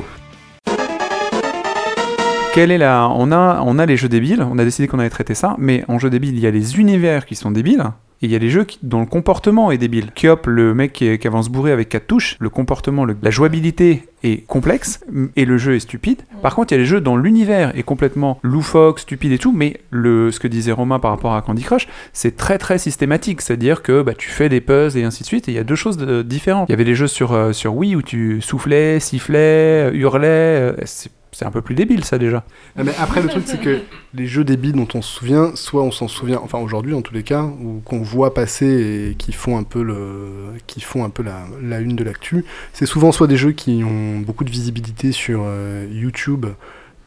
Quelle 2.56 2.72
est 2.72 2.78
la... 2.78 3.10
on, 3.10 3.34
a, 3.34 3.62
on 3.66 3.78
a 3.80 3.86
les 3.86 3.98
jeux 3.98 4.08
débiles, 4.08 4.42
on 4.50 4.58
a 4.58 4.64
décidé 4.64 4.88
qu'on 4.88 5.00
allait 5.00 5.10
traiter 5.10 5.36
ça, 5.36 5.56
mais 5.60 5.84
en 5.90 6.00
jeu 6.00 6.10
débile, 6.10 6.36
il 6.36 6.40
y 6.40 6.48
a 6.48 6.52
les 6.52 6.80
univers 6.80 7.26
qui 7.26 7.36
sont 7.36 7.52
débiles, 7.52 7.84
et 8.22 8.28
il 8.28 8.32
y 8.32 8.36
a 8.36 8.40
les 8.40 8.50
jeux 8.50 8.64
qui- 8.64 8.80
dont 8.82 9.02
le 9.02 9.06
comportement 9.06 9.72
est 9.72 9.78
débile. 9.78 10.12
Kyop, 10.16 10.48
le 10.48 10.74
mec 10.74 10.94
qui, 10.94 11.18
qui 11.20 11.28
avance 11.28 11.50
bourré 11.50 11.74
avec 11.74 11.90
quatre 11.90 12.08
touches, 12.08 12.38
le 12.40 12.50
comportement, 12.50 13.04
le- 13.04 13.18
la 13.22 13.30
jouabilité 13.30 14.04
est 14.24 14.48
complexe, 14.48 15.02
et 15.36 15.44
le 15.44 15.58
jeu 15.58 15.76
est 15.76 15.82
stupide. 15.82 16.22
Par 16.42 16.56
contre, 16.56 16.72
il 16.72 16.76
y 16.76 16.80
a 16.80 16.80
les 16.80 16.86
jeux 16.86 17.02
dont 17.02 17.18
l'univers 17.18 17.78
est 17.78 17.84
complètement 17.84 18.40
loufoque, 18.42 19.00
stupide 19.00 19.34
et 19.34 19.38
tout, 19.38 19.52
mais 19.52 19.82
le, 19.90 20.32
ce 20.32 20.40
que 20.40 20.48
disait 20.48 20.72
Romain 20.72 21.00
par 21.00 21.12
rapport 21.12 21.36
à 21.36 21.42
Candy 21.42 21.62
Crush, 21.64 21.90
c'est 22.14 22.38
très 22.38 22.58
très 22.58 22.78
systématique, 22.78 23.42
c'est-à-dire 23.42 23.82
que 23.84 24.02
bah, 24.02 24.14
tu 24.18 24.30
fais 24.30 24.48
des 24.48 24.62
puzzles 24.62 24.98
et 25.00 25.04
ainsi 25.04 25.24
de 25.24 25.28
suite, 25.28 25.50
et 25.50 25.52
il 25.52 25.56
y 25.56 25.60
a 25.60 25.66
deux 25.66 25.76
choses 25.76 25.98
de- 25.98 26.22
différentes. 26.22 26.70
Il 26.70 26.72
y 26.72 26.76
avait 26.76 26.86
des 26.86 26.96
jeux 26.96 27.08
sur, 27.08 27.34
euh, 27.34 27.52
sur 27.52 27.76
Wii 27.76 27.98
où 27.98 28.02
tu 28.02 28.40
soufflais, 28.40 29.02
sifflais, 29.02 29.90
euh, 29.90 29.92
hurlais, 29.94 30.28
euh, 30.28 30.74
c'est 30.86 31.12
c'est 31.36 31.44
un 31.44 31.52
peu 31.52 31.62
plus 31.62 31.76
débile 31.76 32.06
ça 32.06 32.18
déjà. 32.18 32.46
Ah, 32.78 32.86
Mais 32.86 32.94
après, 32.98 33.22
le 33.22 33.28
truc, 33.28 33.44
c'est 33.46 33.60
que 33.60 33.82
les 34.14 34.26
jeux 34.26 34.46
débiles 34.46 34.72
dont 34.72 34.88
on 34.94 35.02
se 35.02 35.20
souvient, 35.20 35.54
soit 35.56 35.84
on 35.84 35.92
s'en 35.92 36.08
souvient, 36.08 36.40
enfin 36.42 36.60
aujourd'hui 36.60 36.94
en 36.94 37.02
tous 37.02 37.14
les 37.14 37.24
cas, 37.24 37.44
ou 37.44 37.82
qu'on 37.84 38.00
voit 38.00 38.34
passer 38.34 39.10
et 39.12 39.16
qui 39.16 39.34
font 39.34 39.58
un 39.58 39.64
peu, 39.64 39.84
le, 39.84 40.54
qui 40.66 40.80
font 40.80 41.04
un 41.04 41.10
peu 41.10 41.24
la, 41.24 41.46
la 41.62 41.82
une 41.82 41.98
de 41.98 42.06
l'actu, 42.06 42.46
c'est 42.72 42.86
souvent 42.86 43.12
soit 43.12 43.28
des 43.28 43.36
jeux 43.36 43.52
qui 43.52 43.84
ont 43.84 44.20
beaucoup 44.20 44.46
de 44.46 44.50
visibilité 44.50 45.12
sur 45.12 45.42
euh, 45.44 45.86
YouTube 45.92 46.46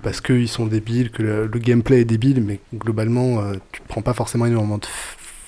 parce 0.02 0.20
qu'ils 0.20 0.48
sont 0.48 0.66
débiles, 0.66 1.10
que 1.10 1.22
le, 1.22 1.46
le 1.46 1.58
gameplay 1.58 2.02
est 2.02 2.04
débile, 2.04 2.42
mais 2.42 2.60
globalement, 2.74 3.40
euh, 3.40 3.54
tu 3.72 3.80
prends 3.88 4.02
pas 4.02 4.12
forcément 4.12 4.44
énormément 4.44 4.76
de 4.76 4.86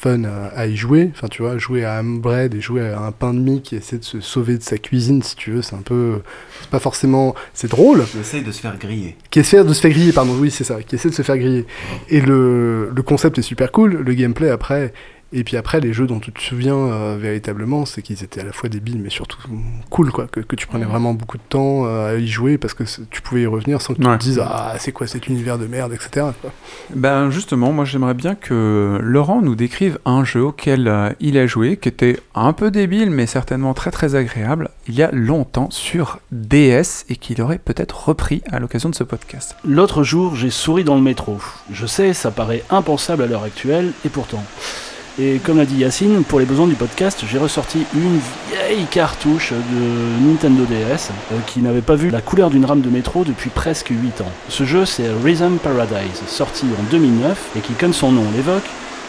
fun 0.00 0.24
à, 0.24 0.46
à 0.56 0.66
y 0.66 0.76
jouer. 0.76 1.10
Enfin, 1.14 1.28
tu 1.28 1.42
vois, 1.42 1.58
jouer 1.58 1.84
à 1.84 2.02
Bread 2.02 2.54
et 2.54 2.60
jouer 2.60 2.88
à 2.88 3.00
un 3.02 3.12
pain 3.12 3.34
de 3.34 3.38
mie 3.38 3.60
qui 3.60 3.76
essaie 3.76 3.98
de 3.98 4.04
se 4.04 4.20
sauver 4.20 4.56
de 4.56 4.62
sa 4.62 4.78
cuisine, 4.78 5.22
si 5.22 5.36
tu 5.36 5.50
veux, 5.52 5.62
c'est 5.62 5.76
un 5.76 5.82
peu. 5.82 6.22
C'est 6.62 6.70
pas 6.70 6.78
forcément. 6.78 7.34
C'est 7.52 7.70
drôle 7.70 8.04
Il 8.14 8.20
essaye 8.20 8.42
de 8.42 8.50
se 8.52 8.60
faire 8.60 8.78
griller. 8.78 9.16
qui 9.30 9.40
essaie 9.40 9.62
de 9.62 9.72
se 9.72 9.80
faire 9.80 9.90
griller, 9.90 10.12
pardon, 10.12 10.34
oui, 10.38 10.50
c'est 10.50 10.64
ça, 10.64 10.82
qui 10.82 10.94
essaie 10.94 11.10
de 11.10 11.14
se 11.14 11.22
faire 11.22 11.36
griller. 11.38 11.66
Et 12.08 12.20
le, 12.20 12.90
le 12.94 13.02
concept 13.02 13.38
est 13.38 13.42
super 13.42 13.70
cool, 13.72 13.92
le 13.94 14.14
gameplay 14.14 14.48
après, 14.48 14.92
et 15.32 15.44
puis 15.44 15.56
après, 15.56 15.80
les 15.80 15.92
jeux 15.92 16.06
dont 16.06 16.18
tu 16.20 16.32
te 16.32 16.40
souviens 16.40 16.74
euh, 16.76 17.16
véritablement, 17.20 17.86
c'est 17.86 18.02
qu'ils 18.02 18.22
étaient 18.24 18.40
à 18.40 18.44
la 18.44 18.52
fois 18.52 18.68
débiles, 18.68 18.98
mais 19.00 19.10
surtout 19.10 19.38
cool, 19.90 20.10
quoi, 20.10 20.26
que, 20.26 20.40
que 20.40 20.56
tu 20.56 20.66
prenais 20.66 20.84
vraiment 20.84 21.14
beaucoup 21.14 21.36
de 21.38 21.42
temps 21.48 21.86
euh, 21.86 22.14
à 22.16 22.18
y 22.18 22.26
jouer 22.26 22.58
parce 22.58 22.74
que 22.74 22.84
tu 23.10 23.22
pouvais 23.22 23.42
y 23.42 23.46
revenir 23.46 23.80
sans 23.82 23.94
que 23.94 24.00
tu 24.02 24.06
Ouais. 24.08 24.18
te 24.18 24.22
dises, 24.22 24.40
ah, 24.44 24.74
c'est 24.78 24.92
quoi 24.92 25.06
cet 25.06 25.28
univers 25.28 25.58
de 25.58 25.66
merde, 25.66 25.92
etc. 25.92 26.26
quoi. 26.40 26.50
Ben 26.94 27.30
justement, 27.30 27.72
moi 27.72 27.84
j'aimerais 27.84 28.14
bien 28.14 28.34
que 28.34 28.98
Laurent 29.02 29.40
nous 29.42 29.54
décrive 29.54 29.98
un 30.04 30.24
jeu 30.24 30.42
auquel 30.42 30.88
euh, 30.88 31.10
il 31.20 31.38
a 31.38 31.46
joué, 31.46 31.76
qui 31.76 31.88
était 31.88 32.18
un 32.34 32.52
peu 32.52 32.70
débile, 32.70 33.10
mais 33.10 33.26
certainement 33.26 33.74
très 33.74 33.90
très 33.90 34.14
agréable, 34.14 34.70
il 34.88 34.94
y 34.94 35.02
a 35.02 35.10
longtemps 35.12 35.70
sur 35.70 36.18
DS, 36.32 37.04
et 37.08 37.16
qu'il 37.16 37.40
aurait 37.42 37.58
peut-être 37.58 38.08
repris 38.08 38.42
à 38.50 38.58
l'occasion 38.58 38.88
de 38.88 38.94
ce 38.94 39.04
podcast. 39.04 39.54
L'autre 39.64 40.02
jour, 40.02 40.34
j'ai 40.34 40.50
souri 40.50 40.82
dans 40.84 40.96
le 40.96 41.02
métro. 41.02 41.38
Je 41.72 41.86
sais, 41.86 42.12
ça 42.14 42.30
paraît 42.30 42.64
impensable 42.70 43.22
à 43.22 43.26
l'heure 43.26 43.44
actuelle, 43.44 43.92
et 44.04 44.08
pourtant. 44.08 44.42
Et 45.22 45.38
comme 45.38 45.59
l'a 45.59 45.66
dit 45.66 45.76
Yacine, 45.76 46.24
pour 46.24 46.40
les 46.40 46.46
besoins 46.46 46.66
du 46.66 46.76
podcast, 46.76 47.24
j'ai 47.30 47.37
ressorti 47.37 47.85
une 47.94 48.20
vieille 48.48 48.87
cartouche 48.90 49.52
de 49.52 50.26
Nintendo 50.26 50.64
DS 50.64 51.11
euh, 51.33 51.38
qui 51.46 51.61
n'avait 51.61 51.83
pas 51.83 51.94
vu 51.94 52.09
la 52.09 52.22
couleur 52.22 52.48
d'une 52.48 52.64
rame 52.64 52.80
de 52.80 52.88
métro 52.88 53.22
depuis 53.22 53.50
presque 53.50 53.88
8 53.90 54.22
ans. 54.22 54.33
Ce 54.48 54.64
jeu, 54.64 54.87
c'est 54.87 55.11
Rhythm 55.22 55.59
Paradise, 55.59 56.22
sorti 56.26 56.64
en 56.78 56.83
2009 56.90 57.50
et 57.59 57.61
qui, 57.61 57.74
comme 57.74 57.92
son 57.92 58.12
nom 58.12 58.24
l'évoque, 58.35 58.64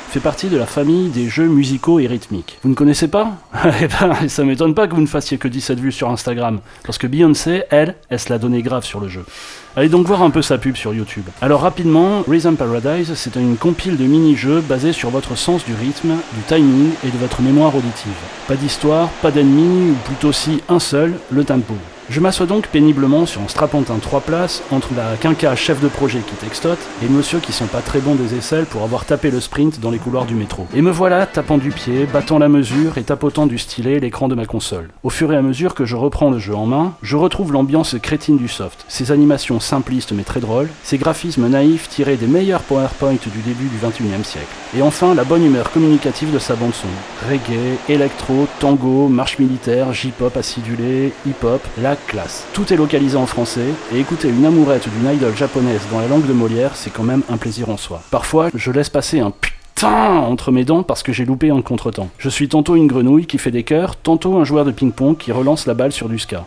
fait 0.09 0.19
partie 0.19 0.49
de 0.49 0.57
la 0.57 0.65
famille 0.65 1.07
des 1.07 1.29
jeux 1.29 1.47
musicaux 1.47 2.01
et 2.01 2.07
rythmiques. 2.07 2.59
Vous 2.63 2.69
ne 2.69 2.75
connaissez 2.75 3.07
pas 3.07 3.37
Eh 3.81 3.87
ben, 3.87 4.27
ça 4.27 4.43
m'étonne 4.43 4.75
pas 4.75 4.89
que 4.89 4.95
vous 4.95 5.01
ne 5.01 5.07
fassiez 5.07 5.37
que 5.37 5.47
17 5.47 5.79
vues 5.79 5.93
sur 5.93 6.09
Instagram, 6.09 6.59
parce 6.83 6.97
que 6.97 7.07
Beyoncé, 7.07 7.63
elle, 7.69 7.95
elle 8.09 8.19
se 8.19 8.29
l'a 8.29 8.37
donné 8.37 8.61
grave 8.63 8.83
sur 8.83 8.99
le 8.99 9.07
jeu. 9.07 9.23
Allez 9.73 9.87
donc 9.87 10.05
voir 10.05 10.21
un 10.21 10.31
peu 10.31 10.41
sa 10.41 10.57
pub 10.57 10.75
sur 10.75 10.93
YouTube. 10.93 11.23
Alors 11.41 11.61
rapidement, 11.61 12.23
Rhythm 12.27 12.55
Paradise, 12.55 13.13
c'est 13.15 13.37
une 13.37 13.55
compile 13.55 13.95
de 13.95 14.03
mini-jeux 14.03 14.59
basés 14.59 14.91
sur 14.91 15.11
votre 15.11 15.37
sens 15.37 15.63
du 15.63 15.73
rythme, 15.73 16.15
du 16.33 16.41
timing 16.45 16.89
et 17.05 17.09
de 17.09 17.17
votre 17.17 17.41
mémoire 17.41 17.73
auditive. 17.73 18.11
Pas 18.49 18.57
d'histoire, 18.57 19.07
pas 19.21 19.31
d'ennemis, 19.31 19.91
ou 19.91 19.95
plutôt 20.03 20.33
si 20.33 20.61
un 20.67 20.79
seul, 20.79 21.13
le 21.31 21.45
tempo. 21.45 21.75
Je 22.11 22.19
m'assois 22.19 22.45
donc 22.45 22.67
péniblement 22.67 23.25
sur 23.25 23.39
un 23.39 23.47
strapontin 23.47 23.97
3 23.97 24.19
places 24.19 24.63
entre 24.69 24.89
la 24.97 25.15
quinca 25.15 25.55
chef 25.55 25.79
de 25.79 25.87
projet 25.87 26.19
qui 26.19 26.35
textote 26.35 26.77
et 27.01 27.07
monsieur 27.07 27.39
qui 27.39 27.53
sont 27.53 27.67
pas 27.67 27.79
très 27.79 27.99
bons 27.99 28.15
des 28.15 28.35
aisselles 28.35 28.65
pour 28.65 28.83
avoir 28.83 29.05
tapé 29.05 29.31
le 29.31 29.39
sprint 29.39 29.79
dans 29.79 29.91
les 29.91 29.97
couloirs 29.97 30.25
du 30.25 30.35
métro. 30.35 30.67
Et 30.75 30.81
me 30.81 30.91
voilà 30.91 31.25
tapant 31.25 31.57
du 31.57 31.69
pied, 31.69 32.05
battant 32.11 32.37
la 32.37 32.49
mesure 32.49 32.97
et 32.97 33.03
tapotant 33.03 33.47
du 33.47 33.57
stylet 33.57 34.01
l'écran 34.01 34.27
de 34.27 34.35
ma 34.35 34.45
console. 34.45 34.89
Au 35.03 35.09
fur 35.09 35.31
et 35.31 35.37
à 35.37 35.41
mesure 35.41 35.73
que 35.73 35.85
je 35.85 35.95
reprends 35.95 36.29
le 36.29 36.37
jeu 36.37 36.53
en 36.53 36.65
main, 36.65 36.95
je 37.01 37.15
retrouve 37.15 37.53
l'ambiance 37.53 37.95
crétine 38.01 38.37
du 38.37 38.49
soft, 38.49 38.83
ses 38.89 39.13
animations 39.13 39.61
simplistes 39.61 40.11
mais 40.11 40.23
très 40.23 40.41
drôles, 40.41 40.67
ses 40.83 40.97
graphismes 40.97 41.47
naïfs 41.47 41.87
tirés 41.87 42.17
des 42.17 42.27
meilleurs 42.27 42.63
PowerPoint 42.63 43.13
du 43.13 43.39
début 43.45 43.69
du 43.69 43.77
21e 43.77 44.25
siècle. 44.25 44.47
Et 44.75 44.81
enfin 44.81 45.15
la 45.15 45.23
bonne 45.23 45.45
humeur 45.45 45.71
communicative 45.71 46.33
de 46.33 46.39
sa 46.39 46.55
bande 46.55 46.73
son. 46.73 46.89
Reggae, 47.29 47.77
électro, 47.87 48.47
tango, 48.59 49.07
marche 49.07 49.39
militaire, 49.39 49.93
J-pop 49.93 50.35
acidulé, 50.35 51.13
hip-hop, 51.25 51.61
la 51.81 51.95
classe. 52.07 52.45
Tout 52.53 52.73
est 52.73 52.77
localisé 52.77 53.17
en 53.17 53.25
français, 53.25 53.67
et 53.93 53.99
écouter 53.99 54.29
une 54.29 54.45
amourette 54.45 54.87
d'une 54.89 55.13
idole 55.13 55.35
japonaise 55.35 55.81
dans 55.91 55.99
la 55.99 56.07
langue 56.07 56.25
de 56.25 56.33
Molière, 56.33 56.71
c'est 56.75 56.91
quand 56.91 57.03
même 57.03 57.23
un 57.29 57.37
plaisir 57.37 57.69
en 57.69 57.77
soi. 57.77 58.01
Parfois, 58.11 58.49
je 58.53 58.71
laisse 58.71 58.89
passer 58.89 59.19
un 59.19 59.31
putain 59.31 59.87
entre 59.87 60.51
mes 60.51 60.63
dents 60.63 60.83
parce 60.83 61.03
que 61.03 61.11
j'ai 61.13 61.25
loupé 61.25 61.49
un 61.49 61.61
contretemps. 61.61 62.09
Je 62.17 62.29
suis 62.29 62.47
tantôt 62.47 62.75
une 62.75 62.87
grenouille 62.87 63.25
qui 63.25 63.37
fait 63.37 63.51
des 63.51 63.63
cœurs, 63.63 63.95
tantôt 63.95 64.37
un 64.37 64.43
joueur 64.43 64.65
de 64.65 64.71
ping-pong 64.71 65.17
qui 65.17 65.31
relance 65.31 65.65
la 65.65 65.73
balle 65.73 65.91
sur 65.91 66.09
du 66.09 66.19
ska. 66.19 66.45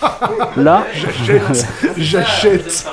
Là, 0.56 0.86
J'achète. 0.94 1.66
J'achète. 1.96 2.86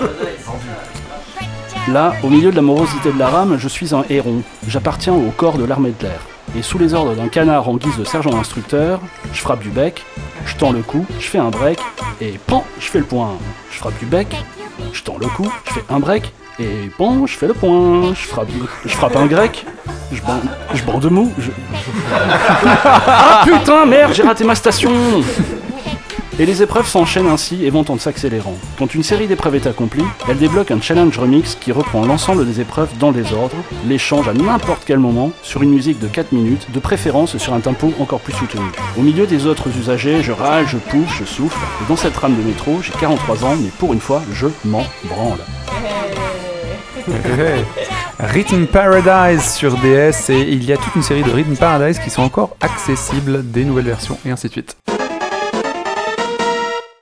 Là, 1.88 2.14
au 2.24 2.30
milieu 2.30 2.52
de 2.52 2.56
la 2.56 2.62
morosité 2.64 3.12
de 3.12 3.20
la 3.20 3.28
rame, 3.28 3.58
je 3.60 3.68
suis 3.68 3.94
un 3.94 4.04
héron. 4.10 4.42
J'appartiens 4.68 5.14
au 5.14 5.32
corps 5.38 5.58
de 5.58 5.66
l'armée 5.66 5.94
de 5.98 6.04
l'air. 6.04 6.20
Et 6.58 6.62
sous 6.62 6.78
les 6.78 6.94
ordres 6.94 7.16
d'un 7.16 7.28
canard 7.28 7.68
en 7.68 7.76
guise 7.76 7.98
de 7.98 8.06
sergent 8.06 8.34
instructeur, 8.40 9.02
je 9.34 9.42
frappe 9.42 9.62
du 9.62 9.70
bec, 9.70 10.06
je 10.46 10.56
tends 10.56 10.72
le 10.72 10.82
cou, 10.82 11.06
je 11.20 11.26
fais 11.26 11.38
un 11.38 11.50
break, 11.50 11.80
et 12.22 12.40
pan, 12.48 12.64
je 12.80 12.86
fais 12.86 13.00
le 13.00 13.06
point. 13.06 13.32
Je 13.72 13.78
frappe 13.78 13.98
du 14.00 14.06
bec, 14.06 14.34
je 14.94 15.04
tends 15.04 15.18
le 15.20 15.28
cou, 15.28 15.52
je 15.66 15.74
fais 15.74 15.84
un 15.90 16.00
break, 16.00 16.32
et 16.60 16.90
pan, 16.98 17.26
je 17.26 17.36
fais 17.36 17.48
le 17.48 17.54
point. 17.54 18.14
Je 18.14 18.28
frappe, 18.28 18.48
je 18.86 18.96
frappe 18.96 19.18
un 19.18 19.26
grec, 19.26 19.66
je 20.14 20.22
bande, 20.22 20.50
je 20.74 20.84
bande 20.84 21.12
mou, 21.12 21.34
je... 21.38 21.52
ah 22.86 23.44
putain, 23.44 23.86
merde, 23.86 24.14
j'ai 24.14 24.24
raté 24.24 24.46
ma 24.46 24.56
station 24.56 24.92
et 26.38 26.46
les 26.46 26.62
épreuves 26.62 26.88
s'enchaînent 26.88 27.28
ainsi 27.28 27.66
et 27.66 27.70
vont 27.70 27.86
en 27.90 27.98
s'accélérant. 27.98 28.56
Quand 28.78 28.94
une 28.94 29.04
série 29.04 29.28
d'épreuves 29.28 29.56
est 29.56 29.68
accomplie, 29.68 30.04
elle 30.28 30.38
débloque 30.38 30.72
un 30.72 30.82
challenge 30.82 31.18
remix 31.18 31.56
qui 31.56 31.72
reprend 31.72 32.06
l'ensemble 32.06 32.46
des 32.46 32.60
épreuves 32.60 32.90
dans 33.00 33.12
le 33.12 33.22
désordre, 33.22 33.56
les 33.88 33.98
change 33.98 34.28
à 34.28 34.34
n'importe 34.34 34.84
quel 34.86 35.00
moment, 35.00 35.32
sur 35.44 35.62
une 35.64 35.72
musique 35.72 36.00
de 36.00 36.08
4 36.08 36.32
minutes, 36.32 36.68
de 36.74 36.80
préférence 36.80 37.38
sur 37.38 37.54
un 37.54 37.60
tempo 37.60 37.94
encore 38.00 38.20
plus 38.20 38.34
soutenu. 38.34 38.66
Au 38.98 39.02
milieu 39.02 39.28
des 39.28 39.46
autres 39.46 39.70
usagers, 39.78 40.22
je 40.22 40.32
râle, 40.32 40.68
je 40.68 40.78
pouffe, 40.78 41.18
je 41.18 41.26
souffle, 41.26 41.58
et 41.82 41.88
dans 41.88 41.96
cette 41.96 42.18
rame 42.18 42.36
de 42.36 42.44
métro, 42.44 42.80
j'ai 42.82 42.92
43 42.94 43.46
ans, 43.46 43.56
mais 43.60 43.70
pour 43.80 43.94
une 43.94 44.02
fois, 44.02 44.22
je 44.34 44.48
m'en 44.66 44.84
branle. 45.06 45.40
Rhythm 48.20 48.66
Paradise 48.66 49.54
sur 49.54 49.76
DS 49.78 50.30
et 50.30 50.42
il 50.42 50.64
y 50.66 50.74
a 50.74 50.78
toute 50.78 50.96
une 50.96 51.04
série 51.04 51.24
de 51.24 51.30
Rhythm 51.30 51.56
Paradise 51.56 52.00
qui 52.00 52.10
sont 52.10 52.24
encore 52.24 52.56
accessibles, 52.62 53.44
des 53.52 53.64
nouvelles 53.64 53.86
versions 53.86 54.18
et 54.26 54.32
ainsi 54.32 54.48
de 54.48 54.54
suite. 54.54 54.76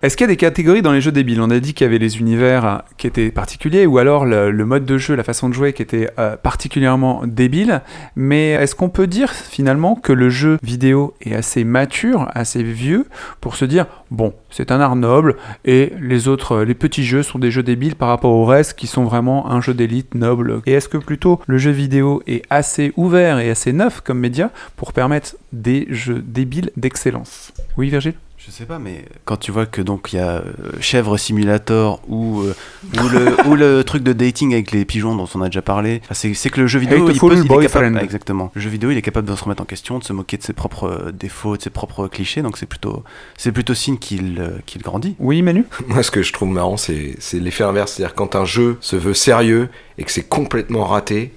Est-ce 0.03 0.17
qu'il 0.17 0.25
y 0.25 0.29
a 0.29 0.33
des 0.33 0.35
catégories 0.35 0.81
dans 0.81 0.91
les 0.91 0.99
jeux 0.99 1.13
débiles? 1.13 1.39
On 1.39 1.49
a 1.49 1.61
dit 1.61 1.73
qu'il 1.73 1.85
y 1.85 1.87
avait 1.87 1.97
les 1.97 2.19
univers 2.19 2.65
euh, 2.65 2.77
qui 2.97 3.07
étaient 3.07 3.31
particuliers, 3.31 3.85
ou 3.85 3.99
alors 3.99 4.25
le, 4.25 4.51
mode 4.65 4.83
de 4.83 4.97
jeu, 4.97 5.15
la 5.15 5.23
façon 5.23 5.47
de 5.47 5.53
jouer 5.53 5.71
qui 5.71 5.81
était 5.81 6.09
euh, 6.19 6.35
particulièrement 6.35 7.21
débile. 7.25 7.81
Mais 8.17 8.49
est-ce 8.49 8.75
qu'on 8.75 8.89
peut 8.89 9.07
dire 9.07 9.31
finalement 9.31 9.95
que 9.95 10.11
le 10.11 10.29
jeu 10.29 10.57
vidéo 10.61 11.13
est 11.21 11.33
assez 11.33 11.63
mature, 11.63 12.27
assez 12.33 12.63
vieux, 12.63 13.07
pour 13.39 13.55
se 13.55 13.63
dire 13.63 13.85
bon, 14.11 14.33
c'est 14.49 14.73
un 14.73 14.81
art 14.81 14.97
noble, 14.97 15.37
et 15.63 15.93
les 16.01 16.27
autres, 16.27 16.63
les 16.63 16.73
petits 16.73 17.05
jeux 17.05 17.23
sont 17.23 17.39
des 17.39 17.49
jeux 17.49 17.63
débiles 17.63 17.95
par 17.95 18.09
rapport 18.09 18.33
au 18.33 18.43
reste 18.43 18.73
qui 18.73 18.87
sont 18.87 19.05
vraiment 19.05 19.49
un 19.49 19.61
jeu 19.61 19.73
d'élite 19.73 20.15
noble? 20.15 20.59
Et 20.65 20.73
est-ce 20.73 20.89
que 20.89 20.97
plutôt 20.97 21.39
le 21.47 21.57
jeu 21.57 21.71
vidéo 21.71 22.21
est 22.27 22.43
assez 22.49 22.91
ouvert 22.97 23.39
et 23.39 23.49
assez 23.49 23.71
neuf 23.71 24.01
comme 24.01 24.19
média 24.19 24.51
pour 24.75 24.91
permettre 24.91 25.37
des 25.53 25.87
jeux 25.89 26.21
débiles 26.27 26.71
d'excellence? 26.75 27.53
Oui, 27.77 27.89
Virgile? 27.89 28.15
Je 28.45 28.51
sais 28.51 28.65
pas, 28.65 28.77
mais 28.77 29.05
quand 29.23 29.37
tu 29.37 29.51
vois 29.51 29.65
que 29.65 29.81
donc 29.81 30.11
il 30.11 30.17
y 30.17 30.19
a 30.19 30.39
euh, 30.39 30.43
Chèvre 30.81 31.17
Simulator 31.17 32.01
ou, 32.09 32.41
euh, 32.41 32.53
ou, 33.01 33.07
le, 33.07 33.47
ou 33.49 33.55
le 33.55 33.83
truc 33.85 34.03
de 34.03 34.11
dating 34.11 34.53
avec 34.53 34.71
les 34.71 34.83
pigeons 34.83 35.15
dont 35.15 35.29
on 35.33 35.41
a 35.41 35.45
déjà 35.45 35.61
parlé, 35.61 36.01
enfin, 36.03 36.13
c'est 36.33 36.49
que 36.49 36.59
le 36.59 36.67
jeu 36.67 36.79
vidéo 36.79 37.09
il, 37.09 37.17
peut- 37.17 37.27
il 37.31 37.39
est 37.39 37.43
Boyfriend. 37.47 37.81
capable, 37.93 38.03
exactement. 38.03 38.51
Le 38.53 38.59
jeu 38.59 38.69
vidéo 38.69 38.91
il 38.91 38.97
est 38.97 39.01
capable 39.01 39.29
de 39.29 39.35
se 39.35 39.43
remettre 39.45 39.61
en 39.63 39.65
question, 39.65 39.97
de 39.97 40.03
se 40.03 40.11
moquer 40.11 40.35
de 40.35 40.43
ses 40.43 40.51
propres 40.51 40.87
euh, 40.89 41.11
défauts, 41.13 41.55
de 41.55 41.61
ses 41.61 41.69
propres 41.69 42.09
clichés, 42.09 42.41
donc 42.41 42.57
c'est 42.57 42.65
plutôt 42.65 43.03
c'est 43.37 43.53
plutôt 43.53 43.73
signe 43.73 43.97
qu'il 43.97 44.37
euh, 44.39 44.57
qu'il 44.65 44.81
grandit. 44.81 45.15
Oui, 45.19 45.41
Manu? 45.41 45.63
Moi, 45.87 46.03
ce 46.03 46.11
que 46.11 46.21
je 46.21 46.33
trouve 46.33 46.49
marrant, 46.49 46.75
c'est 46.75 47.15
c'est 47.19 47.39
l'effet 47.39 47.63
inverse. 47.63 47.93
C'est-à-dire 47.93 48.13
quand 48.13 48.35
un 48.35 48.43
jeu 48.45 48.77
se 48.81 48.97
veut 48.97 49.13
sérieux 49.13 49.69
et 49.97 50.03
que 50.03 50.11
c'est 50.11 50.27
complètement 50.27 50.83
raté, 50.83 51.31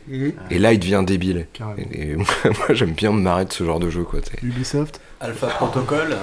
et 0.50 0.58
là, 0.58 0.72
il 0.72 0.80
devient 0.80 1.04
débile. 1.06 1.46
Carrément. 1.52 1.76
Et, 1.92 2.10
et 2.12 2.16
moi, 2.16 2.26
j'aime 2.70 2.92
bien 2.92 3.12
me 3.12 3.20
marrer 3.20 3.44
de 3.44 3.52
ce 3.52 3.62
genre 3.64 3.78
de 3.78 3.90
jeu, 3.90 4.02
quoi. 4.02 4.20
Ubisoft? 4.42 4.98
Alpha 5.20 5.46
Protocol. 5.48 6.16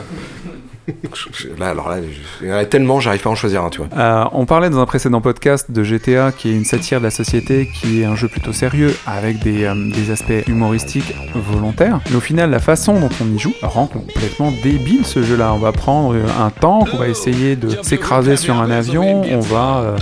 Là, 1.58 1.70
alors 1.70 1.88
là, 1.88 1.98
je- 2.02 2.46
il 2.46 2.50
y 2.50 2.54
en 2.54 2.58
a 2.58 2.66
tellement, 2.66 3.00
j'arrive 3.00 3.22
pas 3.22 3.30
à 3.30 3.32
en 3.32 3.36
choisir 3.36 3.64
un, 3.64 3.70
tu 3.70 3.78
vois. 3.78 3.88
Euh, 3.98 4.26
on 4.34 4.46
parlait 4.46 4.70
dans 4.70 4.80
un 4.80 4.86
précédent 4.86 5.22
podcast 5.22 5.72
de 5.72 5.82
GTA, 5.82 6.34
qui 6.34 6.50
est 6.50 6.54
une 6.54 6.66
satire 6.66 7.00
de 7.00 7.06
la 7.06 7.10
société, 7.10 7.70
qui 7.74 8.02
est 8.02 8.06
un 8.06 8.18
jeu 8.18 8.28
plutôt 8.28 8.52
sérieux, 8.52 8.94
avec 9.08 9.40
des, 9.40 9.64
euh, 9.64 9.74
des 9.94 10.12
aspects 10.12 10.46
humoristiques 10.48 11.16
volontaires. 11.34 12.02
Mais 12.10 12.18
au 12.18 12.20
final, 12.20 12.50
la 12.50 12.60
façon 12.60 13.00
dont 13.00 13.10
on 13.22 13.34
y 13.34 13.40
joue 13.40 13.54
rend 13.62 13.88
complètement 13.88 14.52
débile 14.62 15.06
ce 15.06 15.24
jeu-là. 15.24 15.54
On 15.54 15.58
va 15.60 15.72
prendre 15.72 16.16
un 16.18 16.50
tank, 16.50 16.90
on 16.94 16.98
va 16.98 17.08
essayer 17.08 17.56
de 17.56 17.70
s'écraser 17.82 18.36
sur 18.36 18.60
un 18.60 18.70
avion, 18.70 19.22
on 19.22 19.40
va 19.40 19.78
euh, 19.78 19.98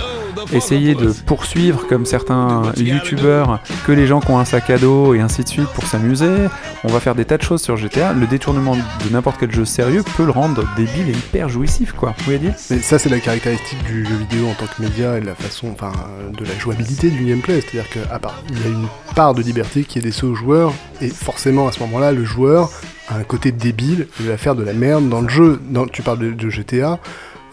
essayer 0.52 0.94
de 0.94 1.12
poursuivre, 1.26 1.86
comme 1.88 2.06
certains 2.06 2.62
youtubeurs, 2.76 3.60
que 3.86 3.92
les 3.92 4.06
gens 4.06 4.20
qui 4.20 4.30
ont 4.30 4.38
un 4.38 4.44
sac 4.44 4.70
à 4.70 4.78
dos 4.78 5.14
et 5.14 5.20
ainsi 5.20 5.42
de 5.42 5.48
suite 5.48 5.68
pour 5.68 5.84
s'amuser. 5.84 6.48
On 6.84 6.88
va 6.88 7.00
faire 7.00 7.14
des 7.14 7.24
tas 7.24 7.38
de 7.38 7.42
choses 7.42 7.62
sur 7.62 7.76
GTA. 7.76 8.12
Le 8.12 8.26
détournement 8.26 8.76
de 8.76 9.10
n'importe 9.10 9.36
quel 9.40 9.52
jeu 9.52 9.64
sérieux 9.64 10.02
peut 10.16 10.24
le 10.24 10.30
rendre 10.30 10.64
débile 10.76 11.08
et 11.08 11.12
hyper 11.12 11.48
jouissif, 11.48 11.92
quoi. 11.92 12.14
Vous 12.18 12.24
voyez 12.24 12.38
dire? 12.38 12.54
Mais 12.70 12.78
ça, 12.78 12.98
c'est 12.98 13.08
la 13.08 13.20
caractéristique 13.20 13.82
du 13.84 14.04
jeu 14.04 14.14
vidéo 14.16 14.48
en 14.48 14.54
tant 14.54 14.66
que 14.66 14.82
média 14.82 15.18
et 15.18 15.20
de 15.20 15.26
la 15.26 15.34
façon, 15.34 15.68
enfin, 15.72 15.92
de 16.36 16.44
la 16.44 16.58
jouabilité 16.58 17.10
du 17.10 17.24
gameplay. 17.24 17.60
C'est-à-dire 17.60 17.90
qu'à 17.90 18.18
part, 18.18 18.42
il 18.50 18.60
y 18.60 18.64
a 18.64 18.68
une 18.68 18.86
part 19.14 19.34
de 19.34 19.42
liberté 19.42 19.84
qui 19.84 19.98
est 19.98 20.02
laissée 20.02 20.26
au 20.26 20.34
joueur, 20.34 20.72
et 21.00 21.08
forcément, 21.08 21.68
à 21.68 21.72
ce 21.72 21.80
moment-là, 21.80 22.12
le 22.12 22.24
joueur 22.24 22.70
a 23.08 23.16
un 23.16 23.24
côté 23.24 23.52
débile, 23.52 24.08
il 24.20 24.26
va 24.26 24.36
faire 24.36 24.54
de 24.54 24.62
la 24.62 24.72
merde 24.72 25.08
dans 25.08 25.20
le 25.20 25.28
jeu. 25.28 25.60
Dans, 25.68 25.86
tu 25.86 26.02
parles 26.02 26.18
de, 26.18 26.30
de 26.30 26.50
GTA, 26.50 26.98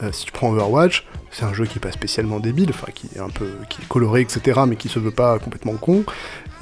euh, 0.03 0.11
si 0.11 0.25
tu 0.25 0.31
prends 0.31 0.51
Overwatch, 0.51 1.05
c'est 1.31 1.43
un 1.43 1.53
jeu 1.53 1.65
qui 1.65 1.77
est 1.77 1.81
pas 1.81 1.91
spécialement 1.91 2.39
débile, 2.39 2.69
enfin, 2.69 2.87
qui 2.93 3.09
est 3.15 3.19
un 3.19 3.29
peu, 3.29 3.49
qui 3.69 3.81
est 3.81 3.87
coloré, 3.87 4.21
etc., 4.21 4.61
mais 4.67 4.75
qui 4.75 4.89
se 4.89 4.99
veut 4.99 5.11
pas 5.11 5.37
complètement 5.39 5.73
con. 5.73 6.03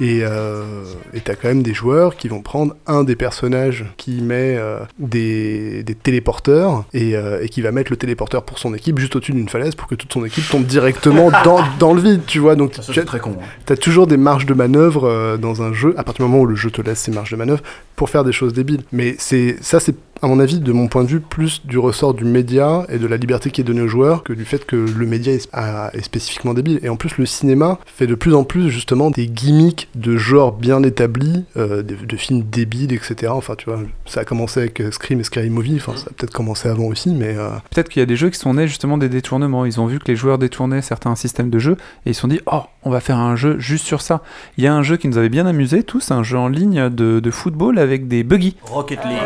Et 0.00 0.20
euh, 0.22 0.84
t'as 1.24 1.34
quand 1.34 1.48
même 1.48 1.62
des 1.62 1.74
joueurs 1.74 2.16
qui 2.16 2.28
vont 2.28 2.40
prendre 2.40 2.74
un 2.86 3.04
des 3.04 3.16
personnages 3.16 3.84
qui 3.96 4.20
met 4.22 4.56
euh, 4.56 4.78
des, 4.98 5.82
des 5.82 5.94
téléporteurs 5.94 6.84
et, 6.94 7.16
euh, 7.16 7.42
et 7.42 7.48
qui 7.48 7.62
va 7.62 7.72
mettre 7.72 7.90
le 7.90 7.96
téléporteur 7.96 8.44
pour 8.44 8.58
son 8.58 8.74
équipe 8.74 8.98
juste 8.98 9.16
au-dessus 9.16 9.32
d'une 9.32 9.48
falaise 9.48 9.74
pour 9.74 9.88
que 9.88 9.94
toute 9.94 10.12
son 10.12 10.24
équipe 10.24 10.48
tombe 10.48 10.64
directement 10.64 11.30
dans, 11.44 11.60
dans 11.78 11.94
le 11.94 12.00
vide, 12.00 12.22
tu 12.26 12.38
vois. 12.38 12.54
Donc 12.54 12.74
Ça, 12.74 12.92
tu 12.92 13.04
très 13.04 13.18
con. 13.18 13.36
hein. 13.40 13.44
as 13.68 13.76
toujours 13.76 14.06
des 14.06 14.16
marges 14.16 14.46
de 14.46 14.54
manœuvre 14.54 15.04
euh, 15.08 15.36
dans 15.36 15.62
un 15.62 15.72
jeu, 15.72 15.94
à 15.96 16.04
partir 16.04 16.24
du 16.24 16.30
moment 16.30 16.42
où 16.42 16.46
le 16.46 16.56
jeu 16.56 16.70
te 16.70 16.80
laisse 16.80 17.00
ces 17.00 17.10
marges 17.10 17.30
de 17.30 17.36
manœuvre 17.36 17.62
pour 17.96 18.08
faire 18.10 18.24
des 18.24 18.32
choses 18.32 18.52
débiles. 18.52 18.82
Mais 18.92 19.16
c'est 19.18 19.56
ça, 19.60 19.80
c'est 19.80 19.96
à 20.20 20.26
mon 20.26 20.40
avis, 20.40 20.58
de 20.58 20.72
mon 20.72 20.88
point 20.88 21.04
de 21.04 21.08
vue, 21.08 21.20
plus 21.20 21.64
du 21.64 21.78
ressort 21.78 22.12
du 22.12 22.24
média 22.24 22.84
et 22.88 22.98
de 22.98 23.06
la 23.06 23.16
liberté 23.16 23.50
qui 23.52 23.60
est 23.60 23.64
donnée 23.64 23.82
aux 23.82 23.88
joueurs 23.88 24.24
que 24.24 24.32
du 24.32 24.44
fait 24.44 24.64
que 24.66 24.74
le 24.74 25.06
média 25.06 25.32
est 25.32 26.02
spécifiquement 26.02 26.54
débile. 26.54 26.80
Et 26.82 26.88
en 26.88 26.96
plus, 26.96 27.18
le 27.18 27.26
cinéma 27.26 27.78
fait 27.86 28.08
de 28.08 28.16
plus 28.16 28.34
en 28.34 28.42
plus 28.42 28.68
justement 28.68 29.10
des 29.12 29.28
gimmicks 29.28 29.87
de 29.94 30.16
genre 30.16 30.52
bien 30.52 30.82
établis, 30.82 31.44
euh, 31.56 31.82
de, 31.82 31.94
de 31.94 32.16
films 32.16 32.42
débiles, 32.42 32.92
etc. 32.92 33.32
Enfin, 33.34 33.54
tu 33.56 33.70
vois, 33.70 33.80
ça 34.06 34.20
a 34.20 34.24
commencé 34.24 34.60
avec 34.60 34.80
euh, 34.80 34.90
Scream 34.90 35.20
et 35.20 35.24
Scary 35.24 35.50
Movie, 35.50 35.76
enfin, 35.76 35.96
ça 35.96 36.06
a 36.10 36.12
peut-être 36.12 36.32
commencé 36.32 36.68
avant 36.68 36.84
aussi, 36.84 37.10
mais 37.10 37.36
euh, 37.36 37.50
Peut-être 37.70 37.88
qu'il 37.88 38.00
y 38.00 38.02
a 38.02 38.06
des 38.06 38.16
jeux 38.16 38.30
qui 38.30 38.38
sont 38.38 38.54
nés 38.54 38.66
justement 38.66 38.98
des 38.98 39.08
détournements. 39.08 39.64
Ils 39.64 39.80
ont 39.80 39.86
vu 39.86 39.98
que 39.98 40.06
les 40.08 40.16
joueurs 40.16 40.38
détournaient 40.38 40.82
certains 40.82 41.14
systèmes 41.16 41.50
de 41.50 41.58
jeu 41.58 41.76
et 42.06 42.10
ils 42.10 42.14
se 42.14 42.20
sont 42.20 42.28
dit 42.28 42.40
Oh, 42.50 42.62
on 42.88 42.90
va 42.90 43.00
faire 43.00 43.18
un 43.18 43.36
jeu 43.36 43.56
juste 43.58 43.86
sur 43.86 44.00
ça. 44.00 44.22
Il 44.56 44.64
y 44.64 44.66
a 44.66 44.74
un 44.74 44.82
jeu 44.82 44.96
qui 44.96 45.06
nous 45.08 45.18
avait 45.18 45.28
bien 45.28 45.46
amusé 45.46 45.82
tous, 45.82 46.10
un 46.10 46.22
jeu 46.22 46.38
en 46.38 46.48
ligne 46.48 46.88
de, 46.88 47.20
de 47.20 47.30
football 47.30 47.78
avec 47.78 48.08
des 48.08 48.24
buggy. 48.24 48.56
Rocket 48.62 49.04
League. 49.04 49.18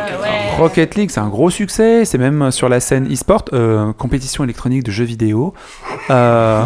Rocket 0.59 0.94
League, 0.96 1.11
c'est 1.11 1.20
un 1.20 1.29
gros 1.29 1.48
succès. 1.51 2.05
C'est 2.05 2.18
même 2.18 2.51
sur 2.51 2.68
la 2.68 2.81
scène 2.81 3.11
e-sport, 3.12 3.44
euh, 3.53 3.92
compétition 3.92 4.44
électronique 4.44 4.83
de 4.85 4.90
jeux 4.90 5.05
vidéo. 5.05 5.55
Euh, 6.11 6.64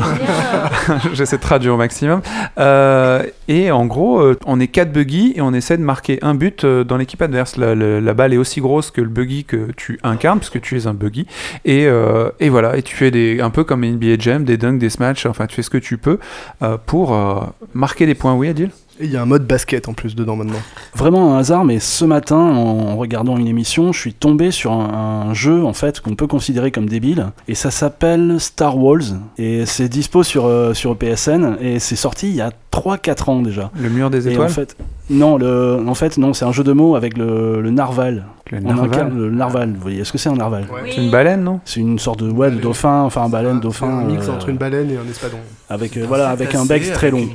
J'essaie 1.12 1.36
de 1.36 1.42
traduire 1.42 1.74
au 1.74 1.76
maximum. 1.76 2.20
Euh, 2.58 3.22
et 3.48 3.70
en 3.70 3.86
gros, 3.86 4.22
on 4.46 4.58
est 4.60 4.68
4 4.68 4.92
buggy 4.92 5.34
et 5.36 5.40
on 5.40 5.52
essaie 5.52 5.76
de 5.76 5.82
marquer 5.82 6.18
un 6.22 6.34
but 6.34 6.64
dans 6.64 6.96
l'équipe 6.96 7.20
adverse. 7.22 7.56
La, 7.56 7.74
la- 7.74 8.00
la 8.00 8.14
balle 8.14 8.32
est 8.32 8.36
aussi 8.38 8.60
grosse 8.60 8.90
que 8.90 9.00
le 9.00 9.08
buggy 9.08 9.44
que 9.44 9.68
tu 9.76 9.98
incarnes, 10.02 10.38
puisque 10.38 10.60
tu 10.60 10.76
es 10.78 10.86
un 10.86 10.94
buggy. 10.94 11.26
Et, 11.64 11.86
euh, 11.86 12.30
et 12.40 12.48
voilà, 12.48 12.76
et 12.76 12.82
tu 12.82 12.96
fais 12.96 13.10
des, 13.10 13.40
un 13.40 13.50
peu 13.50 13.64
comme 13.64 13.84
NBA 13.84 14.16
Jam, 14.18 14.44
des 14.44 14.56
dunks, 14.56 14.78
des 14.78 14.90
smash, 14.90 15.26
enfin 15.26 15.46
tu 15.46 15.54
fais 15.56 15.62
ce 15.62 15.70
que 15.70 15.78
tu 15.78 15.98
peux 15.98 16.18
euh, 16.62 16.76
pour 16.86 17.12
euh, 17.14 17.40
marquer 17.74 18.06
des 18.06 18.14
points. 18.14 18.34
Oui, 18.34 18.48
Adil? 18.48 18.70
Il 18.98 19.10
y 19.10 19.16
a 19.18 19.20
un 19.22 19.26
mode 19.26 19.46
basket 19.46 19.88
en 19.90 19.92
plus 19.92 20.14
dedans 20.16 20.36
maintenant. 20.36 20.56
Vraiment 20.94 21.34
un 21.34 21.38
hasard, 21.40 21.66
mais 21.66 21.80
ce 21.80 22.06
matin, 22.06 22.36
en 22.38 22.96
regardant 22.96 23.36
une 23.36 23.46
émission, 23.46 23.92
je 23.92 24.00
suis 24.00 24.14
tombé 24.14 24.50
sur 24.50 24.72
un, 24.72 25.26
un 25.28 25.34
jeu 25.34 25.62
en 25.66 25.74
fait 25.74 26.00
qu'on 26.00 26.14
peut 26.14 26.26
considérer 26.26 26.70
comme 26.70 26.88
débile, 26.88 27.26
et 27.46 27.54
ça 27.54 27.70
s'appelle 27.70 28.36
Star 28.40 28.78
Wars, 28.78 29.02
et 29.36 29.66
c'est 29.66 29.90
dispo 29.90 30.22
sur, 30.22 30.46
euh, 30.46 30.72
sur 30.72 30.96
PSN, 30.96 31.58
et 31.60 31.78
c'est 31.78 31.94
sorti 31.96 32.30
il 32.30 32.36
y 32.36 32.40
a 32.40 32.52
3-4 32.72 33.28
ans 33.30 33.42
déjà. 33.42 33.70
Le 33.78 33.90
mur 33.90 34.08
des 34.08 34.28
Et 34.28 34.32
étoiles? 34.32 34.46
en 34.46 34.50
fait, 34.50 34.76
non, 35.08 35.36
le, 35.38 35.78
en 35.86 35.94
fait, 35.94 36.18
non, 36.18 36.32
c'est 36.34 36.44
un 36.44 36.52
jeu 36.52 36.64
de 36.64 36.72
mots 36.72 36.96
avec 36.96 37.16
le, 37.16 37.60
le 37.60 37.70
narval. 37.70 38.24
Le 38.50 38.58
On 38.58 38.60
narval. 38.62 38.86
incarne 38.86 39.18
le 39.18 39.30
narval. 39.30 39.72
Vous 39.74 39.80
voyez, 39.80 40.00
est-ce 40.00 40.12
que 40.12 40.18
c'est 40.18 40.28
un 40.28 40.34
narval 40.36 40.66
C'est 40.86 40.96
une 41.02 41.10
baleine, 41.10 41.42
non 41.44 41.60
C'est 41.64 41.80
une 41.80 41.98
sorte 41.98 42.22
de 42.22 42.30
ouais, 42.30 42.50
de 42.50 42.56
dauphin, 42.60 43.02
enfin 43.02 43.22
un 43.22 43.28
baleine, 43.28 43.60
dauphin. 43.60 43.86
un 43.88 44.04
mix 44.04 44.28
euh, 44.28 44.32
entre 44.32 44.48
une 44.48 44.56
baleine 44.56 44.90
et 44.90 44.96
un 44.96 45.08
espadon. 45.08 45.38
avec 45.68 45.96
euh, 45.96 46.04
voilà, 46.08 46.30
avec 46.30 46.54
un 46.54 46.64
bec 46.64 46.92
très 46.92 47.10
long. 47.10 47.26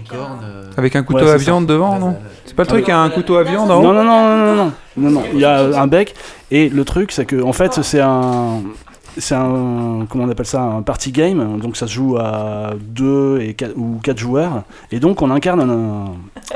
Avec 0.78 0.96
un 0.96 1.04
couteau 1.04 1.20
Ouais, 1.26 1.32
à 1.32 1.38
ça. 1.38 1.44
viande 1.44 1.66
devant, 1.66 1.98
non 2.00 2.16
C'est 2.46 2.56
pas 2.56 2.64
le 2.64 2.68
truc, 2.68 2.84
il 2.88 2.90
y 2.90 2.94
a 2.94 3.00
un 3.00 3.10
couteau 3.10 3.36
à 3.38 3.44
viande 3.44 3.72
en 3.72 3.82
Non, 3.82 3.90
haut 3.90 3.94
non, 3.94 4.04
non, 4.04 4.22
non, 4.24 4.38
non, 4.38 4.56
non, 4.56 4.72
non, 4.98 5.10
non, 5.12 5.24
il 5.34 5.40
y 5.40 5.46
a 5.46 5.82
un 5.82 5.88
bec. 5.88 6.14
Et 6.50 6.68
le 6.70 6.84
truc, 6.86 7.12
c'est 7.12 7.26
que 7.26 7.42
en 7.42 7.54
fait, 7.54 7.80
c'est 7.84 8.02
un, 8.02 8.62
c'est 9.18 9.36
un, 9.36 10.06
comment 10.10 10.24
on 10.26 10.30
appelle 10.30 10.46
ça, 10.46 10.62
un 10.62 10.82
party 10.82 11.12
game. 11.12 11.60
Donc 11.60 11.78
ça 11.78 11.88
se 11.88 11.94
joue 11.94 12.18
à 12.18 12.72
deux 12.80 13.40
et 13.42 13.54
quatre, 13.54 13.74
ou 13.76 14.00
quatre 14.04 14.18
joueurs. 14.18 14.64
Et 14.92 15.00
donc 15.00 15.22
on 15.22 15.30
incarne 15.30 15.62
un, 15.62 16.14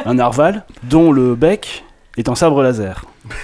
un 0.09 0.13
narval 0.13 0.65
dont 0.83 1.11
le 1.11 1.35
bec 1.35 1.83
est 2.17 2.29
un 2.29 2.35
sabre 2.35 2.63
laser. 2.63 3.05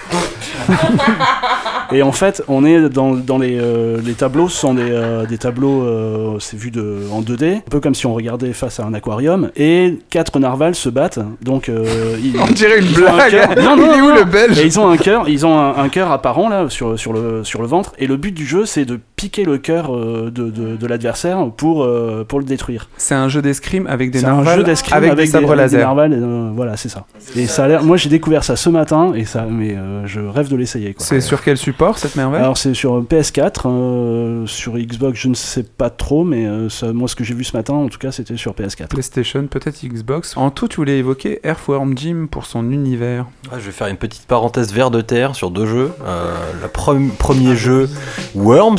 Et 1.94 2.02
en 2.04 2.12
fait, 2.12 2.44
on 2.48 2.64
est 2.66 2.90
dans, 2.90 3.14
dans 3.16 3.38
les, 3.38 3.58
euh, 3.60 4.00
les 4.04 4.14
tableaux, 4.14 4.50
ce 4.50 4.58
sont 4.58 4.74
des, 4.74 4.84
euh, 4.90 5.26
des 5.26 5.38
tableaux, 5.38 5.84
euh, 5.84 6.36
c'est 6.40 6.58
vu 6.58 6.72
de, 6.72 7.00
en 7.12 7.22
2D, 7.22 7.58
un 7.58 7.70
peu 7.70 7.80
comme 7.80 7.96
si 7.96 8.06
on 8.06 8.14
regardait 8.14 8.54
face 8.54 8.80
à 8.80 8.86
un 8.86 8.94
aquarium, 8.94 9.50
et 9.56 9.98
quatre 10.10 10.40
narvals 10.40 10.76
se 10.76 10.90
battent, 10.90 11.20
donc 11.42 11.70
euh, 11.70 12.16
ils- 12.24 12.36
On 12.42 12.52
dirait 12.52 12.80
une 12.80 12.86
ils 12.86 13.02
ont 13.04 13.08
un 13.08 13.14
blague 13.14 13.32
cœur. 13.32 13.50
Non, 13.64 13.76
non, 13.78 13.92
Il 13.94 13.98
est 13.98 14.02
où 14.02 14.12
le 14.16 14.24
belge 14.24 14.60
Et 14.60 14.66
ils 14.66 14.80
ont 14.80 14.90
un 14.90 14.98
cœur, 14.98 15.28
ils 15.30 15.46
ont 15.46 15.58
un, 15.60 15.76
un 15.78 15.90
cœur 15.90 16.12
apparent 16.12 16.50
là 16.50 16.70
sur, 16.70 16.98
sur, 16.98 17.14
le, 17.14 17.44
sur 17.44 17.62
le 17.62 17.68
ventre, 17.68 17.94
et 18.00 18.08
le 18.08 18.18
but 18.18 18.32
du 18.34 18.46
jeu 18.46 18.66
c'est 18.66 18.86
de 18.86 19.00
piquer 19.16 19.44
le 19.44 19.58
cœur 19.58 19.96
euh, 19.96 20.32
de, 20.34 20.50
de, 20.50 20.76
de 20.76 20.88
l'adversaire 20.88 21.46
pour, 21.56 21.84
euh, 21.84 22.26
pour 22.28 22.40
le 22.40 22.46
détruire. 22.46 22.90
C'est 22.98 23.16
un 23.16 23.30
jeu 23.30 23.42
d'escrime 23.42 23.86
avec 23.88 24.12
des 24.12 24.20
C'est 24.20 24.26
un 24.26 24.36
narvals 24.36 24.60
jeu 24.60 24.64
d'escrime 24.64 24.98
avec, 24.98 25.12
avec, 25.12 25.26
des 25.26 25.32
sabres 25.32 25.52
avec 25.52 25.58
laser. 25.62 25.80
narvals, 25.82 26.14
euh, 26.14 26.50
voilà, 26.56 26.78
c'est 26.78 26.90
ça. 26.90 27.06
Et 27.36 27.46
ça 27.48 27.66
a 27.66 27.68
l'air. 27.68 27.84
Moi, 27.84 27.98
j'ai 27.98 28.10
découvert 28.10 28.44
ça 28.44 28.56
ce 28.56 28.70
matin 28.70 29.12
et 29.16 29.26
ça, 29.26 29.46
mais 29.50 29.76
euh, 29.76 30.06
je 30.08 30.20
rêve 30.22 30.50
de 30.50 30.56
l'essayer. 30.56 30.96
C'est 30.98 31.22
sur 31.22 31.42
quel 31.44 31.58
support 31.58 31.81
cette 31.98 32.16
merveille? 32.16 32.42
Alors 32.42 32.58
c'est 32.58 32.74
sur 32.74 33.02
PS4, 33.04 33.62
euh, 33.66 34.46
sur 34.46 34.78
Xbox, 34.78 35.20
je 35.20 35.28
ne 35.28 35.34
sais 35.34 35.64
pas 35.64 35.90
trop, 35.90 36.24
mais 36.24 36.46
euh, 36.46 36.70
ça- 36.70 36.94
moi, 36.94 37.08
ce 37.08 37.16
que 37.16 37.24
j'ai 37.24 37.34
vu 37.34 37.44
ce 37.44 37.56
matin, 37.56 37.74
en 37.74 37.88
tout 37.90 37.98
cas, 37.98 38.12
c'était 38.12 38.38
sur 38.38 38.54
PS4. 38.54 38.88
PlayStation, 38.88 39.48
peut-être 39.48 39.84
Xbox. 39.86 40.36
En 40.38 40.50
tout, 40.52 40.68
tu 40.68 40.78
voulais 40.78 40.98
évoquer 41.00 41.40
Earthworm 41.44 41.98
Jim 41.98 42.28
pour 42.30 42.46
son 42.46 42.72
univers. 42.72 43.26
Ah, 43.52 43.56
je 43.60 43.66
vais 43.66 43.72
faire 43.72 43.88
une 43.88 43.98
petite 43.98 44.26
parenthèse 44.28 44.74
vers 44.74 44.92
de 44.92 45.02
terre 45.02 45.36
sur 45.36 45.52
deux 45.52 45.66
jeux. 45.66 45.92
Euh, 46.06 46.34
le 46.62 46.68
pre- 46.68 47.10
premier 47.18 47.56
jeu, 47.56 47.90
Worms, 48.36 48.78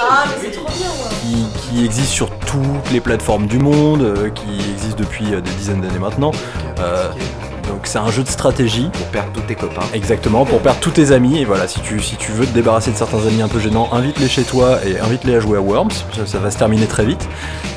Ah, 0.00 0.24
mais 0.26 0.34
c'est 0.42 0.50
trop 0.52 0.66
bien, 0.66 0.88
qui, 1.22 1.76
qui 1.76 1.84
existe 1.84 2.08
sur 2.10 2.30
toutes 2.40 2.90
les 2.92 3.00
plateformes 3.00 3.46
du 3.46 3.58
monde, 3.58 4.02
euh, 4.02 4.28
qui 4.30 4.70
existe 4.72 4.98
depuis 4.98 5.32
euh, 5.34 5.40
des 5.40 5.50
dizaines 5.52 5.80
d'années 5.80 5.98
maintenant. 5.98 6.32
Euh, 6.80 7.08
donc 7.68 7.82
c'est 7.84 7.98
un 7.98 8.10
jeu 8.10 8.22
de 8.22 8.28
stratégie. 8.28 8.88
Pour 8.92 9.06
perdre 9.06 9.30
tous 9.32 9.40
tes 9.42 9.54
copains. 9.54 9.82
Exactement, 9.92 10.44
pour 10.44 10.60
perdre 10.60 10.80
tous 10.80 10.90
tes 10.90 11.12
amis. 11.12 11.38
Et 11.38 11.44
voilà, 11.44 11.66
si 11.68 11.80
tu, 11.80 12.00
si 12.00 12.16
tu 12.16 12.32
veux 12.32 12.46
te 12.46 12.52
débarrasser 12.52 12.90
de 12.92 12.96
certains 12.96 13.26
amis 13.26 13.42
un 13.42 13.48
peu 13.48 13.58
gênants, 13.60 13.88
invite-les 13.92 14.28
chez 14.28 14.42
toi 14.42 14.78
et 14.86 14.98
invite-les 15.00 15.36
à 15.36 15.40
jouer 15.40 15.58
à 15.58 15.60
Worms. 15.60 15.90
Ça, 16.16 16.26
ça 16.26 16.38
va 16.38 16.50
se 16.50 16.58
terminer 16.58 16.86
très 16.86 17.04
vite. 17.04 17.28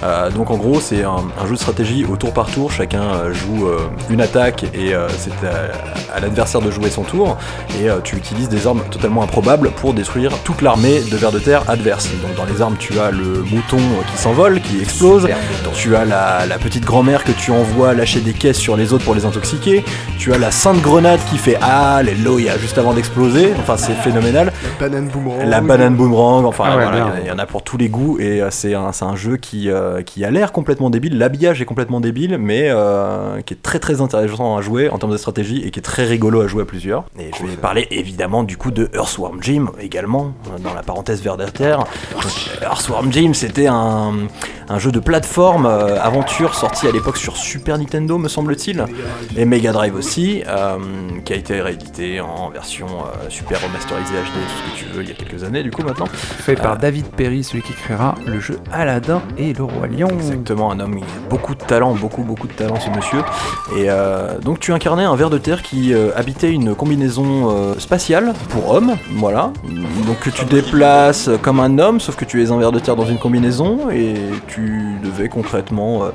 Euh, 0.03 0.29
donc 0.29 0.51
en 0.51 0.57
gros, 0.57 0.79
c'est 0.79 1.03
un, 1.03 1.23
un 1.41 1.47
jeu 1.47 1.53
de 1.53 1.59
stratégie 1.59 2.05
au 2.05 2.15
tour 2.17 2.31
par 2.31 2.47
tour. 2.47 2.71
Chacun 2.71 3.01
euh, 3.01 3.33
joue 3.33 3.67
euh, 3.67 3.79
une 4.09 4.21
attaque 4.21 4.65
et 4.73 4.93
euh, 4.93 5.07
c'est 5.17 5.31
à, 5.45 6.15
à 6.15 6.19
l'adversaire 6.19 6.61
de 6.61 6.69
jouer 6.71 6.89
son 6.89 7.03
tour. 7.03 7.37
Et 7.81 7.87
tu 8.03 8.15
utilises 8.15 8.49
des 8.49 8.67
armes 8.67 8.83
totalement 8.91 9.23
improbables 9.23 9.71
pour 9.71 9.93
détruire 9.93 10.31
toute 10.43 10.61
l'armée 10.61 11.01
de 11.01 11.17
vers 11.17 11.31
de 11.31 11.39
terre 11.39 11.63
adverse. 11.69 12.09
Donc 12.21 12.35
dans 12.35 12.45
les 12.45 12.61
armes, 12.61 12.75
tu 12.77 12.99
as 12.99 13.11
le 13.11 13.43
mouton 13.43 13.77
qui 14.11 14.21
s'envole, 14.21 14.61
qui 14.61 14.81
explose. 14.81 15.27
Tu 15.73 15.95
as 15.95 16.05
la, 16.05 16.45
la 16.45 16.57
petite 16.57 16.85
grand-mère 16.85 17.23
que 17.23 17.31
tu 17.31 17.51
envoies 17.51 17.93
lâcher 17.93 18.19
des 18.19 18.33
caisses 18.33 18.57
sur 18.57 18.75
les 18.77 18.93
autres 18.93 19.03
pour 19.03 19.15
les 19.15 19.25
intoxiquer. 19.25 19.76
Tu 20.17 20.33
as 20.33 20.37
la 20.37 20.51
sainte 20.51 20.81
grenade 20.81 21.19
qui 21.29 21.37
fait 21.37 21.57
Alléluia 21.61 22.57
juste 22.57 22.77
avant 22.77 22.93
d'exploser. 22.93 23.53
Enfin, 23.59 23.77
c'est 23.77 23.93
phénoménal. 23.93 24.51
La 24.63 24.87
banane 24.87 25.07
boomerang. 25.07 25.45
La 25.45 25.61
banane 25.61 25.95
boomerang, 25.95 26.45
enfin 26.45 26.65
Ah 26.67 26.77
ouais, 26.77 26.83
voilà, 26.83 27.13
il 27.21 27.27
y 27.27 27.31
en 27.31 27.39
a 27.39 27.45
pour 27.45 27.63
tous 27.63 27.77
les 27.77 27.89
goûts 27.89 28.17
et 28.19 28.41
euh, 28.41 28.49
c'est 28.51 28.73
un, 28.73 28.91
c'est 28.91 29.05
un 29.05 29.15
jeu 29.15 29.37
qui, 29.37 29.69
euh, 29.69 30.01
qui 30.01 30.25
a 30.25 30.31
l'air 30.31 30.51
complètement 30.51 30.89
débile. 30.89 31.17
L'habillage 31.17 31.61
est 31.61 31.65
complètement 31.65 31.99
débile, 31.99 32.37
mais 32.37 32.69
euh, 32.69 33.41
qui 33.41 33.53
est 33.53 33.61
très 33.61 33.79
très 33.79 34.01
intéressant 34.01 34.57
à 34.57 34.61
jouer 34.61 34.89
en 34.89 34.97
termes 34.97 35.11
de 35.11 35.17
stratégie 35.17 35.63
et 35.63 35.71
qui 35.71 35.79
est 35.79 35.83
très 35.83 36.05
rigolo 36.05 36.41
à 36.41 36.47
jouer 36.47 36.63
à 36.63 36.65
plusieurs. 36.65 37.05
Et 37.19 37.31
je 37.39 37.45
vais 37.45 37.55
parler 37.55 37.87
évidemment 37.91 38.43
du 38.43 38.57
coup 38.57 38.71
de 38.71 38.89
Earthworm 38.93 39.41
Jim 39.41 39.67
également, 39.79 40.33
dans 40.63 40.73
la 40.73 40.83
parenthèse 40.83 41.21
vers 41.21 41.37
der 41.37 41.51
terre. 41.53 41.79
Donc, 42.11 42.23
Earthworm 42.61 43.11
Jim, 43.11 43.31
c'était 43.33 43.67
un, 43.67 44.13
un 44.69 44.79
jeu 44.79 44.91
de 44.91 44.99
plateforme 44.99 45.65
euh, 45.65 46.01
aventure 46.01 46.55
sorti 46.55 46.87
à 46.87 46.91
l'époque 46.91 47.17
sur 47.17 47.37
Super 47.37 47.77
Nintendo, 47.77 48.17
me 48.17 48.27
semble-t-il, 48.27 48.85
et 49.35 49.45
Mega 49.45 49.71
Drive 49.71 49.95
aussi, 49.95 50.43
euh, 50.47 50.77
qui 51.23 51.33
a 51.33 51.35
été 51.35 51.61
réédité 51.61 52.19
en 52.19 52.49
version 52.49 52.87
euh, 52.87 53.29
super 53.29 53.61
remasterisée 53.61 54.13
HD, 54.13 54.25
tout 54.25 54.39
ce 54.57 54.71
que 54.71 54.77
tu 54.77 54.93
veux, 54.93 55.03
il 55.03 55.09
y 55.09 55.11
a 55.11 55.15
quelques 55.15 55.43
années 55.43 55.63
du 55.63 55.71
coup 55.71 55.83
maintenant. 55.83 56.07
Fait 56.11 56.55
par 56.55 56.77
David 56.77 57.05
Perry, 57.05 57.43
celui 57.43 57.61
qui 57.61 57.73
créera 57.73 58.15
le 58.25 58.39
jeu 58.39 58.59
Aladdin 58.71 59.21
et 59.37 59.53
le 59.53 59.63
Roi 59.63 59.87
Lion. 59.87 60.09
Exactement, 60.09 60.71
un 60.71 60.79
homme 60.79 60.97
qui 60.97 61.03
a 61.03 61.29
beaucoup 61.29 61.55
de 61.55 61.63
talent, 61.63 61.93
beaucoup 61.93 62.23
beaucoup 62.23 62.47
de 62.47 62.53
talent 62.53 62.79
ce 62.79 62.89
monsieur. 62.89 63.19
Et 63.77 63.87
donc 64.41 64.59
tu 64.59 64.73
incarnais 64.73 65.03
un 65.03 65.15
ver 65.15 65.29
de 65.29 65.37
terre 65.37 65.61
qui 65.61 65.93
habitait 66.15 66.51
une 66.51 66.75
combinaison 66.75 67.75
spatiale 67.79 68.33
pour 68.49 68.71
homme, 68.71 68.95
voilà. 69.15 69.51
Donc 70.05 70.31
tu 70.33 70.45
déplaces 70.45 71.29
comme 71.41 71.59
un 71.59 71.77
homme, 71.79 71.99
sauf 71.99 72.15
que 72.15 72.25
tu 72.25 72.43
es 72.43 72.51
un 72.51 72.57
ver 72.57 72.71
de 72.71 72.79
terre 72.79 72.95
dans 72.95 73.05
une 73.05 73.19
combinaison 73.19 73.89
et 73.91 74.15
tu 74.47 74.56
devais 74.57 75.29
concrètement... 75.29 76.11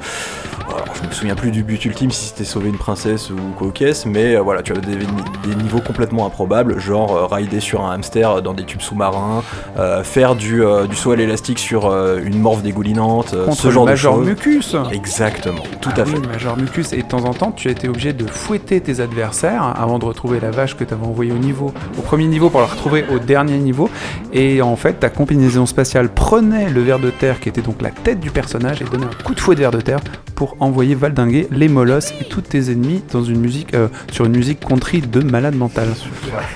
euh, 0.68 0.72
alors, 0.82 0.94
je 1.00 1.06
me 1.06 1.12
souviens 1.12 1.34
plus 1.34 1.50
du 1.50 1.62
but 1.62 1.84
ultime 1.84 2.10
si 2.10 2.26
c'était 2.26 2.44
sauver 2.44 2.68
une 2.68 2.78
princesse 2.78 3.30
ou 3.30 3.36
quoi 3.58 3.66
aux 3.68 3.70
caisses, 3.72 4.06
mais 4.06 4.36
euh, 4.36 4.40
voilà, 4.40 4.62
tu 4.62 4.72
avais 4.72 4.80
des, 4.80 4.96
des 4.96 5.54
niveaux 5.62 5.80
complètement 5.80 6.26
improbables, 6.26 6.78
genre 6.78 7.14
euh, 7.16 7.26
rider 7.26 7.60
sur 7.60 7.84
un 7.84 7.92
hamster 7.94 8.42
dans 8.42 8.54
des 8.54 8.64
tubes 8.64 8.80
sous-marins, 8.80 9.42
euh, 9.78 10.02
faire 10.04 10.34
du, 10.36 10.62
euh, 10.64 10.86
du 10.86 10.96
saut 10.96 11.12
à 11.12 11.16
l'élastique 11.16 11.58
sur 11.58 11.86
euh, 11.86 12.20
une 12.24 12.38
morve 12.38 12.62
dégoulinante, 12.62 13.34
euh, 13.34 13.50
ce 13.52 13.66
le 13.68 13.72
genre 13.72 13.84
de 13.86 13.90
Major 13.90 14.14
choses. 14.16 14.26
Mucus. 14.26 14.76
Exactement, 14.92 15.62
tout 15.80 15.90
Ah 15.96 16.00
à 16.00 16.04
fait. 16.04 16.16
oui, 16.16 16.26
Major 16.26 16.56
Mucus. 16.56 16.92
Et 16.92 16.98
de 17.02 17.08
temps 17.08 17.24
en 17.24 17.34
temps, 17.34 17.52
tu 17.52 17.68
as 17.68 17.72
été 17.72 17.88
obligé 17.88 18.12
de 18.12 18.26
fouetter 18.26 18.80
tes 18.80 19.00
adversaires 19.00 19.74
avant 19.76 19.98
de 19.98 20.04
retrouver 20.04 20.40
la 20.40 20.50
vache 20.50 20.76
que 20.76 20.84
tu 20.84 20.94
avais 20.94 21.04
envoyée 21.06 21.32
au 21.32 21.38
niveau, 21.38 21.72
au 21.98 22.02
premier 22.02 22.26
niveau 22.26 22.50
pour 22.50 22.60
la 22.60 22.66
retrouver 22.66 23.04
au 23.12 23.18
dernier 23.18 23.58
niveau. 23.58 23.88
Et 24.32 24.62
en 24.62 24.76
fait, 24.76 24.94
ta 24.94 25.10
combinaison 25.10 25.66
spatiale 25.66 26.08
prenait 26.08 26.68
le 26.70 26.80
ver 26.82 26.98
de 26.98 27.10
terre 27.10 27.40
qui 27.40 27.48
était 27.48 27.60
donc 27.62 27.82
la 27.82 27.90
tête 27.90 28.20
du 28.20 28.30
personnage 28.30 28.80
et 28.80 28.84
donnait 28.84 29.06
un 29.06 29.22
coup 29.24 29.34
de 29.34 29.40
fouet 29.40 29.54
de 29.54 29.60
ver 29.60 29.70
de 29.70 29.80
terre 29.80 30.00
pour 30.34 30.51
envoyer 30.60 30.94
valdinguer 30.94 31.48
les 31.50 31.68
molosses 31.68 32.12
et 32.20 32.24
tous 32.24 32.42
tes 32.42 32.70
ennemis 32.70 33.02
dans 33.12 33.22
une 33.22 33.40
musique, 33.40 33.74
euh, 33.74 33.88
sur 34.10 34.24
une 34.26 34.36
musique 34.36 34.60
country 34.60 35.00
de 35.00 35.20
malade 35.20 35.54
mental. 35.54 35.88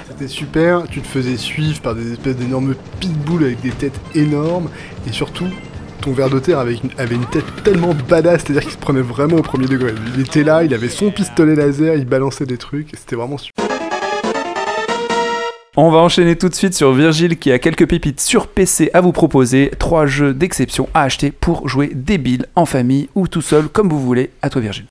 C'était 0.09 0.29
super, 0.29 0.85
tu 0.89 1.01
te 1.01 1.07
faisais 1.07 1.37
suivre 1.37 1.81
par 1.81 1.95
des 1.95 2.13
espèces 2.13 2.37
d'énormes 2.37 2.75
pitbulls 3.01 3.45
avec 3.45 3.61
des 3.61 3.71
têtes 3.71 4.01
énormes, 4.15 4.69
et 5.07 5.13
surtout, 5.13 5.47
ton 6.01 6.13
ver 6.13 6.31
de 6.31 6.39
terre 6.39 6.59
avait 6.59 6.75
une, 6.75 6.91
une 7.13 7.27
tête 7.27 7.45
tellement 7.65 7.95
badass, 8.09 8.43
c'est-à-dire 8.43 8.63
qu'il 8.63 8.73
se 8.73 8.79
prenait 8.79 9.03
vraiment 9.03 9.37
au 9.37 9.43
premier 9.43 9.67
degré. 9.67 9.93
Il 10.15 10.21
était 10.21 10.45
là, 10.45 10.63
il 10.63 10.73
avait 10.73 10.89
son 10.89 11.11
pistolet 11.11 11.55
laser, 11.55 11.97
il 11.97 12.07
balançait 12.07 12.47
des 12.47 12.59
trucs, 12.59 12.91
c'était 12.97 13.17
vraiment 13.17 13.39
super. 13.39 13.66
On 15.79 15.91
va 15.91 15.99
enchaîner 15.99 16.37
tout 16.37 16.49
de 16.49 16.55
suite 16.55 16.75
sur 16.75 16.93
Virgile 16.93 17.37
qui 17.39 17.53
a 17.53 17.59
quelques 17.59 17.87
pépites 17.87 18.21
sur 18.21 18.47
PC 18.47 18.91
à 18.95 19.03
vous 19.03 19.13
proposer. 19.13 19.71
Trois 19.79 20.07
jeux 20.07 20.33
d'exception 20.33 20.89
à 20.95 21.03
acheter 21.03 21.31
pour 21.31 21.69
jouer 21.69 21.91
débile, 21.95 22.47
en 22.55 22.65
famille 22.65 23.09
ou 23.15 23.29
tout 23.29 23.43
seul, 23.43 23.69
comme 23.69 23.91
vous 23.91 24.01
voulez. 24.01 24.31
À 24.41 24.49
toi 24.49 24.63
Virgile. 24.63 24.87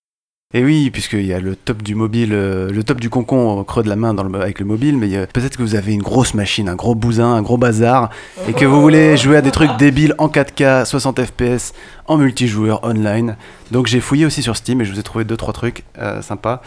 Et 0.53 0.63
oui, 0.63 0.91
puisqu'il 0.91 1.25
y 1.25 1.33
a 1.33 1.39
le 1.39 1.55
top 1.55 1.81
du 1.81 1.95
mobile, 1.95 2.29
euh, 2.31 2.69
le 2.71 2.83
top 2.83 3.01
du 3.01 3.09
concon 3.09 3.63
creux 3.63 3.81
de 3.83 3.89
la 3.89 3.95
main 3.95 4.13
dans 4.13 4.23
le- 4.23 4.39
avec 4.39 4.59
le 4.59 4.65
mobile, 4.65 4.95
mais 4.95 5.13
euh, 5.15 5.25
peut-être 5.33 5.57
que 5.57 5.63
vous 5.63 5.73
avez 5.75 5.91
une 5.91 6.03
grosse 6.03 6.33
machine, 6.35 6.69
un 6.69 6.75
gros 6.75 6.93
bousin, 6.95 7.33
un 7.33 7.41
gros 7.41 7.57
bazar, 7.57 8.11
et 8.47 8.53
que 8.53 8.63
vous 8.63 8.79
voulez 8.79 9.17
jouer 9.17 9.37
à 9.37 9.41
des 9.41 9.51
trucs 9.51 9.75
débiles 9.77 10.13
en 10.19 10.29
4K, 10.29 10.85
60 10.85 11.19
FPS, 11.25 11.73
en 12.05 12.17
multijoueur, 12.17 12.83
online. 12.83 13.35
Donc 13.71 13.87
j'ai 13.87 13.99
fouillé 13.99 14.25
aussi 14.25 14.43
sur 14.43 14.55
Steam 14.55 14.79
et 14.81 14.85
je 14.85 14.93
vous 14.93 14.99
ai 14.99 15.03
trouvé 15.03 15.25
deux 15.25 15.35
trois 15.35 15.51
trucs 15.53 15.83
euh, 15.97 16.21
sympas. 16.21 16.61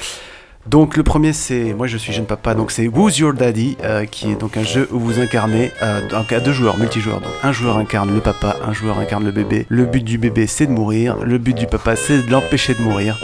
Donc 0.71 0.99
le 0.99 1.03
premier 1.03 1.33
c'est, 1.33 1.73
moi 1.73 1.87
je 1.87 1.97
suis 1.97 2.13
jeune 2.13 2.27
papa, 2.27 2.53
donc 2.55 2.71
c'est 2.71 2.89
Who's 2.89 3.17
Your 3.19 3.33
Daddy, 3.33 3.79
euh, 3.85 4.05
qui 4.05 4.31
est 4.33 4.35
donc 4.35 4.59
un 4.59 4.63
jeu 4.65 4.87
où 4.93 4.99
vous 4.99 5.19
incarnez 5.19 5.73
euh, 5.83 6.01
deux 6.45 6.53
joueurs, 6.53 6.77
multijoueur. 6.77 7.21
Donc 7.21 7.31
un 7.43 7.53
joueur 7.53 7.79
incarne 7.79 8.13
le 8.15 8.21
papa, 8.21 8.57
un 8.69 8.75
joueur 8.75 8.99
incarne 8.99 9.25
le 9.25 9.31
bébé. 9.31 9.65
Le 9.71 9.87
but 9.87 10.05
du 10.05 10.19
bébé 10.19 10.47
c'est 10.47 10.67
de 10.67 10.73
mourir, 10.73 11.17
le 11.23 11.39
but 11.39 11.55
du 11.55 11.67
papa 11.67 11.97
c'est 11.97 12.27
de 12.27 12.31
l'empêcher 12.31 12.75
de 12.75 12.83
mourir. 12.83 13.17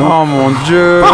oh 0.00 0.24
mon 0.24 0.50
dieu 0.64 1.04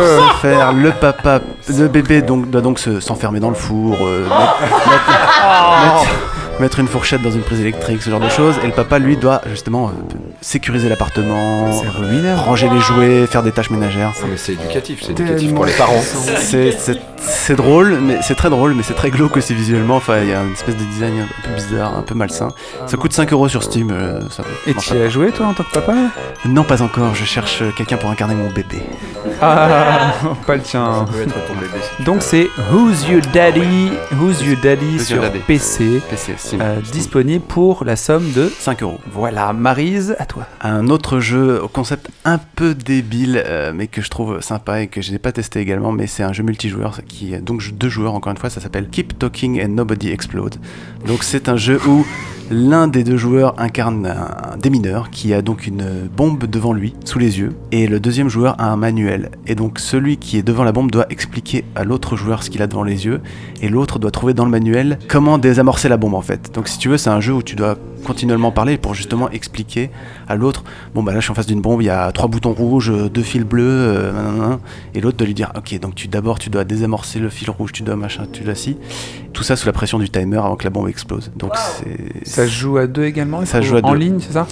faire, 0.41 0.72
le 0.72 0.93
papa, 0.93 1.41
le 1.68 1.89
bébé 1.89 2.22
donc, 2.22 2.49
doit 2.49 2.62
donc 2.62 2.79
se- 2.79 3.01
s'enfermer 3.01 3.41
dans 3.41 3.51
le 3.51 3.55
four, 3.55 3.99
euh, 4.01 4.22
mettre, 4.29 4.61
mettre- 4.61 5.85
mettre- 5.85 6.36
mettre 6.61 6.79
une 6.81 6.89
fourchette 6.89 7.23
dans 7.23 7.31
une 7.31 7.43
prise 7.43 7.61
électrique, 7.61 8.03
ce 8.03 8.11
genre 8.11 8.21
de 8.21 8.29
choses. 8.29 8.55
Et 8.63 8.67
le 8.67 8.73
papa, 8.73 8.99
lui, 8.99 9.17
doit 9.17 9.41
justement 9.49 9.89
euh, 9.89 9.93
sécuriser 10.41 10.89
l'appartement, 10.89 11.71
ruineux. 11.71 12.35
ranger 12.35 12.69
les 12.73 12.81
jouets, 12.81 13.27
faire 13.27 13.43
des 13.43 13.53
tâches 13.53 13.71
ménagères. 13.71 14.13
Non, 14.23 14.29
mais 14.31 14.37
c'est 14.37 14.53
éducatif, 14.53 15.01
c'est 15.03 15.13
éducatif 15.13 15.55
pour 15.55 15.65
les 15.67 15.73
parents. 15.73 16.01
C'est- 16.39 17.57
drôle, 17.57 17.99
mais 18.03 18.19
c'est 18.23 18.35
très 18.35 18.51
drôle, 18.51 18.75
mais 18.75 18.83
c'est 18.83 18.95
très 18.95 19.11
glauque 19.11 19.37
aussi 19.37 19.55
visuellement. 19.55 19.97
Enfin, 19.97 20.19
il 20.23 20.29
y 20.29 20.33
a 20.35 20.43
une 20.43 20.53
espèce 20.53 20.77
de 20.77 20.85
design 20.85 21.15
un 21.21 21.49
peu 21.49 21.55
bizarre, 21.55 21.97
un 21.97 22.03
peu 22.03 22.15
malsain. 22.15 22.49
Ça 22.87 22.97
coûte 22.97 23.13
5 23.13 23.33
euros 23.33 23.49
sur 23.49 23.63
Steam. 23.63 23.91
euh, 23.91 24.21
ça 24.31 24.43
Et 24.67 24.75
tu 24.75 24.95
y 24.95 25.01
as 25.03 25.09
joué 25.09 25.31
toi 25.33 25.47
en 25.47 25.55
tant 25.55 25.63
que 25.65 25.73
papa? 25.73 25.95
Non, 26.45 26.63
pas 26.65 26.83
encore. 26.83 27.15
Je 27.15 27.25
cherche 27.25 27.63
euh, 27.63 27.71
quelqu'un 27.77 27.97
pour 27.97 28.11
incarner 28.11 28.35
mon 28.35 28.49
bébé. 28.51 28.83
Ah, 29.41 30.13
pas 30.47 30.57
le 30.57 30.63
tien. 30.63 31.05
Ça 31.07 31.13
peut 31.13 31.23
être 31.23 31.35
ton 31.47 31.55
bébé. 31.55 31.73
si 31.83 31.97
tu 31.97 32.03
Donc 32.05 32.23
c'est 32.23 32.49
Who's 32.73 33.09
Your 33.09 33.23
Daddy, 33.33 33.91
Who's 34.21 34.43
Your 34.43 34.57
Daddy 34.63 34.97
Who's 34.97 35.07
sur 35.07 35.17
Your 35.17 35.27
Daddy. 35.27 35.39
PC, 35.41 36.01
PC, 36.09 36.35
Euh, 36.55 36.81
disponible 36.93 37.45
pour 37.45 37.85
la 37.85 37.97
somme 37.97 38.31
de 38.33 38.49
5 38.49 38.83
euros. 38.83 38.99
voilà 39.11 39.53
Marise 39.53 40.15
à 40.19 40.27
toi. 40.27 40.47
Un 40.61 40.89
autre 40.89 41.19
jeu 41.19 41.61
au 41.63 41.69
concept 41.69 42.11
un 42.25 42.39
peu 42.39 42.75
débile, 42.75 43.43
euh, 43.45 43.73
mais 43.75 43.87
que 43.87 44.01
je 44.01 44.11
trouve 44.11 44.41
sympa 44.41 44.83
et 44.83 44.87
que 44.87 45.03
je 45.03 45.13
n'ai 45.13 45.19
pas 45.19 45.33
testé 45.33 45.61
également, 45.61 45.93
mais 45.93 46.07
c'est 46.07 46.23
un 46.23 46.33
jeu 46.33 46.43
multijoueur 46.43 47.01
qui 47.09 47.35
est 47.35 47.41
donc 47.41 47.63
deux 47.73 47.89
joueurs 47.89 48.15
encore 48.15 48.31
une 48.31 48.39
fois, 48.39 48.51
ça 48.51 48.61
s'appelle 48.61 48.89
Keep 48.89 49.19
Talking 49.19 49.63
and 49.63 49.69
Nobody 49.69 50.11
Explode. 50.11 50.57
Donc 51.07 51.25
c'est 51.25 51.49
un 51.49 51.57
jeu 51.57 51.81
où 51.87 52.07
l'un 52.51 52.89
des 52.89 53.05
deux 53.05 53.17
joueurs 53.17 53.55
incarne 53.59 54.07
un, 54.07 54.57
démineur 54.57 55.11
qui 55.11 55.35
a 55.35 55.43
donc 55.43 55.67
une 55.67 56.09
bombe 56.15 56.47
devant 56.47 56.73
lui, 56.73 56.95
sous 57.05 57.19
les 57.19 57.39
yeux, 57.39 57.53
et 57.73 57.87
le 57.87 58.01
deuxième 58.01 58.29
joueur 58.29 58.55
a 58.59 58.71
un 58.71 58.77
manuel. 58.77 59.31
Et 59.47 59.55
donc 59.55 59.79
celui 59.79 60.17
qui 60.17 60.39
est 60.39 60.43
devant 60.43 60.65
la 60.65 60.73
bombe 60.73 60.91
doit 60.91 61.07
expliquer 61.11 61.65
à 61.75 61.85
l'autre 61.85 62.17
joueur 62.17 62.43
ce 62.43 62.51
qu'il 62.51 62.63
a 62.63 62.67
devant 62.67 62.85
les 62.85 63.07
yeux, 63.07 63.21
et 63.63 63.69
l'autre 63.69 63.99
doit 63.99 64.11
trouver 64.11 64.35
dans 64.35 64.45
le 64.45 64.51
manuel 64.51 64.99
comment 65.09 65.39
désamorcer 65.39 65.89
la 65.89 65.97
bombe 65.97 66.15
en 66.15 66.23
fait. 66.23 66.55
Donc 66.55 66.69
si 66.69 66.79
tu 66.79 66.89
veux, 66.89 66.99
c'est 66.99 67.11
un 67.11 67.21
jeu 67.21 67.33
où 67.33 67.43
tu 67.43 67.57
dois 67.57 67.77
continuellement 68.05 68.53
parler 68.53 68.77
pour 68.79 68.95
justement 68.95 69.29
expliquer 69.31 69.91
à 70.29 70.37
l'autre 70.37 70.63
bon 70.95 71.03
bah 71.03 71.13
là 71.13 71.19
je 71.19 71.25
suis 71.25 71.33
en 71.33 71.35
face 71.35 71.47
d'une 71.47 71.61
bombe, 71.61 71.83
il 71.83 71.87
y 71.87 71.91
a 71.91 72.13
trois 72.13 72.29
boutons 72.29 72.53
rouges, 72.53 72.93
deux 73.11 73.23
fils 73.23 73.43
bleus, 73.43 73.65
euh, 73.65 74.13
nanana. 74.13 74.61
et 74.95 75.01
l'autre 75.01 75.17
de 75.17 75.25
lui 75.25 75.35
dire 75.35 75.53
ok 75.57 75.81
donc 75.81 75.97
tu 75.97 76.07
d'abord 76.07 76.39
tu 76.39 76.49
dois 76.49 76.65
désamorcer 76.65 77.19
le 77.19 77.29
fil 77.29 77.51
rouge, 77.51 77.73
tu 77.73 77.83
dois 77.83 77.97
machin, 77.97 78.27
tu 78.33 78.45
dois 78.45 78.55
si. 78.55 78.77
Tout 79.33 79.43
ça 79.43 79.57
sous 79.57 79.67
la 79.67 79.73
pression 79.73 79.99
du 79.99 80.09
timer 80.09 80.39
avant 80.39 80.57
que 80.57 80.65
la 80.65 80.71
bombe 80.71 80.89
explose. 80.89 81.31
Donc 81.37 81.53
c'est 82.23 82.36
Ça 82.37 82.47
se 82.47 82.51
joue 82.53 82.76
à 82.78 82.87
deux 82.87 83.05
également 83.05 83.45
Ça 83.45 83.61
joue 83.61 83.76
à 83.76 83.80
en 83.82 83.93
deux. 83.93 83.99
ligne 83.99 84.18
c'est 84.20 84.32
ça? 84.32 84.47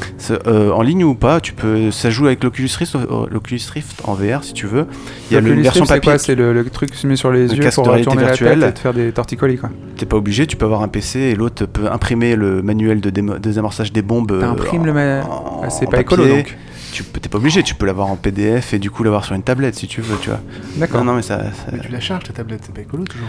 Euh, 0.47 0.71
en 0.71 0.83
ligne 0.83 1.05
ou 1.05 1.15
pas, 1.15 1.41
tu 1.41 1.53
peux 1.53 1.91
ça 1.91 2.11
joue 2.11 2.27
avec 2.27 2.43
l'Oculus 2.43 2.71
Rift, 2.79 2.95
euh, 2.97 3.27
l'Oculus 3.31 3.61
Rift 3.73 4.01
en 4.05 4.15
VR 4.15 4.43
si 4.43 4.53
tu 4.55 4.67
veux. 4.67 4.87
Il 5.31 5.35
y 5.35 5.37
a 5.37 5.41
le- 5.41 5.53
une 5.53 5.63
version 5.63 5.83
Rift, 5.83 5.89
c'est 5.93 5.95
papier. 6.01 6.11
quoi 6.13 6.19
C'est 6.19 6.35
le, 6.35 6.53
le 6.53 6.65
truc 6.71 6.91
que 6.91 6.97
tu 6.97 7.07
mets 7.07 7.17
sur 7.17 7.31
les 7.31 7.47
Le 7.49 7.55
yeux 7.55 7.71
pour 7.75 7.85
de 7.85 7.89
réalité 7.91 8.11
tourner 8.11 8.23
la 8.27 8.37
tête 8.37 8.71
et 8.71 8.73
te 8.75 8.79
faire 8.81 8.95
des 8.95 9.13
torticolis 9.13 9.59
quoi. 9.59 9.71
T'es 9.97 10.07
pas 10.07 10.17
obligé, 10.17 10.47
tu 10.47 10.57
peux 10.57 10.65
avoir 10.65 10.83
un 10.83 10.89
PC 10.89 11.19
et 11.21 11.35
l'autre 11.35 11.67
peut 11.67 11.91
imprimer 11.91 12.37
le 12.37 12.63
manuel 12.63 13.01
de 13.01 13.11
désamorçage 13.39 13.93
des 13.93 14.03
bombes. 14.03 14.33
euh, 14.33 14.41
T'imprimes 14.41 14.87
le 14.87 14.93
ma- 14.93 15.21
en- 15.25 15.61
Ah, 15.65 15.71
c'est 15.71 15.89
pas 15.91 16.01
écolo, 16.01 16.23
papier. 16.25 16.37
donc. 16.43 16.57
Tu 16.95 17.03
t'es 17.03 17.29
pas 17.29 17.39
obligé, 17.39 17.65
tu 17.65 17.75
peux 17.75 17.87
l'avoir 17.87 18.07
en 18.07 18.15
PDF 18.15 18.73
et 18.73 18.79
du 18.79 18.89
coup 18.89 19.03
l'avoir 19.03 19.25
sur 19.25 19.35
une 19.35 19.43
tablette 19.43 19.75
si 19.75 19.89
tu 19.89 20.01
veux, 20.01 20.17
tu 20.21 20.29
vois. 20.31 20.39
D'accord. 20.77 21.01
Non, 21.03 21.11
non, 21.11 21.17
mais 21.17 21.23
ça. 21.23 21.39
ça- 21.39 21.73
Mais 21.73 21.81
tu 21.81 21.89
la 21.91 21.99
charges 21.99 22.23
ta 22.23 22.33
tablette, 22.33 22.61
c'est 22.65 22.73
pas 22.75 22.83
écolo 22.83 23.03
toujours. 23.05 23.27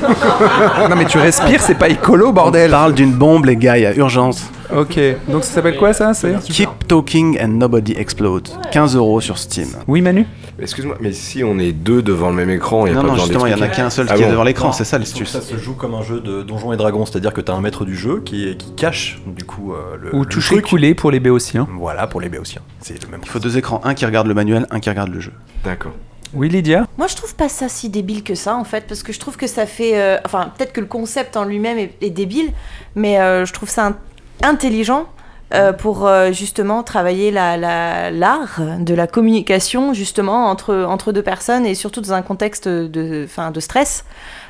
non 0.90 0.96
mais 0.96 1.04
tu 1.04 1.18
respires, 1.18 1.60
c'est 1.62 1.76
pas 1.76 1.88
écolo 1.88 2.28
On 2.30 2.32
bordel. 2.32 2.70
parle 2.72 2.94
d'une 2.94 3.12
bombe, 3.12 3.44
les 3.44 3.56
gars, 3.56 3.78
il 3.78 3.82
y 3.82 3.86
a 3.86 3.94
urgence. 3.94 4.50
Ok, 4.74 4.98
donc 5.28 5.44
ça 5.44 5.52
s'appelle 5.52 5.76
quoi 5.76 5.92
ça? 5.92 6.12
C'est 6.14 6.38
Keep 6.40 6.88
talking 6.88 7.38
and 7.40 7.48
nobody 7.48 7.92
explodes. 7.92 8.48
15 8.72 8.96
euros 8.96 9.20
sur 9.20 9.38
Steam. 9.38 9.68
Oui 9.86 10.00
Manu? 10.02 10.26
Excuse-moi, 10.58 10.96
mais 11.00 11.12
si 11.12 11.44
on 11.44 11.58
est 11.58 11.72
deux 11.72 12.02
devant 12.02 12.30
le 12.30 12.34
même 12.36 12.50
écran, 12.50 12.86
il 12.86 12.92
n'y 12.92 12.98
a 12.98 13.02
Non, 13.02 13.02
pas 13.02 13.06
non, 13.08 13.12
besoin 13.14 13.26
justement, 13.26 13.46
il 13.46 13.52
y 13.52 13.54
en 13.54 13.60
a 13.62 13.68
qu'un 13.68 13.90
seul 13.90 14.06
Ah 14.08 14.14
qui 14.16 14.22
est 14.22 14.30
devant 14.30 14.42
l'écran, 14.42 14.72
c'est 14.72 14.84
ça 14.84 14.98
que 14.98 15.04
ça 15.04 15.20
l'astuce. 15.20 15.38
se 15.50 15.56
joue 15.58 15.74
comme 15.74 15.94
un 15.94 16.02
jeu 16.02 16.20
de 16.20 16.42
Donjons 16.42 16.72
et 16.72 16.76
Dragons, 16.76 17.04
c'est-à-dire 17.06 17.32
que 17.34 17.40
tu 17.42 17.52
as 17.52 17.54
un 17.54 17.60
maître 17.60 17.84
du 17.84 17.94
jeu 17.94 18.22
qui, 18.24 18.56
qui 18.56 18.72
cache 18.74 19.20
du 19.26 19.44
coup 19.44 19.72
euh, 19.74 19.96
le, 20.00 20.14
Ou 20.14 20.20
le 20.20 20.26
toucher 20.26 20.54
truc. 20.56 20.66
couler 20.68 20.94
pour 20.94 21.10
les 21.10 21.20
béotiens. 21.20 21.68
Voilà, 21.78 22.06
pour 22.06 22.20
les 22.22 22.28
béotiens. 22.30 22.62
C'est 22.80 23.00
le 23.02 23.08
même 23.10 23.20
Il 23.22 23.28
faut 23.28 23.38
deux 23.38 23.58
écrans, 23.58 23.80
un 23.84 23.92
qui 23.94 24.06
regarde 24.06 24.26
le 24.26 24.34
manuel, 24.34 24.66
un 24.70 24.80
qui 24.80 24.88
regarde 24.88 25.12
le 25.12 25.20
jeu. 25.20 25.32
D'accord. 25.64 25.92
Oui 26.34 26.48
Lydia? 26.48 26.86
Moi, 26.98 27.06
je 27.06 27.14
trouve 27.16 27.34
pas 27.36 27.48
ça 27.48 27.68
si 27.68 27.88
débile 27.88 28.22
que 28.24 28.34
ça, 28.34 28.56
en 28.56 28.64
fait, 28.64 28.84
parce 28.88 29.02
que 29.02 29.12
je 29.12 29.20
trouve 29.20 29.36
que 29.36 29.46
ça 29.46 29.64
fait. 29.66 29.92
euh, 30.00 30.16
enfin, 30.24 30.50
peut-être 30.56 30.72
que 30.72 30.80
le 30.80 30.86
concept 30.86 31.36
en 31.36 31.44
lui-même 31.44 31.78
est, 31.78 31.94
est 32.00 32.10
débile, 32.10 32.50
mais 32.94 33.20
euh, 33.20 33.44
je 33.46 33.52
trouve 33.52 33.68
ça 33.68 33.86
in- 33.86 33.96
intelligent. 34.42 35.06
euh, 35.54 35.72
pour 35.72 36.08
euh, 36.08 36.32
justement 36.32 36.82
travailler 36.82 37.30
la- 37.30 37.56
la- 37.56 38.10
l'art 38.10 38.58
de 38.80 38.94
la 38.94 39.06
communication 39.06 39.94
justement 39.94 40.50
entre, 40.50 40.74
entre 40.88 41.12
deux 41.12 41.22
personnes 41.22 41.64
et 41.64 41.76
surtout 41.76 42.00
dans 42.00 42.14
un 42.14 42.22
contexte 42.22 42.66
de, 42.66 43.26
fin, 43.28 43.52
de 43.52 43.60
stress. 43.60 44.04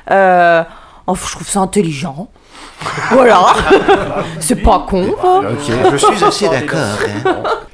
Euh, 0.09 0.63
oh, 1.05 1.13
je 1.13 1.31
trouve 1.33 1.47
ça 1.47 1.59
intelligent. 1.59 2.29
voilà. 3.11 3.45
C'est 4.39 4.55
pas 4.55 4.87
con. 4.89 5.11
quoi. 5.21 5.43
Je 5.91 5.97
suis 5.97 6.23
assez 6.25 6.49
d'accord. 6.49 6.97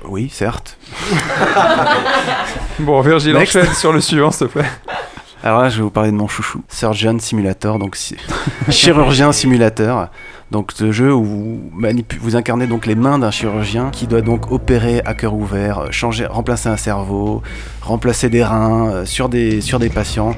Oui, 0.10 0.30
certes. 0.30 0.76
Bon 2.80 3.00
Virgile 3.02 3.34
Next. 3.36 3.56
enchaîne 3.56 3.74
sur 3.74 3.94
le 3.94 4.02
suivant 4.02 4.32
s'il 4.32 4.48
te 4.48 4.52
plaît. 4.54 4.66
Alors 5.44 5.62
là, 5.62 5.70
je 5.70 5.78
vais 5.78 5.84
vous 5.84 5.90
parler 5.92 6.12
de 6.12 6.16
mon 6.16 6.28
chouchou, 6.28 6.62
Surgeon 6.70 7.18
Simulator, 7.20 7.78
donc 7.80 7.98
chirurgien 8.70 9.32
simulateur. 9.32 10.10
Donc 10.52 10.72
ce 10.74 10.92
jeu 10.92 11.14
où 11.14 11.24
vous, 11.24 11.72
vous 12.22 12.36
incarnez 12.36 12.68
donc 12.68 12.86
les 12.86 12.96
mains 12.96 13.18
d'un 13.18 13.32
chirurgien 13.32 13.90
qui 13.92 14.08
doit 14.08 14.22
donc 14.22 14.52
opérer 14.52 15.02
à 15.06 15.14
cœur 15.14 15.34
ouvert, 15.34 15.80
euh, 15.80 15.88
changer, 15.92 16.26
remplacer 16.26 16.70
un 16.70 16.78
cerveau, 16.78 17.42
remplacer 17.82 18.30
des 18.30 18.44
reins 18.44 18.90
euh, 18.90 19.06
sur 19.06 19.30
des 19.30 19.62
sur 19.62 19.80
des 19.80 19.90
patients 19.90 20.36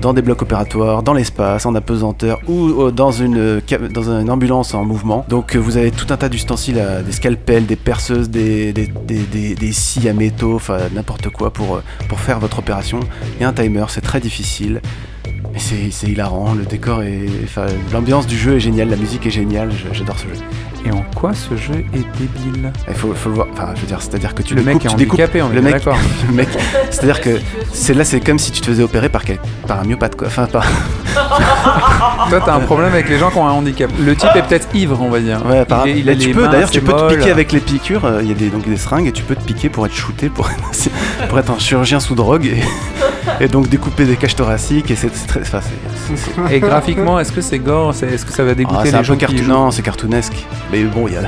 dans 0.00 0.12
des 0.12 0.20
blocs 0.20 0.42
opératoires, 0.42 1.02
dans 1.02 1.14
l'espace, 1.14 1.64
en 1.64 1.74
apesanteur 1.74 2.38
ou 2.46 2.82
euh, 2.82 2.90
dans 2.90 3.10
une 3.10 3.60
dans 3.90 4.20
une 4.20 4.30
ambulance 4.30 4.74
en 4.74 4.84
mouvement. 4.84 5.24
Donc 5.28 5.56
vous 5.56 5.76
avez 5.76 5.90
tout 5.90 6.06
un 6.10 6.16
tas 6.16 6.28
d'ustensiles, 6.28 6.80
des 7.04 7.12
scalpels, 7.12 7.66
des 7.66 7.76
perceuses, 7.76 8.30
des 8.30 8.72
des, 8.72 8.86
des, 8.86 9.72
scies 9.72 10.08
à 10.08 10.12
métaux, 10.12 10.54
enfin 10.54 10.78
n'importe 10.94 11.30
quoi 11.30 11.50
pour 11.50 11.80
pour 12.08 12.20
faire 12.20 12.38
votre 12.38 12.58
opération. 12.58 13.00
A 13.40 13.46
un 13.46 13.52
timer, 13.52 13.86
c'est 13.88 14.00
très 14.00 14.20
difficile. 14.20 14.80
Mais 15.52 15.58
c'est 15.90 16.06
hilarant, 16.06 16.54
le 16.54 16.64
décor 16.64 17.02
est. 17.02 17.26
Enfin, 17.44 17.66
l'ambiance 17.92 18.26
du 18.26 18.36
jeu 18.36 18.56
est 18.56 18.60
géniale, 18.60 18.90
la 18.90 18.96
musique 18.96 19.26
est 19.26 19.30
géniale, 19.30 19.70
j'adore 19.92 20.18
ce 20.18 20.24
jeu. 20.24 20.34
Et 20.84 20.90
en 20.92 21.04
quoi 21.16 21.32
ce 21.34 21.56
jeu 21.56 21.84
est 21.94 22.18
débile? 22.18 22.70
Il 22.86 22.94
faut, 22.94 23.12
faut 23.14 23.28
le 23.30 23.34
voir, 23.36 23.48
enfin, 23.52 23.70
je 23.74 23.80
veux 23.80 23.86
dire, 23.88 24.00
c'est-à-dire 24.00 24.34
que 24.34 24.42
tu 24.42 24.54
Le 24.54 24.62
mec 24.62 24.74
découpes, 24.74 24.84
est 24.86 24.88
tu 24.90 24.96
découpes 24.96 25.12
handicapé, 25.20 25.42
on 25.42 25.50
est 25.50 25.54
le 25.56 25.62
mec, 25.62 25.72
d'accord. 25.74 25.96
le 26.28 26.34
mec, 26.34 26.48
c'est-à-dire 26.90 27.20
que 27.20 27.30
c'est 27.72 27.94
là, 27.94 28.04
c'est 28.04 28.20
comme 28.20 28.38
si 28.38 28.52
tu 28.52 28.60
te 28.60 28.66
faisais 28.66 28.82
opérer 28.84 29.08
par, 29.08 29.24
quel- 29.24 29.40
par 29.66 29.80
un 29.80 29.84
myopathe, 29.84 30.14
quoi. 30.16 30.28
Enfin, 30.28 30.46
par, 30.46 30.64
Toi 32.28 32.40
t'as 32.44 32.54
un 32.54 32.60
problème 32.60 32.92
avec 32.92 33.08
les 33.08 33.18
gens 33.18 33.30
qui 33.30 33.38
ont 33.38 33.46
un 33.46 33.52
handicap. 33.52 33.90
Le 34.04 34.14
type 34.14 34.30
est 34.34 34.42
peut-être 34.42 34.68
ivre 34.74 35.00
on 35.00 35.08
va 35.10 35.20
dire. 35.20 35.44
ouais, 35.46 35.64
par, 35.64 35.86
Il 35.88 36.08
est- 36.08 36.12
a 36.12 36.16
tu 36.16 36.28
les 36.28 36.34
peux, 36.34 36.42
mains 36.42 36.48
d'ailleurs, 36.50 36.70
tu 36.70 36.80
peux 36.80 36.92
te 36.92 37.14
piquer 37.14 37.30
avec 37.30 37.52
les 37.52 37.60
piqûres. 37.60 38.04
euh, 38.04 38.20
Il 38.22 38.28
y 38.28 38.32
a 38.32 38.34
des, 38.34 38.48
donc 38.48 38.68
des 38.68 38.76
seringues 38.76 39.06
et 39.06 39.12
tu 39.12 39.22
peux 39.22 39.34
te 39.36 39.42
piquer 39.44 39.68
pour 39.68 39.86
être 39.86 39.94
shooté, 39.94 40.28
pour, 40.28 40.48
pour 41.28 41.38
être 41.38 41.50
un 41.50 41.58
chirurgien 41.58 42.00
sous 42.00 42.14
drogue 42.14 42.46
et, 42.46 42.60
et 43.40 43.48
donc 43.48 43.68
découper 43.68 44.04
des 44.04 44.16
caches 44.16 44.36
thoraciques. 44.36 44.90
Et 44.90 44.96
c'est 44.96 45.10
très, 45.26 45.40
enfin, 45.40 45.60
Et 46.50 46.60
graphiquement 46.60 47.18
est-ce 47.20 47.32
que 47.32 47.40
c'est 47.40 47.58
gore 47.58 47.90
Est-ce 48.02 48.24
que 48.26 48.32
ça 48.32 48.44
va 48.44 48.52
Ah, 48.52 48.54
dégoûter 48.54 48.78
c'est 48.84 48.90
les 48.92 48.94
un 48.96 49.02
gens 49.02 49.14
peu 49.14 49.18
qui 49.20 49.26
cartoon, 49.26 49.42
jouent 49.44 49.50
non, 49.52 49.70
c'est 49.70 49.82
cartoonesque. 49.82 50.46
Mais 50.72 50.82
bon, 50.84 51.06
il 51.08 51.14
y 51.14 51.16
a, 51.16 51.22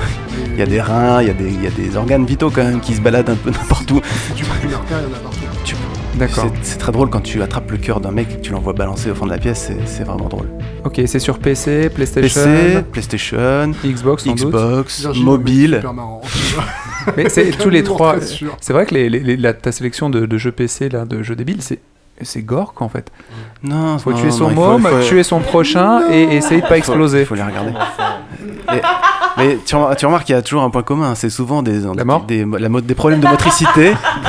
il 0.54 0.59
y 0.59 0.62
a 0.62 0.66
des 0.66 0.80
reins, 0.80 1.22
il 1.22 1.28
y, 1.28 1.30
a 1.30 1.34
des- 1.34 1.50
il 1.52 1.62
y 1.62 1.66
a 1.66 1.70
des 1.70 1.96
organes 1.96 2.24
vitaux 2.26 2.50
quand 2.50 2.64
même 2.64 2.80
qui 2.80 2.94
se 2.94 3.00
baladent 3.00 3.30
un 3.30 3.36
peu 3.36 3.50
n'importe 3.50 3.90
où. 3.90 4.00
Tu 4.36 4.44
prends 4.44 4.68
une 4.68 4.74
artère, 4.74 4.98
il 5.06 5.11
y 5.11 5.14
en 5.14 5.16
a 5.16 5.20
partout. 5.20 5.38
Tu- 5.64 5.74
D'accord. 6.16 6.46
C'est 6.62 6.78
très 6.78 6.90
drôle 6.90 7.11
quand 7.11 7.20
tu 7.20 7.40
attrapes 7.42 7.70
le 7.70 7.76
cœur 7.76 8.00
d'un 8.00 8.11
mec, 8.11 8.42
tu 8.42 8.50
l'envoies 8.50 8.72
balancer 8.72 9.09
au 9.11 9.14
fond 9.14 9.26
de 9.26 9.30
la 9.30 9.38
pièce, 9.38 9.70
c'est- 9.86 10.02
vraiment 10.02 10.28
drôle. 10.28 10.48
Ok, 10.84 11.00
c'est 11.06 11.18
sur 11.20 11.38
PC, 11.38 11.90
PlayStation, 11.90 12.40
PC, 12.42 12.82
PlayStation, 12.90 13.72
Xbox 13.84 14.24
sans. 14.24 14.34
Xbox, 14.34 15.06
mobile. 15.16 15.80
Mais 17.16 17.28
c'est 17.28 17.50
tous 17.59 17.70
les 17.70 17.82
trois. 17.84 18.16
C'est 18.61 18.72
vrai 18.72 18.86
que 18.86 18.94
les, 18.94 19.09
les- 19.09 19.20
les- 19.20 19.36
la- 19.36 19.52
ta 19.52 19.70
sélection 19.70 20.11
de, 20.11 20.26
de 20.26 20.38
jeux 20.38 20.50
PC, 20.52 20.88
là, 20.88 21.04
de 21.04 21.22
jeux 21.22 21.36
débiles, 21.36 21.62
c'est. 21.62 21.78
C'est 22.23 22.43
gore 22.43 22.73
en 22.81 22.89
fait. 22.89 23.11
Non, 23.62 23.99
Faut 23.99 24.11
non, 24.11 24.16
tuer 24.16 24.27
non, 24.29 24.33
son 24.33 24.49
faut- 24.51 24.55
môme, 24.55 24.83
faut- 24.83 25.03
tuer 25.09 25.23
son 25.23 25.41
prochain 25.53 26.03
et 26.11 26.37
essayer 26.37 26.57
de 26.61 26.62
pas 26.62 26.69
faut- 26.71 26.75
exploser. 26.75 27.21
Il 27.21 27.27
faut 27.27 27.35
les 27.35 27.43
regarder. 27.43 27.73
Mais, 28.71 28.83
mais 29.37 29.59
tu, 29.64 29.77
rem- 29.77 29.95
tu 29.97 30.05
remarques 30.07 30.25
qu'il 30.27 30.35
y 30.35 30.39
a 30.39 30.43
toujours 30.43 30.62
un 30.62 30.71
point 30.71 30.83
commun, 30.83 31.14
c'est 31.14 31.31
souvent 31.31 31.62
des, 31.62 31.81
La 31.95 32.05
mort 32.05 32.25
des, 32.25 32.45
la 32.59 32.69
mo- 32.69 32.81
des 32.81 32.95
problèmes 32.95 33.21
de 33.21 33.29
motricité, 33.29 33.95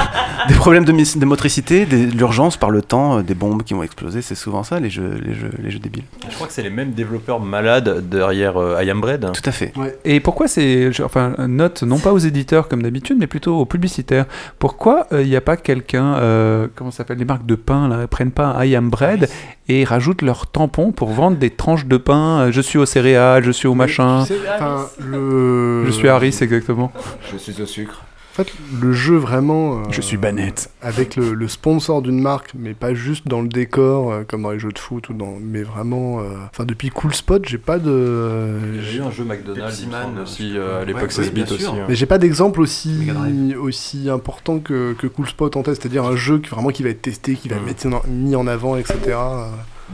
des 0.49 0.55
problèmes 0.55 0.83
de, 0.85 1.25
motricité, 1.25 1.85
de 1.85 1.95
l'urgence 2.17 2.57
par 2.57 2.69
le 2.71 2.81
temps, 2.81 3.19
euh, 3.19 3.21
des 3.21 3.35
bombes 3.35 3.63
qui 3.63 3.73
vont 3.73 3.83
exploser, 3.83 4.21
c'est 4.21 4.35
souvent 4.35 4.63
ça 4.63 4.79
les 4.79 4.89
jeux, 4.89 5.19
les 5.23 5.33
jeux, 5.33 5.51
les 5.61 5.69
jeux 5.71 5.79
débiles. 5.79 6.03
Je 6.29 6.35
crois 6.35 6.47
que 6.47 6.53
c'est 6.53 6.63
les 6.63 6.69
mêmes 6.69 6.91
développeurs 6.91 7.39
malades 7.39 8.09
derrière 8.09 8.57
euh, 8.57 8.83
I 8.83 8.89
Am 8.89 8.99
Bread. 8.99 9.31
Tout 9.33 9.41
à 9.47 9.51
fait. 9.51 9.71
Et 10.05 10.19
pourquoi 10.19 10.47
c'est. 10.47 10.89
Enfin, 11.03 11.33
note 11.47 11.83
non 11.83 11.99
pas 11.99 12.11
aux 12.11 12.17
éditeurs 12.17 12.67
comme 12.67 12.81
d'habitude, 12.81 13.17
mais 13.19 13.27
plutôt 13.27 13.57
aux 13.57 13.65
publicitaires. 13.65 14.25
Pourquoi 14.57 15.07
il 15.11 15.27
n'y 15.27 15.35
a 15.35 15.41
pas 15.41 15.57
quelqu'un. 15.57 16.15
euh, 16.15 16.67
comment 16.75 16.91
ça 16.91 16.97
s'appelle 16.97 17.17
Les 17.19 17.25
marques 17.25 17.45
de 17.45 17.55
pain, 17.55 17.87
là, 17.87 18.07
prennent 18.07 18.31
pas 18.31 18.47
un 18.47 18.65
I 18.65 18.75
am 18.75 18.89
bread 18.89 19.29
et 19.67 19.83
rajoutent 19.83 20.23
leur 20.23 20.47
tampon 20.47 20.91
pour 20.91 21.09
vendre 21.09 21.37
des 21.37 21.51
tranches 21.51 21.85
de 21.85 21.97
pain. 21.97 22.39
euh, 22.47 22.51
Je 22.51 22.61
suis 22.61 22.79
au 22.79 22.85
céréales, 22.85 23.43
je 23.43 23.51
suis 23.51 23.67
au 23.67 23.75
machin. 23.75 24.23
Tu 24.25 24.33
sais, 24.33 24.39
enfin, 24.55 24.87
le... 24.99 25.83
Je 25.85 25.91
suis 25.91 26.07
Harris, 26.07 26.35
exactement. 26.41 26.91
Je 27.31 27.37
suis 27.37 27.61
au 27.61 27.65
sucre. 27.65 28.01
En 28.39 28.43
fait, 28.45 28.53
le 28.81 28.93
jeu 28.93 29.17
vraiment. 29.17 29.79
euh, 29.79 29.83
Je 29.91 29.99
suis 29.99 30.15
Banette. 30.15 30.71
Avec 30.81 31.17
le, 31.17 31.33
le 31.33 31.47
sponsor 31.49 32.01
d'une 32.01 32.21
marque, 32.21 32.51
mais 32.57 32.73
pas 32.73 32.93
juste 32.93 33.27
dans 33.27 33.41
le 33.41 33.49
décor, 33.49 34.11
euh, 34.13 34.23
comme 34.25 34.43
dans 34.43 34.51
les 34.51 34.59
jeux 34.59 34.71
de 34.71 34.79
foot, 34.79 35.09
ou 35.09 35.13
dans, 35.13 35.37
mais 35.41 35.61
vraiment. 35.61 36.21
euh, 36.21 36.23
Enfin, 36.49 36.63
depuis 36.63 36.89
Cool 36.89 37.13
Spot, 37.13 37.43
j'ai 37.45 37.57
pas 37.57 37.79
de. 37.79 38.79
J'ai 38.81 38.99
eu 38.99 39.01
un 39.01 39.11
jeu 39.11 39.25
McDonald's 39.25 39.85
Man, 39.87 40.19
aussi 40.19 40.53
euh, 40.55 40.81
à 40.81 40.85
l'époque 40.85 41.03
ouais, 41.03 41.09
16 41.09 41.25
oui, 41.35 41.43
bits 41.43 41.51
aussi. 41.53 41.65
hein. 41.65 41.85
Mais 41.89 41.95
j'ai 41.95 42.05
pas 42.05 42.17
d'exemple 42.17 42.61
aussi, 42.61 43.11
aussi 43.59 44.09
important 44.09 44.59
que, 44.59 44.93
que 44.93 45.07
Cool 45.07 45.27
Spot 45.27 45.57
en 45.57 45.63
test, 45.63 45.81
c'est-à-dire 45.81 46.05
un 46.05 46.15
jeu 46.15 46.39
qui, 46.39 46.49
vraiment 46.49 46.69
qui 46.69 46.81
va 46.83 46.89
être 46.89 47.01
testé, 47.01 47.33
qui 47.35 47.49
va 47.49 47.57
Mm. 47.57 47.67
être 47.67 48.07
mis 48.07 48.35
en, 48.37 48.47
avant, 48.47 48.77
etc. 48.77 49.17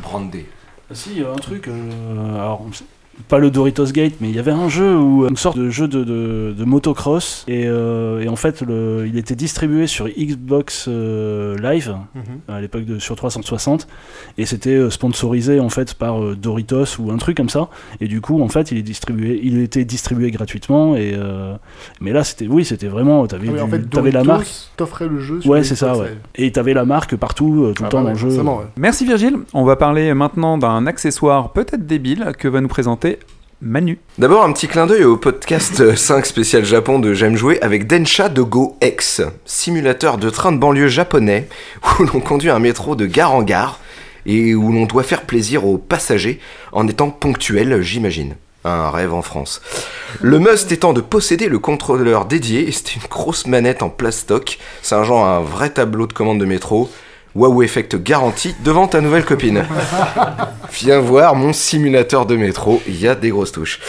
Brandé. 0.04 0.46
Ah 0.92 0.94
Si, 0.94 1.14
il 1.16 1.22
y 1.22 1.26
a 1.26 1.32
un 1.32 1.36
truc. 1.36 1.68
euh, 1.68 2.36
alors, 2.36 2.64
c'est 2.72 2.84
pas 3.28 3.40
le 3.40 3.50
Doritos 3.50 3.86
Gate, 3.92 4.14
mais 4.22 4.30
il 4.30 4.36
y 4.36 4.40
avait 4.40 4.52
un 4.52 4.70
jeu 4.70 4.96
où 4.98 5.26
une 5.28 5.36
sorte 5.38 5.58
de 5.58 5.70
jeu 5.70 5.88
de, 5.88 6.04
de, 6.04 6.54
de 6.58 6.64
motocross 6.66 7.44
et, 7.48 7.64
euh, 7.66 8.20
et 8.22 8.28
en 8.28 8.36
fait 8.36 8.62
le, 8.62 9.06
il 9.08 9.18
était 9.18 9.36
distribué 9.36 9.88
sur 9.88 10.08
Xbox 10.08 10.86
euh, 10.88 11.56
Live 11.58 11.96
à 12.48 12.62
l'époque 12.62 12.86
de 12.86 13.00
sur 13.00 13.16
360 13.16 13.88
et 14.38 14.46
c'était 14.46 14.72
euh, 14.76 14.90
sponsorisé 14.90 15.60
en 15.60 15.70
fait 15.70 15.94
par 15.96 16.22
euh, 16.24 16.36
Doritos 16.36 17.00
ou 17.00 17.12
un 17.12 17.18
truc 17.18 17.38
comme 17.38 17.50
ça 17.50 17.70
et 18.02 18.08
du 18.08 18.22
coup 18.22 18.42
en 18.42 18.48
fait 18.50 18.72
il 18.72 18.78
est 18.78 18.82
distribué 18.84 19.40
il 19.44 19.60
était 19.60 19.86
distribué 19.86 20.30
gratuitement 20.32 20.96
et 20.96 21.14
euh, 21.16 21.56
mais 22.02 22.12
là 22.12 22.24
c'était 22.24 22.48
oui 22.48 22.64
c'était 22.66 22.88
vraiment 22.88 23.26
t'avais 23.28 23.48
Ah 23.50 23.54
oui, 23.54 23.62
en 23.62 23.66
du- 23.66 23.72
fait, 23.72 23.90
t'avais 23.90 24.12
la 24.12 24.24
marque 24.24 24.48
t'offrait 24.78 25.08
le 25.08 25.20
jeu. 25.20 25.42
sur 25.42 25.50
ouais 25.52 25.64
c'est 25.64 25.76
ça 25.76 25.98
ouais 25.98 26.16
et 26.36 26.52
t'avais 26.52 26.74
la 26.74 26.86
marque 26.86 27.16
partout 27.16 27.64
euh, 27.66 27.74
tout 27.74 27.84
Ah 27.84 27.86
le 27.86 27.90
temps 27.92 27.98
bah 28.00 28.04
dans 28.04 28.10
le 28.12 28.32
jeu 28.32 28.42
ouais. 28.42 28.66
Merci 28.78 29.06
Virgile. 29.06 29.38
On 29.54 29.64
va 29.64 29.76
parler 29.76 30.14
maintenant 30.14 30.58
d'un 30.58 30.86
accessoire 30.86 31.52
peut-être 31.54 31.86
débile 31.88 32.34
que 32.38 32.48
va 32.48 32.62
nous 32.62 32.68
présenter 32.68 33.05
Manu. 33.62 34.00
D'abord, 34.18 34.44
un 34.44 34.52
petit 34.52 34.68
clin 34.68 34.86
d'œil 34.86 35.04
au 35.04 35.18
podcast 35.18 35.96
5 35.96 36.26
spécial 36.26 36.66
Japon 36.66 37.00
de 37.00 37.14
J'aime 37.14 37.36
jouer 37.36 37.60
avec 37.62 37.88
Densha 37.88 38.30
de 38.30 38.42
Go 38.42 38.78
X, 38.82 39.22
simulateur 39.46 40.18
de 40.18 40.30
train 40.30 40.52
de 40.52 40.58
banlieue 40.58 40.88
japonais 40.88 41.48
où 42.00 42.04
l'on 42.04 42.20
conduit 42.20 42.50
un 42.50 42.60
métro 42.60 42.96
de 42.96 43.06
gare 43.06 43.34
en 43.34 43.44
gare 43.44 43.80
et 44.26 44.56
où 44.56 44.72
l'on 44.72 44.86
doit 44.86 45.04
faire 45.04 45.24
plaisir 45.24 45.66
aux 45.66 45.78
passagers 45.78 46.40
en 46.72 46.88
étant 46.88 47.10
ponctuel, 47.10 47.82
j'imagine. 47.82 48.36
Un 48.64 48.90
rêve 48.90 49.14
en 49.14 49.22
France. 49.22 49.62
Le 50.22 50.40
must 50.40 50.72
étant 50.72 50.94
de 50.94 51.02
posséder 51.02 51.48
le 51.48 51.60
contrôleur 51.60 52.26
dédié, 52.26 52.72
c'était 52.72 52.96
une 52.96 53.08
grosse 53.10 53.46
manette 53.46 53.84
en 53.84 53.90
plastoc, 53.90 54.58
c'est 54.82 54.96
un 54.96 55.04
genre 55.04 55.26
un 55.26 55.42
vrai 55.42 55.70
tableau 55.70 56.08
de 56.08 56.14
commande 56.14 56.40
de 56.40 56.46
métro. 56.46 56.90
Waouh 57.36 57.64
Effect 57.64 57.98
garanti 57.98 58.56
devant 58.64 58.88
ta 58.88 59.02
nouvelle 59.02 59.26
copine. 59.26 59.66
Viens 60.72 61.00
voir 61.00 61.36
mon 61.36 61.52
simulateur 61.52 62.26
de 62.26 62.38
métro, 62.38 62.82
il 62.88 63.00
y 63.00 63.08
a 63.10 63.16
des 63.16 63.30
grosses 63.30 63.52
touches. 63.52 63.80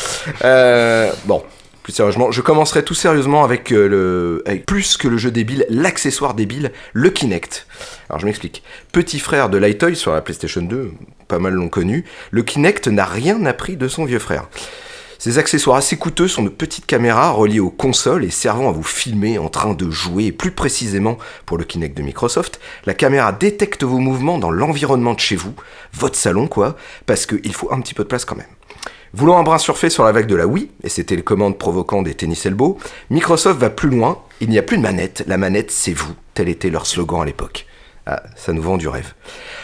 Euh, 0.45 1.13
bon, 1.27 1.45
plus 1.85 1.93
sérieusement, 1.93 2.33
je 2.33 2.41
commencerai 2.41 2.83
tout 2.83 2.95
sérieusement 2.95 3.45
avec, 3.45 3.73
euh, 3.73 3.87
le, 3.87 4.61
plus 4.67 4.97
que 4.97 5.07
le 5.07 5.17
jeu 5.17 5.31
débile, 5.31 5.65
l'accessoire 5.69 6.35
débile, 6.35 6.73
le 6.93 7.11
Kinect. 7.11 7.69
Alors 8.11 8.19
je 8.19 8.27
m'explique. 8.27 8.65
Petit 8.91 9.21
frère 9.21 9.49
de 9.49 9.59
Lightoy 9.59 9.95
sur 9.95 10.13
la 10.13 10.23
PlayStation 10.23 10.63
2, 10.63 10.91
pas 11.29 11.39
mal 11.39 11.55
l'ont 11.55 11.69
connu, 11.69 12.05
le 12.33 12.43
Kinect 12.43 12.89
n'a 12.89 13.05
rien 13.05 13.47
appris 13.47 13.77
de 13.77 13.87
son 13.87 14.05
vieux 14.05 14.19
frère. 14.19 14.49
Ces 15.19 15.39
accessoires 15.39 15.77
assez 15.77 15.97
coûteux 15.97 16.29
sont 16.29 16.43
de 16.43 16.49
petites 16.49 16.87
caméras 16.87 17.31
reliées 17.31 17.61
aux 17.61 17.71
consoles 17.71 18.25
et 18.25 18.31
servant 18.31 18.69
à 18.69 18.73
vous 18.73 18.83
filmer 18.83 19.39
en 19.39 19.49
train 19.49 19.75
de 19.75 19.91
jouer. 19.91 20.27
Et 20.27 20.33
plus 20.33 20.51
précisément, 20.51 21.19
pour 21.47 21.59
le 21.59 21.65
Kinect 21.65 21.97
de 21.97 22.03
Microsoft, 22.03 22.61
la 22.85 22.95
caméra 22.95 23.33
détecte 23.33 23.83
vos 23.83 23.99
mouvements 23.99 24.39
dans 24.39 24.51
l'environnement 24.51 25.15
de 25.15 25.21
chez 25.21 25.37
vous, 25.37 25.55
votre 25.93 26.17
salon 26.17 26.49
quoi, 26.49 26.77
parce 27.07 27.27
qu'il 27.27 27.55
faut 27.55 27.73
un 27.73 27.81
petit 27.81 27.95
peu 27.95 28.05
de 28.05 28.09
place 28.09 28.25
quand 28.25 28.37
même. 28.37 28.47
Voulant 29.15 29.39
un 29.39 29.43
brin 29.43 29.59
surfer 29.59 29.89
sur 29.89 30.05
la 30.05 30.13
vague 30.13 30.27
de 30.27 30.37
la 30.37 30.47
Wii, 30.47 30.71
et 30.83 30.89
ses 30.89 31.05
télécommandes 31.05 31.57
provoquant 31.57 32.03
des 32.03 32.15
tennis 32.15 32.45
elbow, 32.45 32.77
Microsoft 33.09 33.59
va 33.59 33.71
plus 33.71 33.89
loin, 33.89 34.19
il 34.41 34.51
n'y 34.51 34.59
a 34.59 34.63
plus 34.63 34.77
de 34.77 34.83
manette, 34.83 35.25
la 35.27 35.39
manette 35.39 35.71
c'est 35.71 35.95
vous, 35.95 36.15
tel 36.35 36.49
était 36.49 36.69
leur 36.69 36.87
slogan 36.87 37.23
à 37.23 37.25
l'époque. 37.25 37.67
Ah, 38.05 38.23
ça 38.37 38.53
nous 38.53 38.63
vend 38.63 38.77
du 38.77 38.89
rêve. 38.89 39.15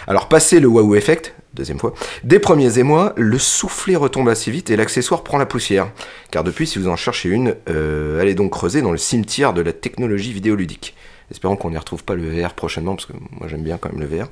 Alors 0.07 0.29
passé 0.29 0.59
le 0.59 0.69
Wahoo 0.69 0.95
Effect, 0.95 1.35
deuxième 1.55 1.79
fois, 1.79 1.95
des 2.25 2.39
premiers 2.39 2.79
émois, 2.79 3.13
le 3.17 3.39
soufflet 3.39 3.97
retombe 3.97 4.29
assez 4.29 4.51
vite 4.51 4.71
et 4.71 4.77
l'accessoire 4.77 5.23
prend 5.23 5.39
la 5.39 5.47
poussière. 5.47 5.91
Car 6.31 6.45
depuis, 6.45 6.67
si 6.67 6.79
vous 6.79 6.89
en 6.89 6.97
cherchez 6.97 7.29
une, 7.29 7.57
euh, 7.69 8.21
allez 8.21 8.35
donc 8.35 8.53
creuser 8.53 8.83
dans 8.83 8.93
le 8.93 8.99
cimetière 8.99 9.53
de 9.53 9.61
la 9.61 9.73
technologie 9.73 10.33
vidéoludique. 10.33 10.95
Espérons 11.31 11.57
qu'on 11.57 11.71
n'y 11.71 11.79
retrouve 11.79 12.05
pas 12.05 12.15
le 12.15 12.29
VR 12.29 12.53
prochainement, 12.53 12.95
parce 12.95 13.07
que 13.07 13.15
moi 13.39 13.49
j'aime 13.49 13.63
bien 13.63 13.79
quand 13.79 13.91
même 13.91 14.01
le 14.01 14.07
VR. 14.07 14.29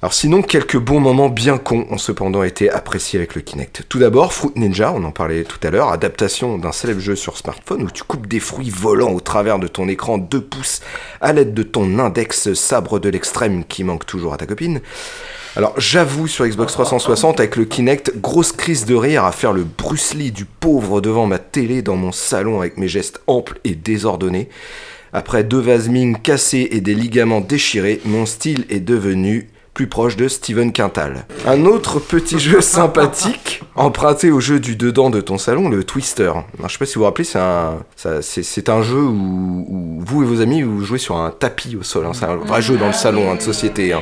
Alors 0.00 0.14
sinon, 0.14 0.42
quelques 0.42 0.78
bons 0.78 0.98
moments 0.98 1.28
bien 1.28 1.58
cons 1.58 1.86
ont 1.90 1.98
cependant 1.98 2.42
été 2.42 2.70
appréciés 2.70 3.18
avec 3.18 3.34
le 3.34 3.40
Kinect. 3.40 3.84
Tout 3.88 3.98
d'abord, 3.98 4.32
Fruit 4.32 4.52
Ninja, 4.56 4.92
on 4.92 5.04
en 5.04 5.12
parlait 5.12 5.44
tout 5.44 5.60
à 5.62 5.70
l'heure, 5.70 5.90
adaptation 5.90 6.58
d'un 6.58 6.72
célèbre 6.72 7.00
jeu 7.00 7.14
sur 7.14 7.36
smartphone 7.36 7.82
où 7.82 7.90
tu 7.90 8.02
coupes 8.02 8.26
des 8.26 8.40
fruits 8.40 8.70
volants 8.70 9.12
au 9.12 9.20
travers 9.20 9.58
de 9.58 9.68
ton 9.68 9.88
écran 9.88 10.18
2 10.18 10.40
pouces 10.40 10.80
à 11.20 11.32
l'aide 11.32 11.54
de 11.54 11.62
ton 11.62 11.98
index 11.98 12.54
sabre 12.54 12.98
de 12.98 13.10
l'extrême 13.10 13.64
qui 13.64 13.84
manque 13.84 14.06
toujours 14.06 14.32
à 14.32 14.38
ta 14.38 14.46
copine. 14.46 14.80
Alors 15.54 15.74
j'avoue 15.78 16.28
sur 16.28 16.46
Xbox 16.46 16.72
360 16.72 17.38
avec 17.40 17.56
le 17.56 17.64
Kinect, 17.66 18.12
grosse 18.20 18.52
crise 18.52 18.86
de 18.86 18.94
rire 18.94 19.24
à 19.24 19.32
faire 19.32 19.52
le 19.52 19.64
Bruce 19.64 20.14
Lee 20.14 20.32
du 20.32 20.46
pauvre 20.46 21.00
devant 21.02 21.26
ma 21.26 21.38
télé 21.38 21.82
dans 21.82 21.96
mon 21.96 22.10
salon 22.12 22.60
avec 22.60 22.78
mes 22.78 22.88
gestes 22.88 23.20
amples 23.26 23.60
et 23.64 23.74
désordonnés. 23.74 24.48
Après 25.12 25.44
deux 25.44 25.60
vases 25.60 25.90
ming 25.90 26.16
cassés 26.18 26.68
et 26.70 26.80
des 26.80 26.94
ligaments 26.94 27.42
déchirés, 27.42 28.00
mon 28.06 28.24
style 28.24 28.64
est 28.70 28.80
devenu 28.80 29.48
plus 29.74 29.86
proche 29.86 30.16
de 30.16 30.26
Steven 30.28 30.72
Quintal. 30.72 31.26
Un 31.46 31.66
autre 31.66 31.98
petit 31.98 32.38
jeu 32.38 32.60
sympathique, 32.62 33.62
emprunté 33.74 34.30
au 34.30 34.40
jeu 34.40 34.58
du 34.58 34.76
dedans 34.76 35.10
de 35.10 35.20
ton 35.20 35.36
salon, 35.36 35.68
le 35.68 35.84
Twister. 35.84 36.24
Alors, 36.28 36.44
je 36.68 36.72
sais 36.72 36.78
pas 36.78 36.86
si 36.86 36.94
vous 36.94 37.00
vous 37.00 37.04
rappelez, 37.06 37.24
c'est 37.24 37.38
un, 37.38 37.78
c'est, 38.22 38.68
un 38.70 38.82
jeu 38.82 39.00
où, 39.02 39.66
où 39.68 40.00
vous 40.04 40.22
et 40.22 40.26
vos 40.26 40.40
amis 40.42 40.62
vous 40.62 40.82
jouez 40.84 40.98
sur 40.98 41.16
un 41.16 41.30
tapis 41.30 41.76
au 41.76 41.82
sol. 41.82 42.06
hein. 42.06 42.12
C'est 42.14 42.24
un 42.26 42.36
vrai 42.36 42.60
jeu 42.62 42.76
dans 42.76 42.86
le 42.86 42.92
salon 42.92 43.30
hein, 43.30 43.34
de 43.36 43.40
société. 43.42 43.92
hein. 43.94 44.00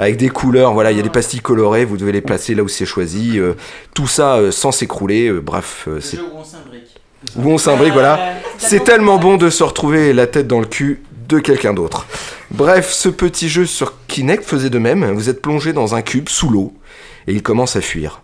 Avec 0.00 0.16
des 0.16 0.30
couleurs, 0.30 0.72
voilà, 0.72 0.92
il 0.92 0.96
y 0.96 1.00
a 1.00 1.02
des 1.02 1.10
pastilles 1.10 1.40
colorées, 1.40 1.84
vous 1.84 1.98
devez 1.98 2.10
les 2.12 2.22
placer 2.22 2.54
là 2.54 2.62
où 2.62 2.68
c'est 2.68 2.86
choisi. 2.86 3.38
euh, 3.38 3.52
tout 3.92 4.06
ça 4.06 4.36
euh, 4.36 4.50
sans 4.50 4.72
s'écrouler. 4.72 5.28
euh, 5.28 5.40
bref, 5.40 5.88
c'est 6.00 6.18
où 6.18 6.22
on 6.38 6.42
s'imbrique. 6.42 6.96
où 7.36 7.50
on 7.50 7.58
s'imbrique, 7.58 7.92
voilà. 7.92 8.32
C'est 8.56 8.82
tellement 8.82 9.18
bon 9.18 9.36
de 9.36 9.50
se 9.50 9.62
retrouver 9.62 10.14
la 10.14 10.26
tête 10.26 10.46
dans 10.46 10.60
le 10.60 10.64
cul 10.64 11.02
de 11.28 11.38
quelqu'un 11.38 11.74
d'autre. 11.74 12.06
Bref, 12.50 12.90
ce 12.90 13.10
petit 13.10 13.50
jeu 13.50 13.66
sur 13.66 13.92
Kinect 14.06 14.42
faisait 14.42 14.70
de 14.70 14.78
même. 14.78 15.04
Vous 15.12 15.28
êtes 15.28 15.42
plongé 15.42 15.74
dans 15.74 15.94
un 15.94 16.00
cube 16.00 16.30
sous 16.30 16.48
l'eau 16.48 16.72
et 17.26 17.34
il 17.34 17.42
commence 17.42 17.76
à 17.76 17.82
fuir. 17.82 18.22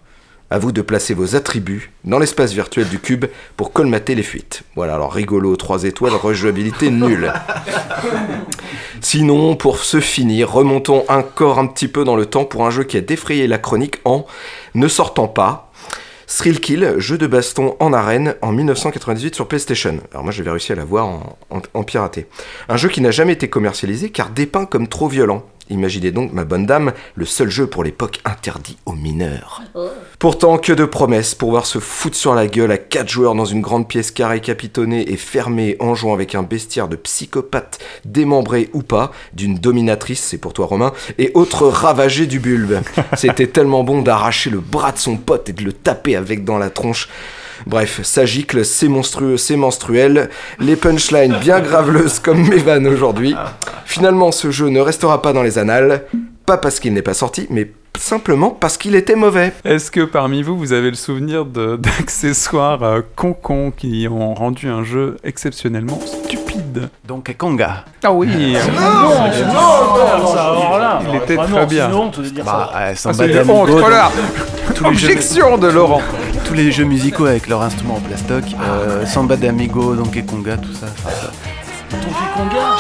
À 0.49 0.59
vous 0.59 0.71
de 0.71 0.81
placer 0.81 1.13
vos 1.13 1.35
attributs 1.35 1.91
dans 2.05 2.21
l'espace 2.21 2.53
virtuel 2.53 2.89
du 2.89 3.01
cube 3.01 3.25
pour 3.57 3.73
colmater 3.73 4.15
les 4.15 4.23
fuites. 4.23 4.63
Voilà, 4.77 4.95
alors 4.95 5.13
rigolo, 5.13 5.57
3 5.57 5.85
étoiles, 5.85 6.15
rejouabilité 6.15 6.91
nulle. 6.91 7.33
Sinon, 9.01 9.57
pour 9.57 9.79
se 9.81 9.99
finir, 9.99 10.51
remontons 10.51 11.05
encore 11.09 11.59
un 11.59 11.67
petit 11.67 11.89
peu 11.89 12.05
dans 12.05 12.15
le 12.15 12.27
temps 12.27 12.45
pour 12.45 12.65
un 12.65 12.71
jeu 12.71 12.85
qui 12.85 12.97
a 12.97 13.01
défrayé 13.01 13.49
la 13.49 13.59
chronique 13.59 13.99
en 14.05 14.25
ne 14.75 14.87
sortant 14.87 15.27
pas. 15.29 15.73
Thrill 16.29 16.61
Kill, 16.61 16.95
jeu 16.99 17.19
de 17.19 17.27
baston 17.27 17.77
en 17.81 17.93
arène 17.93 18.35
en 18.43 18.53
1998 18.53 19.35
sur 19.35 19.49
PlayStation. 19.49 20.01
Alors 20.13 20.23
moi 20.23 20.33
j'avais 20.33 20.51
réussi 20.51 20.73
à 20.73 20.75
l'avoir 20.75 21.07
en, 21.07 21.39
en, 21.51 21.63
en. 21.73 21.85
Un 22.69 22.77
jeu 22.77 22.89
qui 22.89 23.01
n'a 23.01 23.11
jamais 23.11 23.33
été 23.33 23.49
commercialisé 23.49 24.11
car 24.11 24.31
dépeint 24.31 24.67
comme 24.67 24.87
trop 24.87 25.09
violent. 25.09 25.45
Imaginez 25.69 26.13
donc, 26.13 26.33
ma 26.33 26.45
bonne 26.45 26.67
dame, 26.67 26.93
le 27.15 27.25
seul 27.25 27.51
jeu 27.51 27.67
pour 27.67 27.83
l'époque 27.83 28.21
interdit 28.25 28.77
aux 28.87 28.93
mineurs. 28.93 29.63
Pourtant, 30.19 30.59
que 30.59 30.73
de 30.73 30.85
promesses 30.85 31.35
pour 31.35 31.51
voir 31.51 31.67
se 31.67 31.79
foutre 31.79 32.17
sur 32.17 32.35
la 32.35 32.47
gueule 32.47 32.71
à 32.71 32.79
4 32.79 33.09
joueurs 33.09 33.35
dans 33.35 33.45
une 33.45 33.61
grande 33.61 33.89
pièce 33.89 34.11
carrée 34.11 34.41
capitonnée 34.41 35.11
et 35.11 35.17
fermée 35.17 35.77
en 35.81 35.95
jouant 35.95 36.15
avec 36.15 36.35
un 36.35 36.43
bestiaire 36.43 36.89
de 36.89 36.97
psychopathes 36.97 37.79
démembrés 38.05 38.71
ou 38.73 38.83
pas, 38.83 39.13
d'une 39.33 39.57
dominatrice, 39.57 40.23
c'est 40.23 40.39
pour 40.39 40.53
toi 40.53 40.67
Romain, 40.67 40.93
et 41.19 41.33
autres 41.35 41.67
ravagés 41.67 42.27
du 42.27 42.39
bulbe. 42.39 42.81
C'était 43.17 43.49
tellement 43.49 43.85
bon 43.85 44.03
d'arracher 44.03 44.51
le 44.51 44.61
bras 44.61 44.93
de 44.93 44.99
son 44.99 45.17
pote 45.17 45.49
et 45.49 45.53
de 45.53 45.65
le 45.65 45.73
taper 45.73 46.17
avec 46.17 46.45
dans 46.45 46.59
la 46.59 46.71
tronche. 46.71 47.09
Bref, 47.67 48.01
ça 48.03 48.25
gicle, 48.27 48.65
c'est 48.65 48.89
monstrueux, 48.89 49.37
c'est 49.37 49.57
menstruel, 49.57 50.29
les 50.61 50.77
punchlines 50.77 51.37
bien 51.41 51.61
graveleuses 51.61 52.19
comme 52.19 52.47
mes 52.49 52.57
vannes 52.59 52.87
aujourd'hui. 52.87 53.35
Finalement, 53.85 54.33
ce 54.33 54.51
jeu 54.51 54.69
ne 54.69 54.81
restera 54.81 55.23
pas 55.23 55.33
dans 55.33 55.43
les 55.43 55.59
annales, 55.59 56.03
pas 56.45 56.59
parce 56.59 56.81
qu'il 56.81 56.93
n'est 56.93 57.03
pas 57.03 57.15
sorti, 57.15 57.47
mais 57.51 57.71
simplement 57.99 58.51
parce 58.51 58.77
qu'il 58.77 58.95
était 58.95 59.15
mauvais. 59.15 59.53
Est-ce 59.65 59.91
que 59.91 60.03
parmi 60.03 60.43
vous, 60.43 60.59
vous 60.59 60.73
avez 60.75 60.91
le 60.91 60.97
souvenir 60.97 61.47
de- 61.47 61.77
d'accessoires 61.81 62.83
euh, 62.83 63.01
con-con 63.17 63.73
qui 63.75 64.07
ont 64.11 64.35
rendu 64.35 64.69
un 64.69 64.85
jeu 64.85 65.17
exceptionnellement 65.25 65.99
stupide? 66.05 66.91
Donkey 67.07 67.35
Konga. 67.35 67.85
Ah 68.05 68.13
oui 68.13 68.29
Il 71.09 71.17
était 71.17 71.37
très 71.37 71.67
bien. 71.67 71.89
Bah, 72.45 72.71
euh, 72.77 72.95
Ah, 73.49 73.53
honte, 73.53 73.69
donc, 73.71 73.81
colère. 73.83 74.11
tous 74.75 74.85
les 74.85 74.95
jeux- 74.95 75.07
Objection 75.07 75.59
de 75.59 75.67
Laurent. 75.69 76.03
Tous 76.47 76.55
les 76.55 76.71
jeux 76.73 76.85
musicaux 76.85 77.27
avec 77.27 77.49
leurs 77.49 77.63
instruments 77.63 77.97
en 77.97 78.01
plastoc, 78.01 78.45
euh, 78.61 79.05
Samba 79.07 79.37
d'Amigo, 79.37 79.95
Donkey 79.95 80.23
Konga, 80.23 80.57
tout 80.57 80.73
ça. 80.73 80.87
enfin, 81.05 81.11
ça- 81.17 81.97
Donkey 81.97 82.25
Konga 82.37 82.77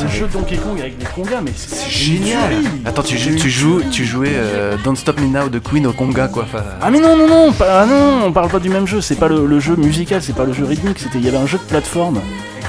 un 0.00 0.06
jeu 0.08 0.28
Donkey 0.32 0.56
Kong 0.58 0.78
avec 0.78 0.96
des 0.96 1.04
congas, 1.06 1.40
mais 1.42 1.50
c'est 1.56 1.90
Génial 1.90 2.52
Attends, 2.84 3.02
tu, 3.02 3.18
joues- 3.18 3.34
tu, 3.34 3.50
joues, 3.50 3.82
tu 3.90 4.04
jouais 4.04 4.30
euh, 4.32 4.76
Don't 4.84 4.94
Stop 4.94 5.20
Me 5.20 5.26
Now 5.26 5.48
de 5.48 5.58
Queen 5.58 5.88
au 5.88 5.92
Conga, 5.92 6.28
quoi. 6.28 6.44
Enfin, 6.44 6.62
Ah 6.80 6.88
mais 6.90 7.00
non 7.00 7.16
non 7.16 7.26
non, 7.26 7.52
pas, 7.52 7.80
ah 7.82 7.84
non, 7.86 8.26
on 8.26 8.32
parle 8.32 8.48
pas 8.48 8.60
du 8.60 8.68
même 8.68 8.86
jeu, 8.86 9.00
c'est 9.00 9.16
pas 9.16 9.26
le, 9.26 9.44
le 9.44 9.58
jeu 9.58 9.74
musical, 9.74 10.22
c'est 10.22 10.36
pas 10.36 10.44
le 10.44 10.52
jeu 10.52 10.64
rythmique, 10.64 11.00
c'était 11.00 11.18
il 11.18 11.24
y 11.24 11.28
avait 11.28 11.36
un 11.38 11.46
jeu 11.46 11.58
de 11.58 11.64
plateforme 11.64 12.20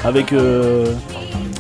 avec 0.03 0.33
euh, 0.33 0.85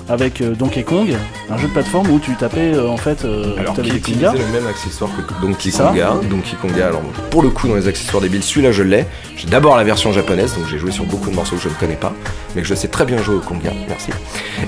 avec 0.09 0.41
euh, 0.41 0.55
Donkey 0.55 0.83
Kong, 0.83 1.15
un 1.49 1.57
jeu 1.57 1.67
de 1.67 1.73
plateforme 1.73 2.09
où 2.09 2.19
tu 2.19 2.35
tapais 2.35 2.73
euh, 2.73 2.87
en 2.89 2.97
fait 2.97 3.23
euh, 3.25 3.55
Alors, 3.57 3.75
qui 3.75 3.89
utilisait 3.89 4.31
le 4.31 4.45
même 4.51 4.67
accessoire 4.67 5.09
que 5.15 5.41
Donkey 5.45 5.71
Konga. 5.71 6.15
Donkey 6.29 6.55
Konga, 6.61 6.87
alors 6.87 7.01
pour 7.29 7.43
le 7.43 7.49
coup, 7.49 7.67
dans 7.67 7.75
les 7.75 7.87
accessoires 7.87 8.21
débiles, 8.21 8.43
celui-là 8.43 8.71
je 8.71 8.83
l'ai. 8.83 9.05
J'ai 9.37 9.47
d'abord 9.47 9.77
la 9.77 9.83
version 9.83 10.11
japonaise, 10.11 10.55
donc 10.55 10.67
j'ai 10.69 10.79
joué 10.79 10.91
sur 10.91 11.05
beaucoup 11.05 11.29
de 11.29 11.35
morceaux 11.35 11.55
que 11.55 11.61
je 11.61 11.69
ne 11.69 11.73
connais 11.75 11.95
pas, 11.95 12.13
mais 12.55 12.61
que 12.63 12.67
je 12.67 12.73
sais 12.73 12.87
très 12.87 13.05
bien 13.05 13.21
jouer 13.21 13.35
au 13.35 13.39
Konga. 13.39 13.71
Merci. 13.87 14.09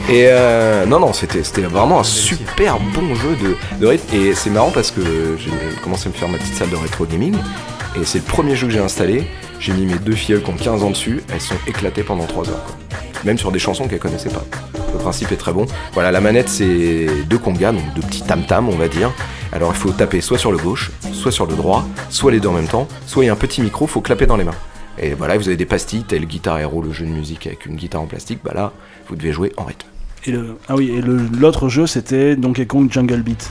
Et 0.09 0.27
euh, 0.29 0.85
non, 0.85 0.99
non, 0.99 1.11
c'était 1.13 1.43
c'était 1.43 1.61
vraiment 1.61 1.99
un 1.99 2.03
super 2.03 2.77
bon 2.93 3.15
jeu 3.15 3.35
de, 3.41 3.55
de 3.79 3.87
rythme. 3.87 4.15
Et 4.15 4.33
c'est 4.35 4.49
marrant 4.51 4.71
parce 4.71 4.91
que 4.91 5.01
j'ai 5.37 5.51
commencé 5.83 6.07
à 6.07 6.09
me 6.11 6.15
faire 6.15 6.29
ma 6.29 6.37
petite 6.37 6.55
salle 6.55 6.69
de 6.69 6.75
rétro 6.75 7.05
gaming, 7.05 7.35
et 7.95 8.05
c'est 8.05 8.19
le 8.19 8.25
premier 8.25 8.55
jeu 8.55 8.67
que 8.67 8.73
j'ai 8.73 8.79
installé. 8.79 9.27
J'ai 9.59 9.73
mis 9.73 9.85
mes 9.85 9.99
deux 9.99 10.13
filles 10.13 10.41
qui 10.43 10.49
ont 10.49 10.55
15 10.55 10.83
ans 10.83 10.89
dessus, 10.89 11.21
elles 11.31 11.41
sont 11.41 11.53
éclatées 11.67 12.01
pendant 12.03 12.25
3 12.25 12.49
heures. 12.49 12.63
quoi. 12.65 12.75
Même 13.24 13.38
sur 13.38 13.51
des 13.51 13.59
chansons 13.59 13.88
qu'elles 13.88 13.99
connaissaient 13.99 14.30
pas. 14.30 14.43
Le 14.93 14.99
principe 14.99 15.32
est 15.32 15.38
très 15.38 15.53
bon. 15.53 15.65
Voilà, 15.93 16.11
la 16.11 16.22
manette 16.22 16.49
c'est 16.49 17.07
deux 17.30 17.38
congas, 17.38 17.72
donc 17.72 17.93
deux 17.95 18.01
petits 18.01 18.24
tam-tam 18.24 18.67
on 18.67 18.76
va 18.76 18.88
dire. 18.88 19.11
Alors 19.51 19.72
il 19.74 19.78
faut 19.78 19.91
taper 19.91 20.22
soit 20.22 20.38
sur 20.38 20.51
le 20.51 20.57
gauche, 20.57 20.91
soit 21.13 21.32
sur 21.32 21.45
le 21.45 21.55
droit, 21.55 21.88
soit 22.09 22.32
les 22.32 22.39
deux 22.39 22.49
en 22.49 22.53
même 22.53 22.67
temps, 22.67 22.88
soit 23.05 23.24
il 23.24 23.28
y 23.28 23.30
a 23.30 23.34
un 23.34 23.38
petit 23.38 23.61
micro, 23.61 23.88
faut 23.88 24.01
clapper 24.01 24.26
dans 24.26 24.38
les 24.38 24.43
mains. 24.43 24.55
Et 24.97 25.13
voilà, 25.13 25.38
vous 25.38 25.47
avez 25.47 25.57
des 25.57 25.65
pastilles, 25.65 26.03
tel 26.03 26.26
Guitar 26.26 26.59
Hero, 26.59 26.82
le 26.82 26.91
jeu 26.91 27.05
de 27.05 27.11
musique 27.11 27.47
avec 27.47 27.65
une 27.65 27.76
guitare 27.76 28.01
en 28.01 28.05
plastique, 28.05 28.39
bah 28.43 28.51
là, 28.53 28.74
vous 29.07 29.15
devez 29.15 29.32
jouer 29.32 29.53
en 29.57 29.63
rythme. 29.63 29.88
Et 30.26 30.32
le, 30.32 30.57
ah 30.67 30.76
oui, 30.76 30.91
et 30.91 31.01
l'autre 31.01 31.69
jeu 31.69 31.88
c'était 31.88 32.36
Donkey 32.36 32.65
Kong 32.65 32.91
Jungle 32.91 33.22
Beat. 33.22 33.49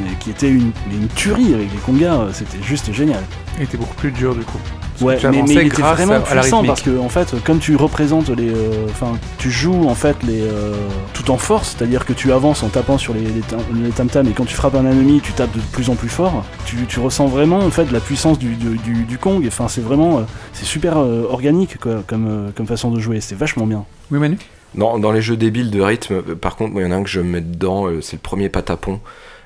Et 0.00 0.16
qui 0.18 0.30
était 0.30 0.48
une, 0.48 0.72
une 0.90 1.08
tuerie 1.14 1.54
avec 1.54 1.70
les 1.70 1.78
congas, 1.84 2.32
c'était 2.32 2.62
juste 2.62 2.92
génial. 2.92 3.22
Il 3.58 3.64
était 3.64 3.76
beaucoup 3.76 3.94
plus 3.94 4.10
dur 4.10 4.34
du 4.34 4.42
coup. 4.42 4.58
Ouais, 5.00 5.18
mais, 5.30 5.42
il 5.46 5.58
était 5.58 5.82
vraiment 5.82 6.20
puissant 6.20 6.62
parce 6.64 6.82
que 6.82 6.98
en 6.98 7.08
fait, 7.08 7.34
comme 7.44 7.58
tu 7.58 7.74
représentes 7.76 8.28
les, 8.30 8.50
euh, 8.50 8.86
enfin, 8.90 9.12
tu 9.38 9.50
joues 9.50 9.88
en 9.88 9.94
fait 9.94 10.16
les 10.22 10.42
euh, 10.42 10.72
tout 11.14 11.30
en 11.30 11.36
force, 11.36 11.74
c'est-à-dire 11.76 12.04
que 12.06 12.12
tu 12.12 12.32
avances 12.32 12.62
en 12.62 12.68
tapant 12.68 12.96
sur 12.96 13.12
les, 13.12 13.20
les, 13.22 13.40
tam- 13.40 13.60
tam-tams 13.96 14.28
et 14.28 14.32
quand 14.32 14.44
tu 14.44 14.54
frappes 14.54 14.76
un 14.76 14.86
ennemi, 14.86 15.20
tu 15.20 15.32
tapes 15.32 15.52
de 15.54 15.60
plus 15.72 15.90
en 15.90 15.94
plus 15.96 16.08
fort. 16.08 16.44
Tu, 16.64 16.76
tu 16.86 17.00
ressens 17.00 17.26
vraiment 17.26 17.58
en 17.58 17.70
fait 17.70 17.90
la 17.90 18.00
puissance 18.00 18.38
du, 18.38 18.54
du, 18.54 18.76
du- 18.78 19.04
du 19.04 19.18
Kong. 19.18 19.44
Enfin, 19.48 19.66
c'est 19.68 19.80
vraiment, 19.82 20.18
euh, 20.18 20.22
c'est 20.52 20.64
super 20.64 20.98
euh, 20.98 21.26
organique 21.28 21.78
quoi, 21.78 22.02
comme 22.06 22.26
euh, 22.28 22.50
comme 22.54 22.66
façon 22.66 22.90
de 22.90 23.00
jouer. 23.00 23.20
C'est 23.20 23.36
vachement 23.36 23.66
bien. 23.66 23.84
Oui, 24.10 24.18
Manu? 24.18 24.38
Dans, 24.76 24.98
dans 24.98 25.12
les 25.12 25.22
jeux 25.22 25.36
débiles 25.36 25.70
de 25.70 25.80
rythme, 25.80 26.22
par 26.34 26.56
contre, 26.56 26.72
moi, 26.72 26.82
il 26.82 26.86
y 26.86 26.88
en 26.88 26.92
a 26.92 26.96
un 26.96 27.02
que 27.04 27.08
je 27.08 27.20
mets 27.20 27.40
dedans, 27.40 27.86
c'est 28.00 28.14
le 28.14 28.20
premier 28.20 28.48
Patapon, 28.48 28.98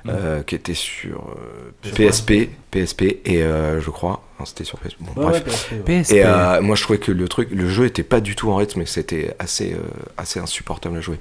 Mm. 0.05 0.11
euh, 0.11 0.42
qui 0.42 0.55
était 0.55 0.74
sur 0.74 1.34
euh, 1.36 1.90
PSP, 1.94 2.51
PSP, 2.70 3.03
et 3.24 3.42
euh, 3.42 3.80
je 3.80 3.90
crois, 3.90 4.22
non, 4.38 4.46
c'était 4.46 4.64
sur 4.64 4.78
PSP. 4.78 4.96
Bon, 5.01 5.11
Ouais, 5.22 5.30
bref. 5.30 5.34
ouais, 5.34 5.51
PSP, 5.51 5.72
ouais. 5.88 6.01
PSP. 6.03 6.12
Et 6.14 6.24
euh, 6.24 6.61
moi, 6.62 6.76
je 6.76 6.82
trouvais 6.84 6.99
que 7.01 7.11
le 7.12 7.28
truc, 7.28 7.49
le 7.51 7.68
jeu 7.68 7.84
était 7.86 8.03
pas 8.05 8.20
du 8.20 8.36
tout 8.36 8.51
en 8.51 8.57
rythme, 8.57 8.80
et 8.82 8.86
c'était 8.86 9.34
assez, 9.38 9.72
euh, 9.72 9.78
assez 10.16 10.38
insupportable 10.40 10.96
à 10.99 11.01
jouer. 11.01 11.18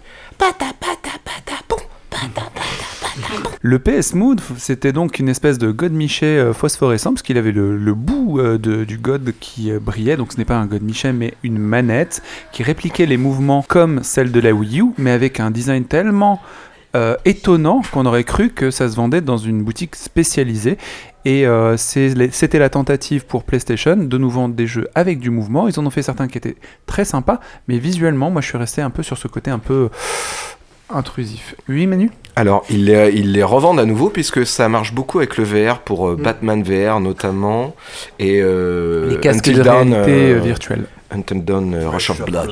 Le 3.61 3.79
PS 3.79 4.13
Mood, 4.13 4.39
c'était 4.57 4.93
donc 4.93 5.19
une 5.19 5.27
espèce 5.27 5.57
de 5.57 5.71
God 5.71 5.91
Michet 5.91 6.37
euh, 6.37 6.53
phosphorescent, 6.53 7.11
parce 7.13 7.23
qu'il 7.23 7.37
avait 7.37 7.51
le, 7.51 7.75
le 7.77 7.93
bout 7.93 8.39
de- 8.41 8.83
du 8.85 8.97
God 8.97 9.33
qui 9.39 9.71
brillait, 9.71 10.15
donc 10.15 10.31
ce 10.33 10.37
n'est 10.37 10.45
pas 10.45 10.55
un 10.57 10.67
God 10.67 10.83
Michet, 10.83 11.11
mais 11.13 11.33
une 11.43 11.57
manette 11.57 12.21
qui 12.51 12.63
répliquait 12.63 13.05
les 13.07 13.17
mouvements 13.17 13.65
comme 13.67 14.03
celle 14.03 14.31
de 14.31 14.39
la 14.39 14.53
Wii 14.53 14.81
U, 14.81 14.85
mais 14.97 15.11
avec 15.11 15.39
un 15.39 15.49
design 15.51 15.85
tellement 15.85 16.41
euh, 16.97 17.15
étonnant 17.25 17.81
qu'on 17.93 18.05
aurait 18.05 18.23
cru 18.23 18.49
que 18.49 18.71
ça 18.71 18.89
se 18.89 18.95
vendait 18.95 19.21
dans 19.21 19.37
une 19.37 19.63
boutique 19.63 19.95
spécialisée. 19.95 20.77
Et 21.25 21.45
euh, 21.45 21.75
c'était 21.77 22.59
la 22.59 22.69
tentative 22.69 23.25
pour 23.25 23.43
PlayStation 23.43 23.97
de 23.97 24.17
nous 24.17 24.29
vendre 24.29 24.55
des 24.55 24.67
jeux 24.67 24.87
avec 24.95 25.19
du 25.19 25.29
mouvement. 25.29 25.67
Ils 25.67 25.79
en 25.79 25.85
ont 25.85 25.89
fait 25.89 26.01
certains 26.01 26.27
qui 26.27 26.37
étaient 26.37 26.55
très 26.85 27.05
sympas, 27.05 27.39
mais 27.67 27.77
visuellement, 27.77 28.31
moi 28.31 28.41
je 28.41 28.47
suis 28.47 28.57
resté 28.57 28.81
un 28.81 28.89
peu 28.89 29.03
sur 29.03 29.17
ce 29.17 29.27
côté 29.27 29.51
un 29.51 29.59
peu 29.59 29.89
intrusif. 30.93 31.55
Oui, 31.67 31.85
Manu? 31.87 32.11
Alors, 32.35 32.63
ils 32.69 32.85
les, 32.85 33.11
ils 33.13 33.31
les 33.31 33.43
revendent 33.43 33.79
à 33.79 33.85
nouveau, 33.85 34.09
puisque 34.09 34.45
ça 34.45 34.69
marche 34.69 34.93
beaucoup 34.93 35.17
avec 35.17 35.37
le 35.37 35.43
VR, 35.43 35.79
pour 35.79 36.07
euh, 36.07 36.15
Mm. 36.17 36.23
Batman 36.23 36.63
VR 36.63 36.99
notamment, 36.99 37.75
et 38.19 38.39
euh, 38.41 39.09
Les 39.09 39.19
casques 39.19 39.47
Until 39.47 39.57
de 39.57 39.63
Dawn, 39.63 39.93
réalité 39.93 40.33
euh, 40.33 40.39
virtuelle. 40.39 40.85
Until 41.11 41.43
Dawn, 41.43 41.75
Rush 41.85 42.09
of 42.09 42.23
Blood. 42.25 42.51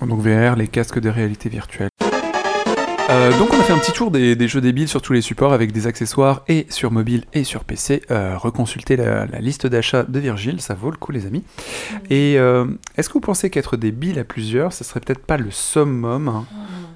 Donc 0.00 0.20
VR, 0.20 0.56
les 0.56 0.68
casques 0.68 1.00
de 1.00 1.10
réalité 1.10 1.48
virtuelle. 1.48 1.90
Euh, 3.10 3.30
donc 3.38 3.54
on 3.54 3.58
a 3.58 3.62
fait 3.62 3.72
un 3.72 3.78
petit 3.78 3.92
tour 3.92 4.10
des, 4.10 4.36
des 4.36 4.48
jeux 4.48 4.60
débiles 4.60 4.88
sur 4.88 5.00
tous 5.00 5.14
les 5.14 5.22
supports 5.22 5.54
avec 5.54 5.72
des 5.72 5.86
accessoires 5.86 6.42
et 6.46 6.66
sur 6.68 6.90
mobile 6.90 7.24
et 7.32 7.42
sur 7.42 7.64
PC. 7.64 8.02
Euh, 8.10 8.36
reconsultez 8.36 8.96
la, 8.96 9.24
la 9.24 9.38
liste 9.38 9.66
d'achat 9.66 10.02
de 10.02 10.18
Virgile, 10.18 10.60
ça 10.60 10.74
vaut 10.74 10.90
le 10.90 10.98
coup 10.98 11.10
les 11.10 11.24
amis. 11.24 11.42
Et 12.10 12.38
euh, 12.38 12.66
est-ce 12.96 13.08
que 13.08 13.14
vous 13.14 13.20
pensez 13.20 13.48
qu'être 13.48 13.78
débile 13.78 14.18
à 14.18 14.24
plusieurs, 14.24 14.74
ce 14.74 14.84
serait 14.84 15.00
peut-être 15.00 15.24
pas 15.24 15.38
le 15.38 15.50
summum 15.50 16.28
hein, 16.28 16.44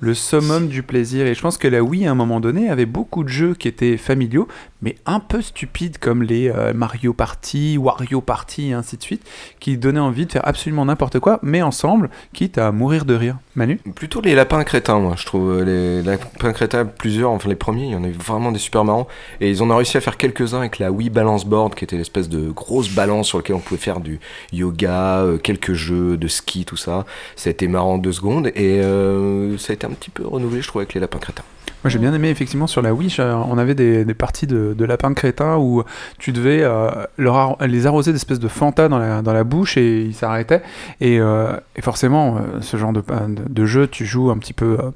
le 0.03 0.15
summum 0.15 0.67
du 0.67 0.83
plaisir. 0.83 1.27
Et 1.27 1.35
je 1.35 1.41
pense 1.41 1.57
que 1.57 1.69
la 1.69 1.83
Wii, 1.83 2.07
à 2.07 2.11
un 2.11 2.17
moment 2.17 2.41
donné, 2.41 2.69
avait 2.69 2.87
beaucoup 2.87 3.23
de 3.23 3.29
jeux 3.29 3.55
qui 3.55 3.69
étaient 3.69 3.97
familiaux, 3.97 4.49
mais 4.83 4.97
un 5.07 5.20
peu 5.20 5.41
stupides, 5.41 5.99
comme 5.99 6.22
les 6.22 6.49
euh, 6.49 6.72
Mario 6.74 7.12
Party, 7.12 7.78
Wario 7.78 8.20
Party, 8.20 8.70
et 8.70 8.72
ainsi 8.72 8.97
de 8.97 9.03
suite, 9.03 9.26
qui 9.61 9.78
donnaient 9.78 10.01
envie 10.01 10.26
de 10.26 10.33
faire 10.33 10.47
absolument 10.47 10.85
n'importe 10.85 11.18
quoi, 11.20 11.39
mais 11.43 11.62
ensemble, 11.62 12.11
quitte 12.33 12.59
à 12.59 12.72
mourir 12.72 13.05
de 13.05 13.14
rire. 13.14 13.39
Manu? 13.55 13.78
Plutôt 13.95 14.20
les 14.20 14.35
lapins 14.35 14.64
crétins, 14.64 14.99
moi, 14.99 15.14
je 15.16 15.26
trouve. 15.26 15.62
Les 15.62 16.03
lapins 16.03 16.53
crétins, 16.53 16.87
plusieurs, 16.87 17.30
enfin 17.30 17.49
les 17.49 17.55
premiers, 17.55 17.87
il 17.87 17.93
y 17.93 17.97
en 17.97 18.05
a 18.05 18.09
eu 18.09 18.12
vraiment 18.12 18.51
des 18.51 18.59
super 18.59 18.85
marrants. 18.85 19.09
Et 19.41 19.51
ils 19.51 19.62
en 19.62 19.70
ont 19.70 19.76
réussi 19.76 19.97
à 19.97 20.01
faire 20.01 20.16
quelques-uns 20.16 20.59
avec 20.59 20.78
la 20.78 20.91
Wii 20.91 21.11
Balance 21.11 21.45
Board, 21.45 21.74
qui 21.74 21.85
était 21.85 21.97
l'espèce 21.97 22.28
de 22.28 22.51
grosse 22.51 22.91
balance 22.91 23.28
sur 23.28 23.39
laquelle 23.39 23.57
on 23.57 23.61
pouvait 23.61 23.80
faire 23.80 24.01
du 24.01 24.20
yoga, 24.53 25.20
euh, 25.20 25.39
quelques 25.39 25.74
jeux 25.74 26.16
de 26.16 26.28
ski, 26.28 26.64
tout 26.64 26.76
ça. 26.76 27.05
Ça 27.37 27.49
a 27.49 27.53
été 27.53 27.68
marrant 27.68 27.99
deux 27.99 28.12
secondes, 28.12 28.49
et 28.49 28.80
euh, 28.80 29.57
ça 29.59 29.72
a 29.72 29.74
été 29.74 29.87
un 29.87 29.91
petit 29.91 30.11
peu 30.11 30.26
renouvelé, 30.26 30.62
je 30.62 30.68
trouve, 30.68 30.80
avec 30.80 30.95
les 30.95 31.01
lapins 31.01 31.18
crétins. 31.18 31.45
Moi 31.85 31.91
j'ai 31.91 31.99
bien 31.99 32.14
aimé 32.14 32.28
effectivement 32.28 32.66
sur 32.68 32.80
la 32.80 32.95
Wii, 32.95 33.09
j'ai- 33.09 33.22
on 33.22 33.59
avait 33.59 33.74
des, 33.74 34.05
des 34.05 34.14
parties 34.14 34.47
de, 34.47 34.72
de 34.76 34.85
lapins 34.85 35.12
crétins 35.14 35.57
où 35.57 35.83
tu 36.18 36.30
devais 36.33 36.62
euh, 36.62 36.89
leur 37.18 37.57
les 37.66 37.87
arroser 37.87 38.12
d'espèces 38.12 38.39
de 38.39 38.49
Fanta 38.49 38.89
dans 38.89 38.99
la, 38.99 39.20
dans 39.22 39.33
la 39.33 39.43
bouche 39.45 39.76
et 39.76 40.03
ils 40.03 40.14
s'arrêtaient. 40.14 40.62
Et, 41.01 41.18
euh, 41.20 41.53
et 41.74 41.83
forcément, 41.83 42.37
euh, 42.37 42.61
ce 42.61 42.76
genre 42.76 42.93
de, 42.93 43.01
de, 43.01 43.43
de 43.49 43.66
jeu, 43.66 43.89
tu 43.89 44.07
joues 44.07 44.30
un 44.30 44.39
petit 44.39 44.53
peu 44.53 44.76
euh, 44.80 44.91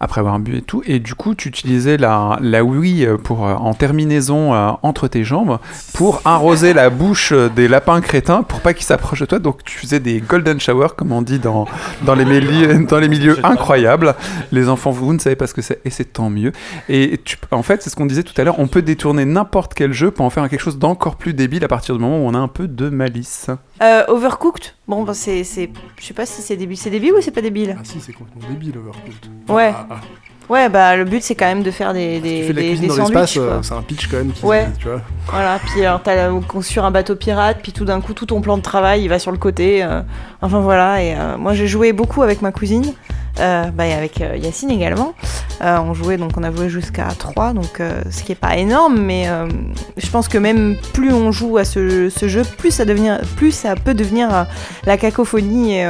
après 0.00 0.20
avoir 0.20 0.38
bu 0.38 0.56
et 0.56 0.62
tout. 0.62 0.82
Et 0.86 0.98
du 0.98 1.14
coup, 1.14 1.34
tu 1.34 1.48
utilisais 1.48 1.96
la, 1.98 2.38
la 2.40 2.64
Wii 2.64 3.06
pour, 3.22 3.46
euh, 3.46 3.54
en 3.54 3.74
terminaison 3.74 4.54
euh, 4.54 4.70
entre 4.82 5.08
tes 5.08 5.24
jambes 5.24 5.58
pour 5.92 6.22
arroser 6.24 6.72
la 6.72 6.88
bouche 6.90 7.32
des 7.54 7.68
lapins 7.68 8.00
crétins 8.00 8.42
pour 8.42 8.60
pas 8.60 8.72
qu'ils 8.74 8.86
s'approchent 8.86 9.20
de 9.20 9.26
toi. 9.26 9.38
Donc 9.38 9.62
tu 9.64 9.78
faisais 9.78 10.00
des 10.00 10.20
golden 10.20 10.58
showers, 10.58 10.88
comme 10.96 11.12
on 11.12 11.22
dit 11.22 11.38
dans, 11.38 11.66
dans, 12.02 12.14
les, 12.14 12.24
méli- 12.24 12.86
dans 12.86 12.98
les 12.98 13.08
milieux 13.08 13.38
incroyables. 13.44 14.14
Les 14.52 14.68
enfants, 14.68 14.90
vous 14.90 15.12
ne 15.12 15.18
savez 15.18 15.36
pas 15.36 15.46
ce 15.46 15.54
que 15.54 15.62
c'est 15.62 15.80
et 15.84 15.90
c'est 15.90 16.12
tant 16.12 16.30
mieux. 16.30 16.52
Et 16.88 17.20
tu, 17.24 17.36
en 17.50 17.62
fait, 17.62 17.82
c'est 17.82 17.90
ce 17.90 17.96
qu'on 17.96 18.06
disait 18.06 18.22
tout 18.22 18.34
à 18.40 18.44
l'heure, 18.44 18.58
on 18.58 18.66
peut 18.68 18.82
détourner 18.82 19.24
n'importe 19.24 19.74
quel 19.74 19.92
jeu 19.92 20.10
pour 20.10 20.24
en 20.24 20.30
faire 20.30 20.48
quelque 20.48 20.60
chose 20.62 20.78
d'encore 20.78 21.16
plus 21.16 21.34
débile 21.34 21.62
à 21.64 21.68
partir 21.68 21.94
du 21.94 22.00
moment 22.00 22.24
où 22.24 22.28
on 22.28 22.34
a 22.34 22.38
un 22.38 22.48
peu 22.48 22.66
de 22.68 22.88
malice. 22.88 23.48
Euh, 23.82 24.04
Overcooked, 24.08 24.72
bon, 24.88 25.04
bah, 25.04 25.14
c'est, 25.14 25.44
c'est, 25.44 25.70
je 25.98 26.04
sais 26.06 26.14
pas 26.14 26.26
si 26.26 26.42
c'est 26.42 26.56
débile. 26.56 26.76
C'est 26.76 26.90
débile 26.90 27.12
ou 27.12 27.20
c'est 27.20 27.30
pas 27.30 27.40
débile? 27.42 27.76
Ah 27.78 27.82
si, 27.84 28.00
c'est 28.00 28.12
complètement 28.12 28.48
débile, 28.48 28.76
Overcooked. 28.78 29.26
Ouais. 29.48 29.72
Ah. 29.74 29.89
Ouais, 30.48 30.68
bah 30.68 30.96
le 30.96 31.04
but 31.04 31.22
c'est 31.22 31.36
quand 31.36 31.46
même 31.46 31.62
de 31.62 31.70
faire 31.70 31.92
des, 31.92 32.18
des, 32.18 32.40
Tu 32.40 32.44
fais 32.46 32.52
de 32.52 32.56
la 32.56 32.62
des, 32.62 32.68
cuisine 32.70 32.88
des 32.88 32.96
dans 32.96 33.04
l'espace, 33.04 33.36
euh, 33.36 33.58
c'est 33.62 33.72
un 33.74 33.82
pitch 33.82 34.08
quand 34.08 34.16
même 34.16 34.32
qui, 34.32 34.44
Ouais. 34.44 34.66
tu 34.80 34.88
vois. 34.88 35.00
Voilà, 35.28 35.60
puis 35.64 35.84
alors 35.84 36.02
t'as 36.02 36.16
la- 36.16 36.40
construire 36.48 36.84
un 36.84 36.90
bateau 36.90 37.14
pirate, 37.14 37.58
puis 37.62 37.70
tout 37.70 37.84
d'un 37.84 38.00
coup 38.00 38.14
tout 38.14 38.26
ton 38.26 38.40
plan 38.40 38.56
de 38.56 38.62
travail 38.62 39.02
il 39.02 39.08
va 39.08 39.20
sur 39.20 39.30
le 39.30 39.38
côté. 39.38 39.84
euh, 39.84 40.00
enfin 40.42 40.58
voilà, 40.58 41.02
et 41.04 41.14
euh, 41.16 41.36
moi 41.38 41.54
j'ai 41.54 41.68
joué 41.68 41.92
beaucoup 41.92 42.22
avec 42.24 42.42
ma 42.42 42.50
cousine, 42.50 42.94
euh, 43.38 43.64
bah, 43.70 43.84
avec 43.84 44.20
euh, 44.20 44.36
Yacine 44.36 44.70
également. 44.70 45.14
Euh, 45.62 45.78
on 45.78 45.94
jouait 45.94 46.16
donc 46.16 46.32
on 46.36 46.42
a 46.42 46.50
joué 46.52 46.68
jusqu'à 46.68 47.06
3, 47.16 47.52
donc 47.52 47.80
ce 48.10 48.22
qui 48.22 48.32
est 48.32 48.36
pas 48.36 48.56
énorme, 48.56 48.98
mais 48.98 49.26
je 49.98 50.08
pense 50.10 50.26
que 50.26 50.38
même 50.38 50.76
plus 50.94 51.12
on 51.12 51.32
joue 51.32 51.58
à 51.58 51.64
ce, 51.66 52.08
jeu, 52.08 52.42
plus 52.56 52.70
ça, 52.70 52.86
devenir, 52.86 53.20
plus 53.36 53.52
ça 53.52 53.74
peut 53.74 53.92
devenir 53.92 54.46
la 54.86 54.96
cacophonie, 54.96 55.74
et, 55.74 55.82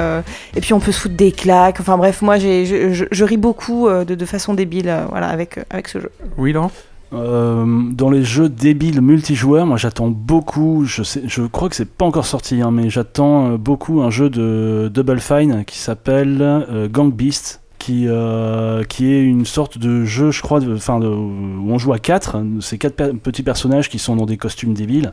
et 0.56 0.60
puis 0.60 0.72
on 0.74 0.80
peut 0.80 0.90
se 0.90 1.00
foutre 1.02 1.14
des 1.14 1.30
claques. 1.30 1.78
Enfin 1.80 1.96
bref, 1.98 2.20
moi 2.20 2.38
je, 2.38 3.06
je- 3.12 3.24
ris 3.24 3.36
beaucoup 3.36 3.88
de, 3.88 4.02
de 4.16 4.24
façon 4.24 4.54
débile 4.54 4.92
voilà, 5.10 5.28
avec, 5.28 5.60
avec 5.70 5.86
ce 5.86 6.00
jeu. 6.00 6.10
Oui, 6.36 6.52
Laurent? 6.52 6.72
Euh, 7.12 7.90
dans 7.92 8.08
les 8.08 8.22
jeux 8.22 8.48
débiles 8.48 9.00
multijoueurs, 9.00 9.66
moi 9.66 9.76
j'attends 9.76 10.08
beaucoup, 10.08 10.84
je, 10.84 11.46
crois 11.46 11.68
que 11.68 11.74
c'est 11.74 11.90
pas 11.90 12.04
encore 12.04 12.26
sorti, 12.26 12.60
hein, 12.62 12.70
mais 12.70 12.88
j'attends 12.88 13.52
euh, 13.52 13.56
beaucoup 13.56 14.00
un 14.00 14.10
jeu 14.10 14.30
de 14.30 14.88
Double 14.92 15.18
Fine 15.18 15.64
qui 15.64 15.78
s'appelle 15.78 16.38
euh, 16.40 16.88
Gang 16.88 17.12
Beast, 17.12 17.62
qui, 17.78 18.06
est 18.06 19.22
une 19.22 19.46
sorte 19.46 19.78
de 19.78 20.04
jeu, 20.04 20.30
je 20.30 20.42
crois, 20.42 20.60
de, 20.60 20.76
où 21.06 21.72
on 21.72 21.78
joue 21.78 21.92
à 21.92 21.98
quatre, 21.98 22.36
ces 22.60 22.78
quatre 22.78 22.94
per- 22.94 23.14
petits 23.14 23.42
personnages 23.42 23.88
qui 23.88 23.98
sont 23.98 24.14
dans 24.14 24.26
des 24.26 24.36
costumes 24.36 24.74
débiles. 24.74 25.12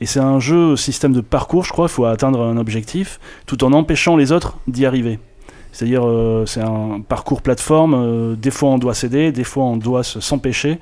Et 0.00 0.06
c'est 0.06 0.20
un 0.20 0.38
jeu 0.38 0.76
système 0.76 1.12
de 1.14 1.22
parcours, 1.22 1.64
je 1.64 1.72
crois, 1.72 1.86
il 1.86 1.90
faut 1.90 2.04
atteindre 2.04 2.42
un 2.42 2.58
objectif, 2.58 3.18
tout 3.46 3.64
en 3.64 3.72
empêchant 3.72 4.16
les 4.16 4.32
autres 4.32 4.58
d'y 4.68 4.84
arriver. 4.86 5.18
C'est-à-dire, 5.72 6.04
c'est 6.46 6.60
un 6.60 7.00
parcours 7.00 7.42
plateforme. 7.42 8.36
des 8.36 8.50
fois, 8.52 8.68
on 8.68 8.78
doit 8.78 8.94
céder, 8.94 9.32
des 9.32 9.42
fois, 9.42 9.64
on 9.64 9.76
doit 9.76 10.04
se- 10.04 10.20
s'empêcher. 10.20 10.78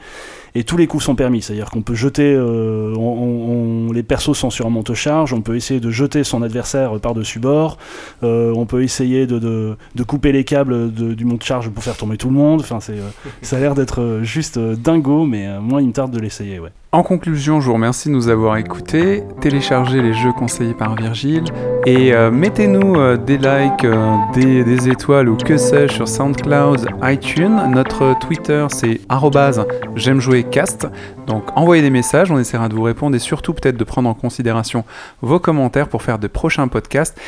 Et 0.55 0.65
tous 0.65 0.77
les 0.77 0.87
coups 0.87 1.05
sont 1.05 1.15
permis. 1.15 1.41
C'est-à-dire 1.43 1.71
qu'on 1.71 1.83
peut 1.83 1.95
jeter. 1.95 2.35
euh, 2.35 2.95
on- 2.97 3.89
on- 3.89 3.93
les 3.93 4.03
persos 4.03 4.33
sont 4.37 4.51
sur 4.51 4.67
un 4.67 4.71
monte-charge. 4.71 5.33
On 5.33 5.41
peut 5.41 5.57
essayer 5.57 5.81
de 5.81 5.91
jeter 5.91 6.25
son 6.25 6.43
adversaire 6.43 6.99
par-dessus 7.01 7.39
bord. 7.39 7.79
euh, 8.23 8.53
on 8.55 8.67
peut 8.67 8.83
essayer 8.83 9.27
de, 9.27 9.39
de- 9.39 10.03
couper 10.05 10.33
les 10.33 10.45
câbles 10.45 10.93
de- 10.93 11.15
du 11.15 11.25
monte-charge 11.25 11.69
pour 11.71 11.83
faire 11.83 11.97
tomber 11.97 12.17
tout 12.17 12.29
le 12.29 12.35
monde. 12.35 12.61
Enfin, 12.61 12.81
c'est, 12.81 12.93
euh, 12.99 13.09
ça 13.43 13.57
a 13.57 13.61
l'air 13.61 13.75
d'être 13.75 14.21
juste 14.23 14.59
dingo, 14.59 15.25
mais 15.25 15.59
moi, 15.61 15.81
il 15.83 15.89
me 15.89 15.93
tarde 15.93 16.13
de 16.13 16.19
l'essayer. 16.21 16.59
Ouais. 16.59 16.71
En 16.95 17.03
conclusion, 17.03 17.59
je 17.59 17.69
vous 17.69 17.73
remercie 17.73 18.11
de 18.11 18.13
nous 18.13 18.29
avoir 18.29 18.59
écoutés. 18.59 19.23
Téléchargez 19.41 20.03
les 20.03 20.13
jeux 20.13 20.35
conseillés 20.35 20.75
par 20.75 20.95
Virgile 20.95 21.45
et 21.87 22.13
euh, 22.13 22.31
mettez-nous 22.31 22.97
euh, 22.97 23.17
des 23.17 23.39
likes, 23.39 23.85
euh, 23.85 24.15
des, 24.35 24.91
étoiles 24.91 25.31
ou 25.31 25.39
que 25.39 25.57
sais-je 25.57 25.95
sur 25.95 26.07
SoundCloud, 26.07 26.91
iTunes. 27.03 27.63
Notre 27.71 28.15
Twitter 28.19 28.67
c'est 28.69 29.01
j'aime 29.97 30.21
jouer 30.21 30.45
cast. 30.45 30.87
Donc 31.27 31.45
envoyez 31.57 31.81
des 31.81 31.89
messages, 31.89 32.31
on 32.31 32.39
essaiera 32.39 32.69
de 32.69 32.75
vous 32.75 32.83
répondre 32.83 33.17
et 33.17 33.21
surtout 33.21 33.55
peut-être 33.55 33.79
de 33.79 33.85
prendre 33.85 34.11
en 34.11 34.15
considération 34.15 34.85
vos 35.23 35.39
commentaires 35.39 35.89
pour 35.89 36.03
faire 36.03 36.19
de 36.19 36.27
prochains 36.27 36.69
podcasts. 36.69 37.19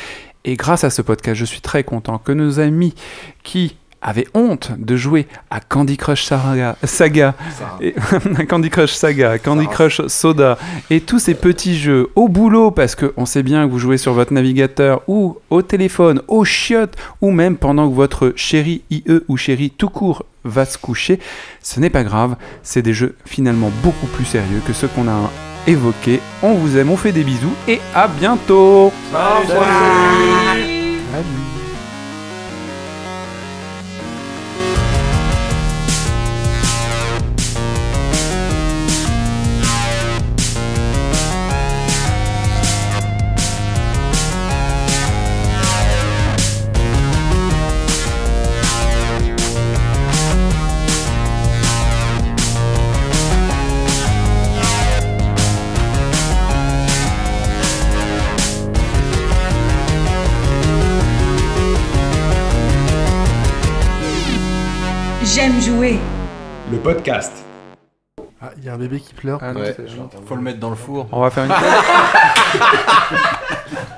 Et 0.43 0.57
grâce 0.57 0.83
à 0.83 0.91
ce 0.91 1.01
podcast, 1.01 1.39
je 1.39 1.45
suis 1.45 1.61
très 1.61 1.83
content 1.83 2.19
que 2.19 2.31
nos 2.31 2.59
amis 2.59 2.93
qui 3.41 3.77
avaient 4.05 4.27
honte 4.35 4.71
de 4.77 4.95
jouer 4.95 5.27
à 5.49 5.59
Candy 5.59 5.97
Crush 5.97 6.23
Saga, 6.25 6.75
Saga. 6.83 7.33
Et- 7.81 7.95
Candy 8.47 8.69
Crush 8.69 8.93
Saga, 8.93 9.31
à 9.31 9.37
Candy 9.39 9.67
Crush 9.67 10.05
Soda. 10.07 10.57
Et 10.91 11.01
tous 11.01 11.19
ces 11.19 11.33
petits 11.33 11.77
jeux 11.77 12.09
au 12.15 12.27
boulot 12.29 12.69
parce 12.71 12.95
qu'on 12.95 13.25
sait 13.25 13.41
bien 13.43 13.65
que 13.65 13.71
vous 13.71 13.79
jouez 13.79 13.97
sur 13.97 14.13
votre 14.13 14.31
navigateur 14.31 15.01
ou 15.07 15.37
au 15.49 15.61
téléphone, 15.63 16.21
au 16.27 16.45
chiottes 16.45 16.95
ou 17.21 17.31
même 17.31 17.57
pendant 17.57 17.89
que 17.89 17.95
votre 17.95 18.33
chéri 18.35 18.83
IE 18.91 19.03
ou 19.27 19.37
chéri 19.37 19.71
tout 19.75 19.89
court 19.89 20.23
va 20.43 20.65
se 20.65 20.77
coucher, 20.77 21.19
ce 21.63 21.79
n'est 21.79 21.89
pas 21.89 22.03
grave, 22.03 22.35
c'est 22.61 22.83
des 22.83 22.93
jeux 22.93 23.15
finalement 23.25 23.71
beaucoup 23.83 24.05
plus 24.07 24.25
sérieux 24.25 24.61
que 24.67 24.73
ceux 24.73 24.87
qu'on 24.87 25.07
a 25.07 25.31
évoqués. 25.65 26.19
On 26.43 26.53
vous 26.53 26.77
aime, 26.77 26.91
on 26.91 26.97
fait 26.97 27.11
des 27.11 27.23
bisous 27.23 27.53
et 27.67 27.81
à 27.95 28.07
bientôt. 28.07 28.93
Podcast. 66.85 67.33
Ah, 68.39 68.51
il 68.57 68.63
y 68.63 68.69
a 68.69 68.75
un 68.75 68.77
bébé 68.77 68.99
qui 68.99 69.15
pleure. 69.15 69.39
Ah 69.41 69.53
non, 69.53 69.61
Ouais. 69.61 69.73
c'est- 69.75 69.87
Faut 70.27 70.35
le 70.35 70.41
mettre 70.43 70.59
dans 70.59 70.69
le 70.69 70.75
four. 70.75 71.07
On 71.11 71.21
va 71.21 71.31
faire 71.31 71.45
une 71.45 71.51